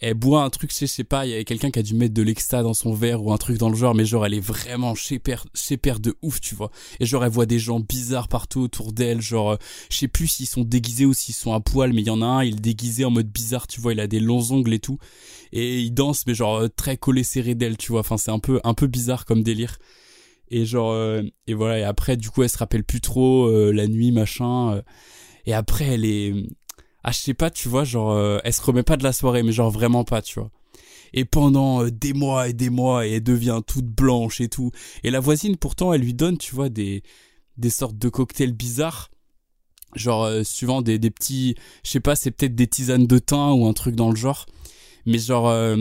[0.00, 2.14] elle boit un truc, je sais- pas, il y avait quelqu'un qui a dû mettre
[2.14, 4.40] de l'exta dans son verre ou un truc dans le genre, mais genre elle est
[4.40, 6.70] vraiment chez père, chez de ouf, tu vois.
[7.00, 9.56] Et genre elle voit des gens bizarres partout autour d'elle, genre euh,
[9.90, 12.22] je sais plus s'ils sont déguisés ou s'ils sont à poil, mais il y en
[12.22, 14.72] a un, il est déguisé en mode bizarre, tu vois, il a des longs ongles
[14.74, 14.98] et tout,
[15.52, 18.00] et il danse, mais genre euh, très collé serré d'elle, tu vois.
[18.00, 19.78] Enfin c'est un peu un peu bizarre comme délire.
[20.50, 23.72] Et genre euh, et voilà, et après du coup elle se rappelle plus trop euh,
[23.72, 24.74] la nuit machin.
[24.74, 24.82] euh,
[25.46, 26.34] et après elle est
[27.02, 29.42] ah je sais pas tu vois genre euh, elle se remet pas de la soirée
[29.42, 30.50] mais genre vraiment pas tu vois.
[31.12, 34.70] Et pendant euh, des mois et des mois et elle devient toute blanche et tout.
[35.02, 37.02] Et la voisine pourtant elle lui donne tu vois des
[37.56, 39.10] des sortes de cocktails bizarres.
[39.96, 43.52] Genre euh, suivant des des petits je sais pas c'est peut-être des tisanes de thym
[43.60, 44.46] ou un truc dans le genre.
[45.06, 45.74] Mais genre euh,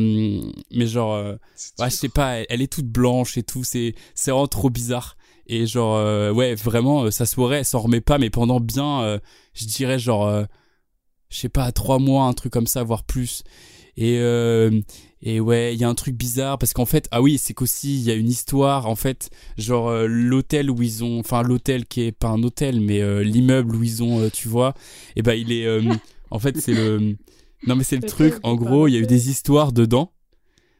[0.71, 1.35] mais genre euh,
[1.79, 4.69] ouais je sais pas elle, elle est toute blanche et tout c'est c'est vraiment trop
[4.69, 5.15] bizarre.
[5.45, 9.19] Et genre euh, ouais vraiment sa soirée elle s'en remet pas mais pendant bien euh,
[9.53, 10.45] je dirais genre euh,
[11.29, 13.43] je sais pas trois mois un truc comme ça voire plus.
[13.97, 14.81] Et euh,
[15.21, 17.99] et ouais il y a un truc bizarre parce qu'en fait ah oui c'est qu'aussi
[17.99, 21.85] il y a une histoire en fait genre euh, l'hôtel où ils ont enfin l'hôtel
[21.85, 24.73] qui est pas un hôtel mais euh, l'immeuble où ils ont euh, tu vois
[25.15, 25.81] et ben il est euh,
[26.31, 27.17] en fait c'est le
[27.67, 30.13] non mais c'est le truc en gros il y a eu des histoires dedans.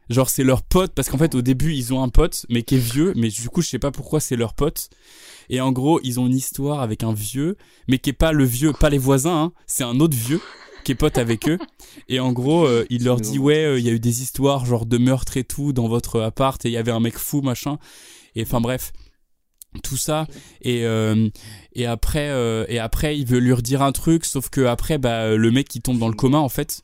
[0.08, 2.74] Genre c'est leur pote parce qu'en fait au début ils ont un pote mais qui
[2.74, 4.88] est vieux mais du coup je sais pas pourquoi c'est leur pote
[5.50, 7.56] et en gros ils ont une histoire avec un vieux
[7.88, 10.40] mais qui est pas le vieux pas les voisins hein, c'est un autre vieux
[10.82, 11.58] qui est pote avec eux.
[12.08, 14.64] Et en gros euh, il leur dit ouais euh, il y a eu des histoires
[14.66, 17.42] genre de meurtre et tout dans votre appart et il y avait un mec fou
[17.42, 17.78] machin.
[18.34, 18.92] Et enfin bref
[19.84, 20.26] tout ça.
[20.62, 21.28] Et euh,
[21.86, 22.30] après
[22.68, 25.82] et après il veut lui redire un truc sauf que après bah le mec il
[25.82, 26.82] tombe dans le coma en fait.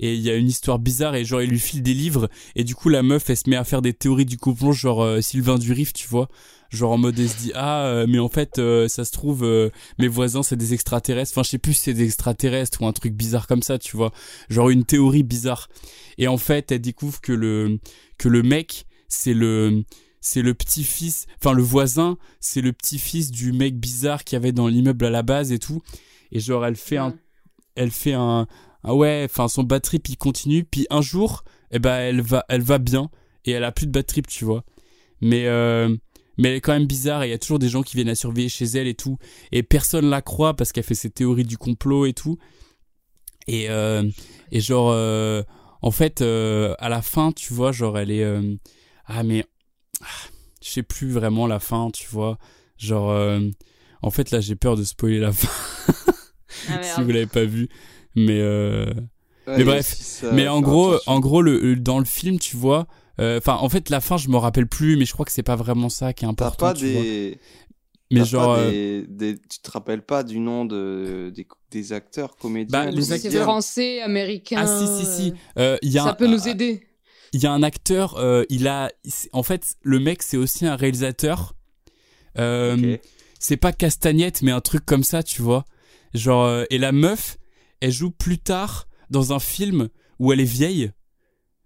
[0.00, 2.28] Et il y a une histoire bizarre et genre il lui file des livres.
[2.56, 5.22] Et du coup la meuf elle se met à faire des théories du complot genre
[5.22, 6.28] Sylvain Durif tu vois
[6.74, 9.44] genre en mode elle se dit ah euh, mais en fait euh, ça se trouve
[9.44, 12.86] euh, mes voisins c'est des extraterrestres enfin je sais plus si c'est des extraterrestres ou
[12.86, 14.12] un truc bizarre comme ça tu vois
[14.48, 15.68] genre une théorie bizarre
[16.18, 17.78] et en fait elle découvre que le
[18.18, 19.84] que le mec c'est le
[20.24, 24.68] c'est le petit-fils, enfin le voisin, c'est le petit-fils du mec bizarre qui avait dans
[24.68, 25.82] l'immeuble à la base et tout.
[26.32, 27.14] Et genre elle fait un,
[27.74, 28.46] elle fait un,
[28.84, 30.64] ah ouais, enfin son bad trip il continue.
[30.64, 33.10] Puis un jour, eh ben elle va, elle va bien
[33.44, 34.64] et elle a plus de bad trip, tu vois.
[35.20, 35.94] Mais euh,
[36.38, 38.08] mais elle est quand même bizarre et il y a toujours des gens qui viennent
[38.08, 39.18] la surveiller chez elle et tout.
[39.52, 42.38] Et personne la croit parce qu'elle fait ses théories du complot et tout.
[43.46, 44.02] Et euh,
[44.50, 45.42] et genre euh,
[45.82, 48.54] en fait euh, à la fin, tu vois, genre elle est euh,
[49.06, 49.44] ah mais
[50.00, 50.06] ah,
[50.62, 52.38] je sais plus vraiment la fin, tu vois.
[52.78, 53.40] Genre, euh,
[54.02, 55.48] en fait, là, j'ai peur de spoiler la fin.
[56.68, 57.68] Ah, si vous l'avez pas vu.
[58.16, 58.86] Mais, euh...
[59.46, 59.94] Ouais, mais bref.
[59.94, 62.86] si ça- mais en gros, en gros, le, dans le film, tu vois.
[63.20, 65.42] Euh, Enfin, en fait, la fin, je me rappelle plus, mais je crois que c'est
[65.42, 66.66] pas vraiment ça qui est T'as important.
[66.66, 67.02] pas tu vois.
[67.02, 67.38] des.
[68.10, 68.54] Mais genre.
[68.56, 71.32] pas euh, des- des- Tu te rappelles pas du nom de...
[71.34, 71.46] des...
[71.70, 74.56] des acteurs, comédiens Bah, les français, américain.
[74.60, 75.34] Ah si si si.
[75.58, 76.86] Euh, il y a Ça un- peut nous aider.
[77.32, 78.92] il y a un acteur, euh, il a,
[79.32, 81.54] en fait, le mec c'est aussi un réalisateur.
[82.38, 82.96] Euh,
[83.38, 85.64] C'est pas Castagnette, mais un truc comme ça, tu vois.
[86.14, 87.36] Genre, euh, et la meuf,
[87.80, 89.88] elle joue plus tard dans un film
[90.18, 90.92] où elle est vieille,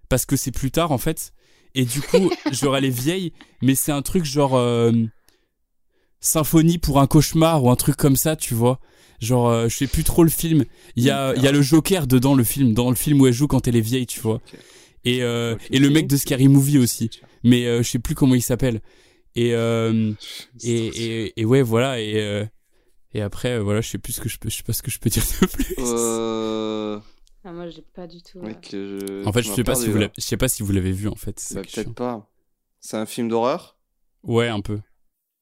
[0.09, 1.33] parce que c'est plus tard en fait.
[1.79, 3.33] Et du coup, genre elle est vieille,
[3.63, 4.91] mais c'est un truc genre euh,
[6.19, 8.81] symphonie pour un cauchemar ou un truc comme ça, tu vois.
[9.21, 10.65] Genre, euh, je sais plus trop le film.
[10.97, 13.29] Il y a, il y a le Joker dedans le film, dans le film où
[13.29, 14.41] elle joue quand elle est vieille, tu vois.
[15.05, 17.11] Et, euh, et le mec de Scary Movie aussi.
[17.45, 18.81] Mais euh, je sais plus comment il s'appelle.
[19.37, 20.13] Et, euh,
[20.65, 22.01] et, et, et ouais, voilà.
[22.01, 22.45] Et,
[23.15, 24.91] et après, voilà, je sais plus ce que je peux, je sais pas ce que
[24.91, 25.75] je peux dire de plus.
[27.45, 27.49] Euh...
[27.49, 28.41] Ah, moi, j'ai pas du tout.
[28.41, 29.25] Mec, je...
[29.27, 31.09] En fait, je sais pas si vous l'avez, je sais pas si vous l'avez vu
[31.09, 31.39] en fait.
[31.39, 32.29] c'est ça Bah, peut-être pas.
[32.81, 33.77] C'est un film d'horreur?
[34.23, 34.81] Ouais, un peu.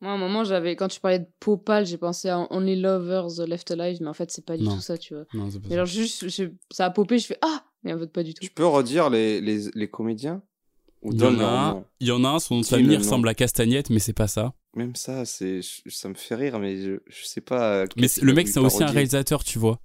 [0.03, 2.77] Moi, à un moment, j'avais, quand tu parlais de peau pâle, j'ai pensé à Only
[2.81, 4.75] Lovers Left Alive, mais en fait, c'est pas du Non.
[4.75, 5.25] tout ça, tu vois.
[5.33, 7.99] Non, c'est pas Mais alors, juste, je- ça a popé, je fais Ah Mais en
[7.99, 8.45] fait, pas du tout.
[8.45, 10.43] Tu peux redire les, les, les comédiens?
[11.03, 13.29] Ou Il y, en a il y en a un, son nom de famille ressemble
[13.29, 14.55] à Castagnette, mais c'est pas ça.
[14.75, 17.85] Même ça, c'est, ça me fait rire, mais je, je sais pas.
[17.97, 19.81] Mais le mec, c'est aussi un réalisateur, tu vois.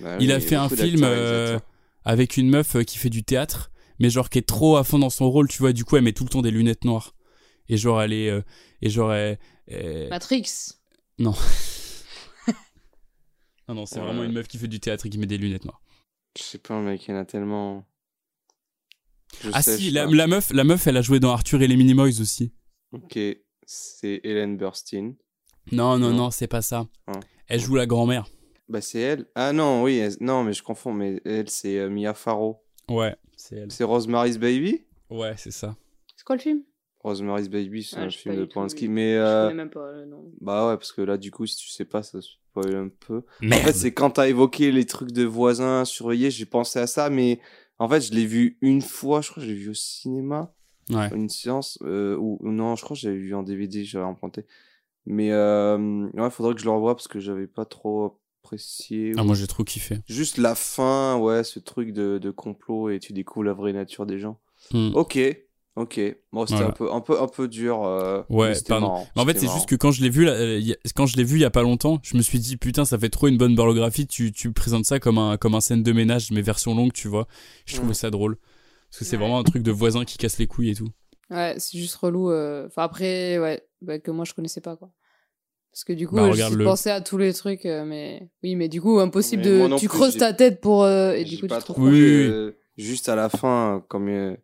[0.00, 1.58] Bah il a fait un film euh,
[2.04, 4.98] avec une meuf euh, qui fait du théâtre, mais genre qui est trop à fond
[4.98, 5.72] dans son rôle, tu vois.
[5.72, 7.14] Du coup, elle met tout le temps des lunettes noires.
[7.68, 8.28] Et genre, elle est.
[8.30, 8.42] euh,
[8.82, 10.46] et genre, elle- elle- Matrix.
[11.18, 11.34] Non.
[13.68, 14.04] non, non, c'est Ouais.
[14.04, 15.80] vraiment une meuf qui fait du théâtre et qui met des lunettes noires.
[16.36, 17.86] Je sais pas, mec, il y en a tellement.
[19.42, 21.76] Je ah sais, si, la, meuf, la meuf, elle a joué dans Arthur et les
[21.76, 22.52] Minimoys aussi.
[22.92, 23.18] Ok,
[23.66, 25.14] c'est Hélène Burstyn.
[25.72, 26.16] Non, non, Non.
[26.16, 26.86] non, c'est pas ça.
[27.06, 27.12] Ah.
[27.48, 28.26] Elle joue la grand-mère.
[28.68, 29.26] Bah, c'est elle.
[29.34, 32.62] Ah non, oui, elle- non, mais je confonds, mais elle, c'est euh, Mia Farrow.
[32.88, 33.72] Ouais, c'est elle.
[33.72, 34.86] C'est Rosemary's Baby?
[35.10, 35.76] Ouais, c'est ça.
[36.16, 36.62] C'est quoi le film?
[37.00, 39.12] Rosemary's Baby, c'est Ah, un je sais film pas de du tout, Polanski, mais.
[39.14, 40.32] Je euh, connais même pas le nom.
[40.40, 43.22] Bah ouais, parce que là, du coup, si tu sais pas, ça spoil un peu.
[43.42, 43.62] Merde.
[43.62, 47.10] En fait, c'est quand t'as évoqué les trucs de voisins surveillés, j'ai pensé à ça,
[47.10, 47.40] mais
[47.78, 50.54] En fait, je l'ai vu une fois, je crois que je l'ai vu au cinéma.
[50.90, 51.08] Ouais.
[51.14, 51.78] Une séance.
[51.82, 54.46] euh, ou ou non, je crois que j'avais vu en DVD, j'avais emprunté.
[55.06, 59.12] Mais euh, ouais, faudrait que je le revoie parce que j'avais pas trop apprécié.
[59.16, 59.98] Ah, moi, j'ai trop kiffé.
[60.06, 64.06] Juste la fin, ouais, ce truc de, de complot et tu découvres la vraie nature
[64.06, 64.38] des gens.
[64.72, 64.90] Hmm.
[64.94, 65.18] Ok,
[65.76, 66.00] ok.
[66.32, 66.68] Bon, c'était Voilà.
[66.68, 67.84] un, peu, un, peu, un peu dur.
[67.84, 68.86] euh, mais Ouais, c'était pardon.
[68.88, 70.72] marrant, Mais en fait, c'est juste que quand je l'ai vu, là, euh, il y
[70.72, 72.84] a- quand je l'ai vu il y a pas longtemps, je me suis dit putain,
[72.84, 74.06] ça fait trop une bonne biographie.
[74.06, 77.08] Tu, tu présentes ça comme un comme un scène de ménage, mais version longue, tu
[77.08, 77.26] vois.
[77.66, 77.94] Je trouvais Mm.
[77.94, 78.36] ça drôle
[78.90, 80.88] parce que c'est vraiment un truc de voisin qui casse les couilles et tout.
[81.30, 82.30] Ouais, c'est juste relou.
[82.30, 84.90] euh, Enfin, après, ouais, bah, que moi je connaissais pas, quoi.
[85.74, 88.54] Parce que du coup, Bah, je le- pensais à tous les trucs, euh, mais oui,
[88.54, 89.76] mais du coup, impossible Mais de.
[89.76, 90.84] Tu plus, creuses ta tête pour.
[90.84, 91.98] euh, Et du coup, tu trouves Oui, oui.
[92.00, 94.36] euh, juste à la fin, comme euh,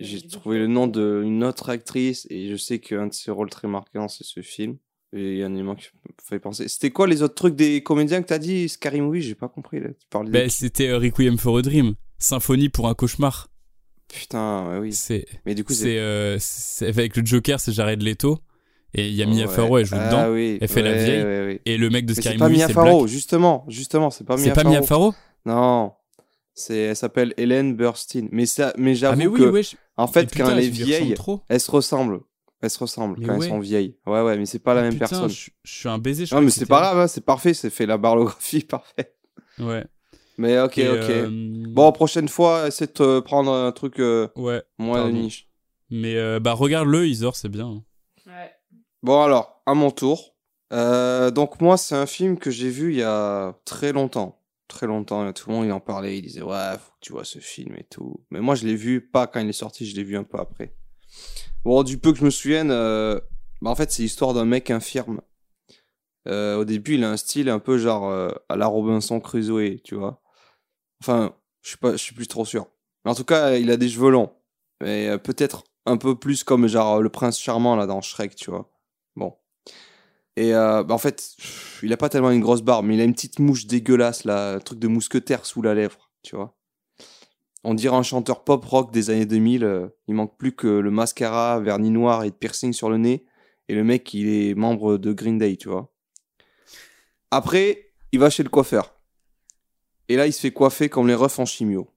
[0.00, 3.68] j'ai trouvé le nom d'une autre actrice et je sais qu'un de ses rôles très
[3.68, 4.76] marquants, c'est ce film.
[5.12, 6.66] Et il y a un élément qui me fait penser.
[6.66, 8.68] C'était quoi les autres trucs des comédiens que t'as dit?
[8.68, 9.88] Scary Movie J'ai pas compris là.
[9.90, 10.48] Tu parlais Bah, de...
[10.48, 13.48] c'était euh, Requiem for a Dream, Symphonie pour un cauchemar.
[14.08, 14.92] Putain, ouais, oui.
[14.92, 18.38] C'est Mais du coup, c'est euh, c'est- avec le Joker, c'est Jared Leto.
[18.94, 19.48] Et il y a Mia Ouais.
[19.48, 20.32] Farrow, elle joue Ah dedans.
[20.32, 21.22] oui, Elle fait la vieille.
[21.22, 21.62] ouais.
[21.64, 23.08] Et le mec de Scary Movie, Mia c'est Farrow, Black.
[23.12, 25.14] justement, justement, c'est pas Mia C'est pas Mia Farrow
[25.46, 25.92] Non,
[26.54, 28.26] c'est elle s'appelle Hélène Burstyn.
[28.32, 29.76] Mais ça, mais j'avoue Ah, mais oui, que wesh.
[29.96, 31.40] en Et fait putain, quand elle est elle ressemble vieille, trop.
[31.48, 32.20] elles se ressemblent.
[32.62, 33.46] Elles se ressemblent Mais quand ouais.
[33.46, 33.96] elles sont vieilles.
[34.06, 35.30] Ouais ouais, mais c'est pas la même Putain, personne.
[35.30, 36.26] Je, je suis un baiser.
[36.26, 36.82] je Non mais c'est pas elle.
[36.82, 39.14] grave, hein, c'est parfait, c'est fait la barlographie parfait.
[39.58, 39.84] Ouais.
[40.36, 40.96] Mais ok Et, ok.
[41.10, 41.28] euh,
[41.68, 44.62] Bon prochaine fois, essaie de te prendre un truc euh, Ouais.
[44.78, 45.12] moins pardon.
[45.16, 45.48] niche.
[45.90, 47.82] Mais euh, bah regarde-le, Isor, c'est bien.
[49.02, 50.36] Bon alors, à mon tour.
[50.72, 54.38] Euh, donc moi, c'est un film que j'ai vu il y a très longtemps.
[54.68, 57.24] Très longtemps, tout le monde il en parlait, il disait ouais, faut que tu vois
[57.24, 58.24] ce film et tout.
[58.30, 60.38] Mais moi, je l'ai vu pas quand il est sorti, je l'ai vu un peu
[60.38, 60.74] après.
[61.64, 63.18] Bon, du peu que je me souvienne, euh,
[63.62, 65.22] bah, en fait, c'est l'histoire d'un mec infirme.
[66.28, 68.12] Euh, au début, il a un style un peu genre
[68.48, 70.22] à la Robinson Crusoe, tu vois.
[71.02, 72.66] Enfin, je suis pas, je suis plus trop sûr.
[73.04, 74.30] Mais en tout cas, il a des cheveux longs.
[74.82, 78.69] Mais peut-être un peu plus comme genre le prince charmant là dans Shrek, tu vois.
[79.16, 79.34] Bon.
[80.36, 81.36] Et euh, bah, en fait,
[81.82, 84.54] il a pas tellement une grosse barbe, mais il a une petite mouche dégueulasse là,
[84.54, 86.56] un truc de mousquetaire sous la lèvre, tu vois.
[87.62, 89.64] On dirait un chanteur pop rock des années 2000.
[89.64, 93.26] euh, il manque plus que le mascara, vernis noir et de piercing sur le nez.
[93.68, 95.92] Et le mec, il est membre de Green Day, tu vois.
[97.30, 98.98] Après, il va chez le coiffeur.
[100.08, 101.88] Et là, il se fait coiffer comme les refs en chimio.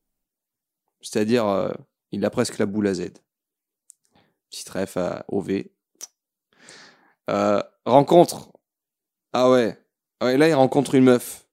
[1.01, 1.71] C'est-à-dire, euh,
[2.11, 3.13] il a presque la boule à Z.
[4.51, 5.63] Petite ref à OV.
[7.29, 8.51] Euh, rencontre.
[9.33, 9.77] Ah ouais.
[10.19, 10.37] Ah ouais.
[10.37, 11.47] Là, il rencontre une meuf.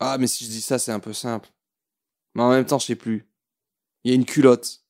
[0.00, 1.48] Ah, mais si je dis ça, c'est un peu simple.
[2.34, 3.28] Mais en même temps, je sais plus.
[4.02, 4.82] Il y a une culotte.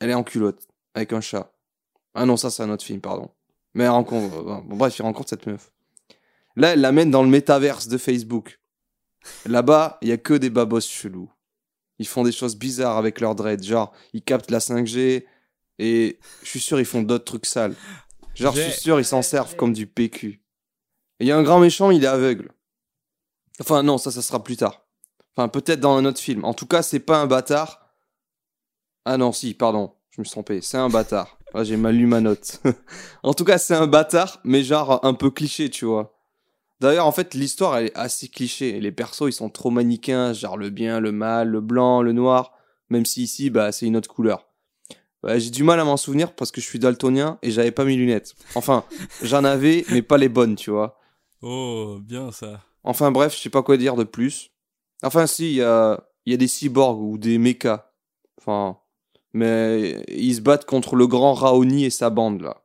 [0.00, 0.66] Elle est en culotte.
[0.94, 1.52] Avec un chat.
[2.14, 3.30] Ah non, ça, c'est un autre film, pardon.
[3.74, 4.36] Mais elle rencontre.
[4.36, 5.72] euh, Bon, bref, il rencontre cette meuf.
[6.56, 8.60] Là, elle l'amène dans le métaverse de Facebook.
[9.46, 11.30] Là-bas, il y a que des babos chelous.
[11.98, 13.62] Ils font des choses bizarres avec leur dread.
[13.62, 15.24] Genre, ils captent la 5G
[15.78, 17.74] et je suis sûr, ils font d'autres trucs sales.
[18.34, 20.28] Genre, je suis sûr, ils s'en servent comme du PQ.
[21.20, 22.50] Et il y a un grand méchant, il est aveugle.
[23.60, 24.86] Enfin, non, ça, ça sera plus tard.
[25.36, 26.44] Enfin, peut-être dans un autre film.
[26.44, 27.86] En tout cas, c'est pas un bâtard.
[29.04, 30.60] Ah non, si, pardon, je me suis trompé.
[30.60, 31.38] C'est un bâtard.
[31.54, 32.62] Ah, j'ai mal lu ma note.
[33.22, 36.18] en tout cas, c'est un bâtard, mais genre un peu cliché, tu vois.
[36.80, 38.80] D'ailleurs, en fait, l'histoire, elle est assez cliché.
[38.80, 42.54] Les persos, ils sont trop manichéens, genre le bien, le mal, le blanc, le noir.
[42.88, 44.48] Même si ici, bah, c'est une autre couleur.
[45.24, 47.94] J'ai du mal à m'en souvenir parce que je suis daltonien et j'avais pas mes
[47.94, 48.34] lunettes.
[48.54, 48.84] Enfin,
[49.22, 50.98] j'en avais, mais pas les bonnes, tu vois.
[51.42, 52.60] Oh, bien ça.
[52.82, 54.50] Enfin bref, je sais pas quoi dire de plus.
[55.04, 57.92] Enfin si, il y a, y a des cyborgs ou des mechas.
[58.38, 58.78] Enfin,
[59.32, 62.64] mais ils se battent contre le grand Raoni et sa bande là.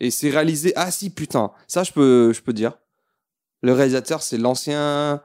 [0.00, 0.72] Et c'est réalisé...
[0.76, 2.78] Ah si, putain, ça je peux, je peux dire.
[3.62, 5.22] Le réalisateur, c'est l'ancien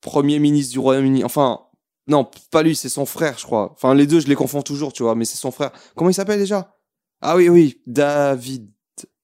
[0.00, 1.24] premier ministre du Royaume-Uni.
[1.24, 1.66] Enfin,
[2.10, 3.70] non, pas lui, c'est son frère, je crois.
[3.72, 5.70] Enfin, les deux, je les confonds toujours, tu vois, mais c'est son frère.
[5.96, 6.76] Comment il s'appelle déjà?
[7.22, 8.68] Ah oui, oui, David.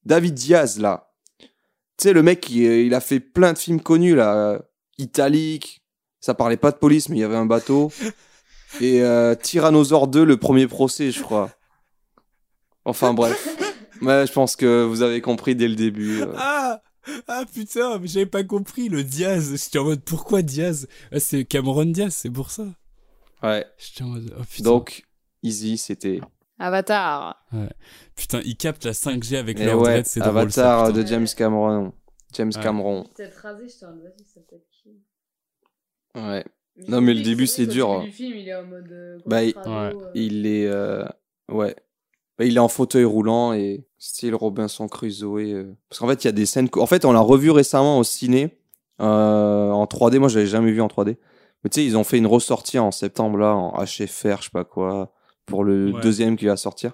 [0.05, 1.11] David Diaz, là.
[1.41, 1.49] Tu
[1.99, 4.61] sais, le mec, il, il a fait plein de films connus, là.
[4.99, 5.83] Italique.
[6.21, 7.91] Ça parlait pas de police, mais il y avait un bateau.
[8.81, 11.51] Et euh, Tyrannosaure 2, le premier procès, je crois.
[12.85, 13.49] Enfin, bref.
[14.03, 16.21] Ouais, je pense que vous avez compris dès le début.
[16.21, 16.35] euh.
[16.37, 16.83] Ah
[17.29, 19.53] Ah putain, mais j'avais pas compris le Diaz.
[19.63, 20.89] J'étais en mode pourquoi Diaz?
[21.13, 22.67] Ah, C'est Cameron Diaz, c'est pour ça.
[23.43, 23.65] Ouais.
[23.79, 24.65] J'étais en mode oh putain.
[24.71, 25.05] Donc,
[25.43, 26.21] Easy, c'était.
[26.59, 27.45] Avatar.
[27.53, 27.69] Ouais.
[28.17, 30.81] Putain, ils captent la 5G avec leur ouais, c'est drôle ça.
[30.81, 31.03] Avatar putain.
[31.03, 31.93] de James Cameron.
[32.33, 32.63] James Ouais.
[32.63, 33.07] Cameron.
[33.43, 34.99] Rasé, je t'en vas-y, ça peut être qui?
[36.15, 36.45] Ouais.
[36.89, 37.91] Non, mais le début, c'est dur.
[37.91, 38.05] hein.
[38.05, 38.91] Du film, il est en mode.
[38.91, 39.93] euh, Bah, il, euh.
[40.15, 40.67] il est.
[40.67, 41.05] euh,
[41.51, 41.77] Ouais.
[42.39, 45.39] Bah, il est en fauteuil roulant et style Robinson Crusoe.
[45.53, 45.73] euh.
[45.89, 46.69] Parce qu'en fait, il y a des scènes.
[46.77, 48.59] En fait, on l'a revu récemment au ciné.
[49.01, 50.19] euh, en 3D.
[50.19, 51.17] Moi, je l'avais jamais vu en 3D.
[51.65, 54.51] Mais tu sais, ils ont fait une ressortie en septembre, là, en HFR, je sais
[54.53, 55.13] pas quoi,
[55.47, 56.01] pour le Ouais.
[56.03, 56.93] deuxième qui va sortir.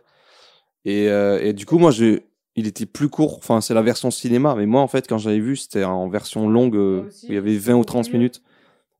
[0.84, 2.20] Et, euh, et du coup, moi, je,
[2.56, 3.36] il était plus court.
[3.38, 4.54] Enfin, c'est la version cinéma.
[4.56, 7.38] Mais moi, en fait, quand j'avais vu, c'était en version longue, euh, où il y
[7.38, 8.42] avait 20 ou 30 minutes.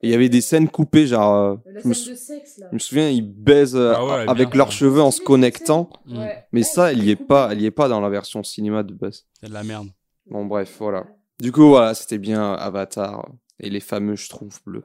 [0.03, 1.35] Et il y avait des scènes coupées, genre.
[1.35, 4.73] euh, je, me sou- je me souviens, ils baisent euh, Ah ouais, avec bien, leurs
[4.73, 5.91] cheveux en se connectant.
[6.09, 6.45] Ouais.
[6.53, 8.95] Mais ça, il y est pas, il y est pas dans la version cinéma de
[8.95, 9.27] base.
[9.41, 9.89] C'est de la merde.
[10.29, 11.07] Bon, bref, voilà.
[11.41, 13.29] Du coup, voilà, c'était bien Avatar
[13.61, 14.85] et les fameux je trouve bleus.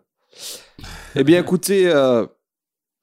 [1.15, 2.25] eh bien, écoutez, euh,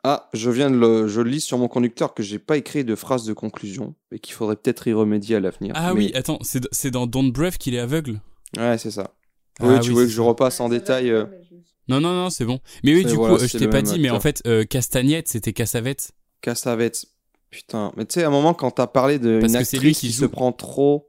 [0.05, 2.95] ah, je viens de le, je lis sur mon conducteur que j'ai pas écrit de
[2.95, 5.73] phrase de conclusion et qu'il faudrait peut-être y remédier à l'avenir.
[5.77, 8.20] Ah Mais- oui, attends, c'est c'est dans Don't Breath qu'il est aveugle?
[8.57, 9.11] Ouais, c'est ça.
[9.61, 11.27] Ah oui, tu oui, veux que je repasse en détail euh,
[11.89, 12.61] Non, non, non, c'est bon.
[12.82, 15.28] Mais oui, du voilà, coup, euh, je t'ai pas dit, mais en fait, euh, Castagnette,
[15.28, 16.12] c'était Cassavette.
[16.40, 17.06] Cassavetes.
[17.51, 19.85] Putain, mais tu sais, à un moment, quand t'as parlé d'une Parce que actrice c'est
[19.86, 21.09] lui qui se prend trop,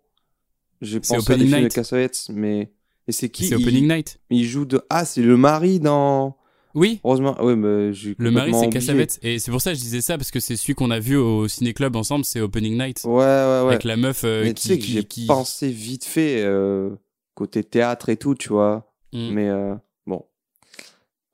[0.82, 2.72] j'ai pensé à des Opening films de mais.
[3.08, 4.20] Et c'est qui C'est il- Opening Night.
[4.30, 4.82] Il joue de.
[4.90, 6.38] Ah, c'est le mari dans.
[6.76, 7.00] Oui.
[7.04, 7.36] Heureusement.
[7.42, 8.70] Oui, mais j'ai Le mari, c'est.
[8.70, 9.18] Cassavette.
[9.24, 11.16] Et c'est pour ça que je disais ça, parce que c'est celui qu'on a vu
[11.16, 13.02] au Ciné-Club ensemble, c'est Opening Night.
[13.06, 13.70] Ouais, ouais, ouais.
[13.70, 14.62] Avec la meuf euh, mais qui.
[14.62, 16.90] tu sais que qui- j'ai qui- pensé vite fait euh,
[17.34, 18.92] côté théâtre et tout, tu vois.
[19.14, 19.30] Mm.
[19.32, 19.50] Mais.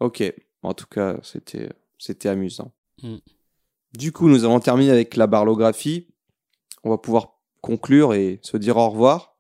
[0.02, 0.24] Ok.
[0.64, 2.72] En tout cas, c'était c'était amusant.
[3.04, 3.18] Mm.
[3.98, 6.08] Du coup, nous avons terminé avec la barlographie.
[6.84, 9.38] On va pouvoir conclure et se dire au revoir.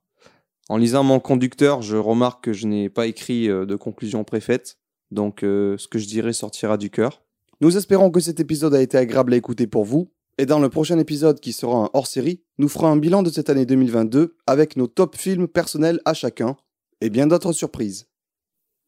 [0.70, 4.78] En lisant mon conducteur, je remarque que je n'ai pas écrit euh, de conclusion préfaite.
[5.10, 7.24] Donc, euh, ce que je dirai sortira du cœur.
[7.60, 10.12] Nous espérons que cet épisode a été agréable à écouter pour vous.
[10.38, 13.50] Et dans le prochain épisode qui sera un hors-série, nous ferons un bilan de cette
[13.50, 16.56] année 2022 avec nos top films personnels à chacun
[17.02, 18.11] et bien d'autres surprises.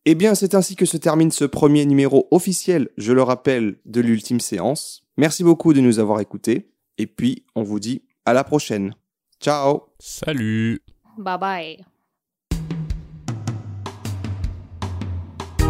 [0.05, 4.01] Eh bien, c'est ainsi que se termine ce premier numéro officiel, je le rappelle, de
[4.01, 5.03] l'ultime séance.
[5.15, 6.71] Merci beaucoup de nous avoir écoutés.
[6.97, 8.95] Et puis, on vous dit à la prochaine.
[9.41, 10.81] Ciao Salut
[11.17, 11.85] Bye bye.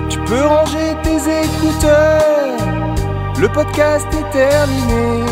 [0.10, 2.96] Tu peux ranger tes écouteurs,
[3.40, 5.26] le podcast est terminé.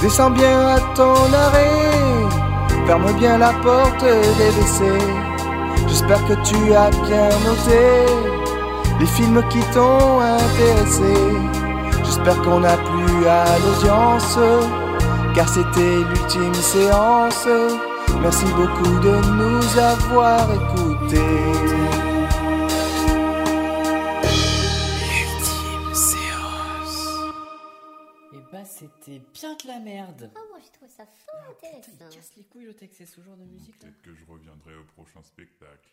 [0.00, 5.29] Descends bien à ton arrêt, ferme bien la porte des WC.
[5.90, 8.06] J'espère que tu as bien noté
[9.00, 11.14] les films qui t'ont intéressé.
[12.04, 14.38] J'espère qu'on a plu à l'audience,
[15.34, 17.46] car c'était l'ultime séance.
[18.22, 21.79] Merci beaucoup de nous avoir écoutés.
[28.80, 30.30] C'était bien de la merde.
[30.34, 31.92] Ah, moi j'ai trouvé ça fort intéressant.
[32.00, 33.88] Il casse les couilles le texte, c'est ce genre de musique là.
[33.88, 35.90] Peut-être que je reviendrai au prochain spectacle.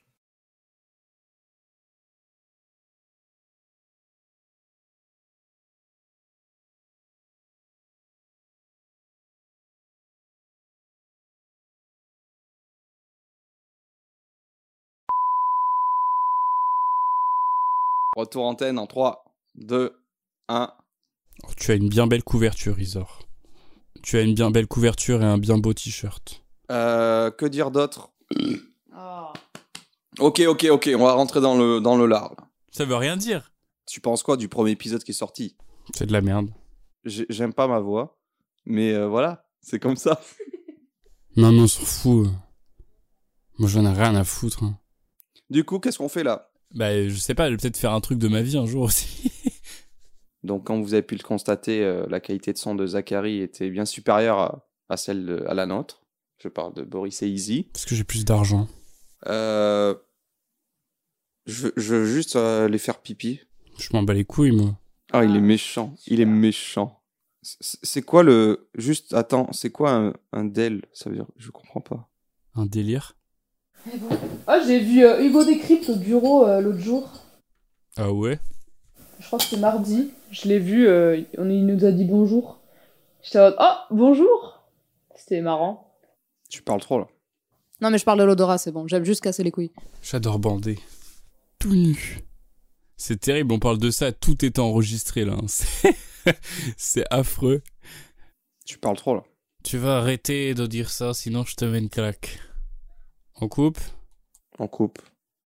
[18.15, 19.25] Retour antenne en 3,
[19.55, 19.93] 2,
[20.47, 20.73] 1.
[21.43, 23.27] Oh, tu as une bien belle couverture, Isor.
[24.03, 26.43] Tu as une bien belle couverture et un bien beau t-shirt.
[26.71, 28.11] Euh, que dire d'autre
[30.19, 32.33] Ok, ok, ok, on va rentrer dans le, dans le lard.
[32.37, 32.47] là.
[32.71, 33.51] Ça veut rien dire.
[33.85, 35.55] Tu penses quoi du premier épisode qui est sorti?
[35.93, 36.49] C'est de la merde.
[37.05, 38.17] J'ai- J'aime pas ma voix,
[38.65, 40.19] mais euh, voilà, c'est comme ça.
[41.35, 42.27] Non, non, on s'en fout.
[43.59, 44.63] Moi, j'en ai rien à foutre.
[44.63, 44.79] hein.
[45.51, 46.49] Du coup, qu'est-ce qu'on fait là?
[46.73, 48.81] Bah, je sais pas, je vais peut-être faire un truc de ma vie un jour
[48.81, 49.31] aussi.
[50.47, 53.69] Donc, comme vous avez pu le constater, euh, la qualité de son de Zachary était
[53.69, 56.01] bien supérieure à, à celle de, à la nôtre.
[56.39, 57.63] Je parle de Boris et Easy.
[57.73, 58.67] Parce que j'ai plus d'argent.
[59.27, 59.93] Euh,
[61.45, 63.41] je, veux- je veux juste euh, les faire pipi.
[63.79, 64.77] Je m'en bats les couilles, moi.
[65.13, 65.95] Ah, il est méchant.
[66.07, 67.01] Il est méchant.
[67.41, 68.69] C'est quoi le.
[68.75, 71.27] Juste, attends, c'est quoi un, un del Ça veut dire.
[71.37, 72.09] Je comprends pas.
[72.55, 73.15] Un délire?
[74.47, 77.09] Ah, j'ai vu euh, Hugo Décrypte au bureau euh, l'autre jour.
[77.95, 78.39] Ah ouais?
[79.19, 80.11] Je crois que c'était mardi.
[80.31, 82.59] Je l'ai vu, euh, on, il nous a dit bonjour.
[83.23, 84.63] J'étais en mode, oh, bonjour
[85.15, 85.93] C'était marrant.
[86.49, 87.07] Tu parles trop là.
[87.81, 88.87] Non, mais je parle de l'odorat, c'est bon.
[88.87, 89.71] J'aime juste casser les couilles.
[90.01, 90.79] J'adore bander.
[91.59, 92.19] Tout nu.
[92.95, 95.33] C'est terrible, on parle de ça, tout est enregistré là.
[95.33, 95.45] hein.
[95.47, 95.95] C'est-
[96.77, 97.61] C'est affreux.
[98.65, 99.23] Tu parles trop là.
[99.63, 102.39] Tu vas arrêter de dire ça, sinon je te mets une claque.
[103.39, 103.77] On coupe?
[104.59, 104.99] On coupe.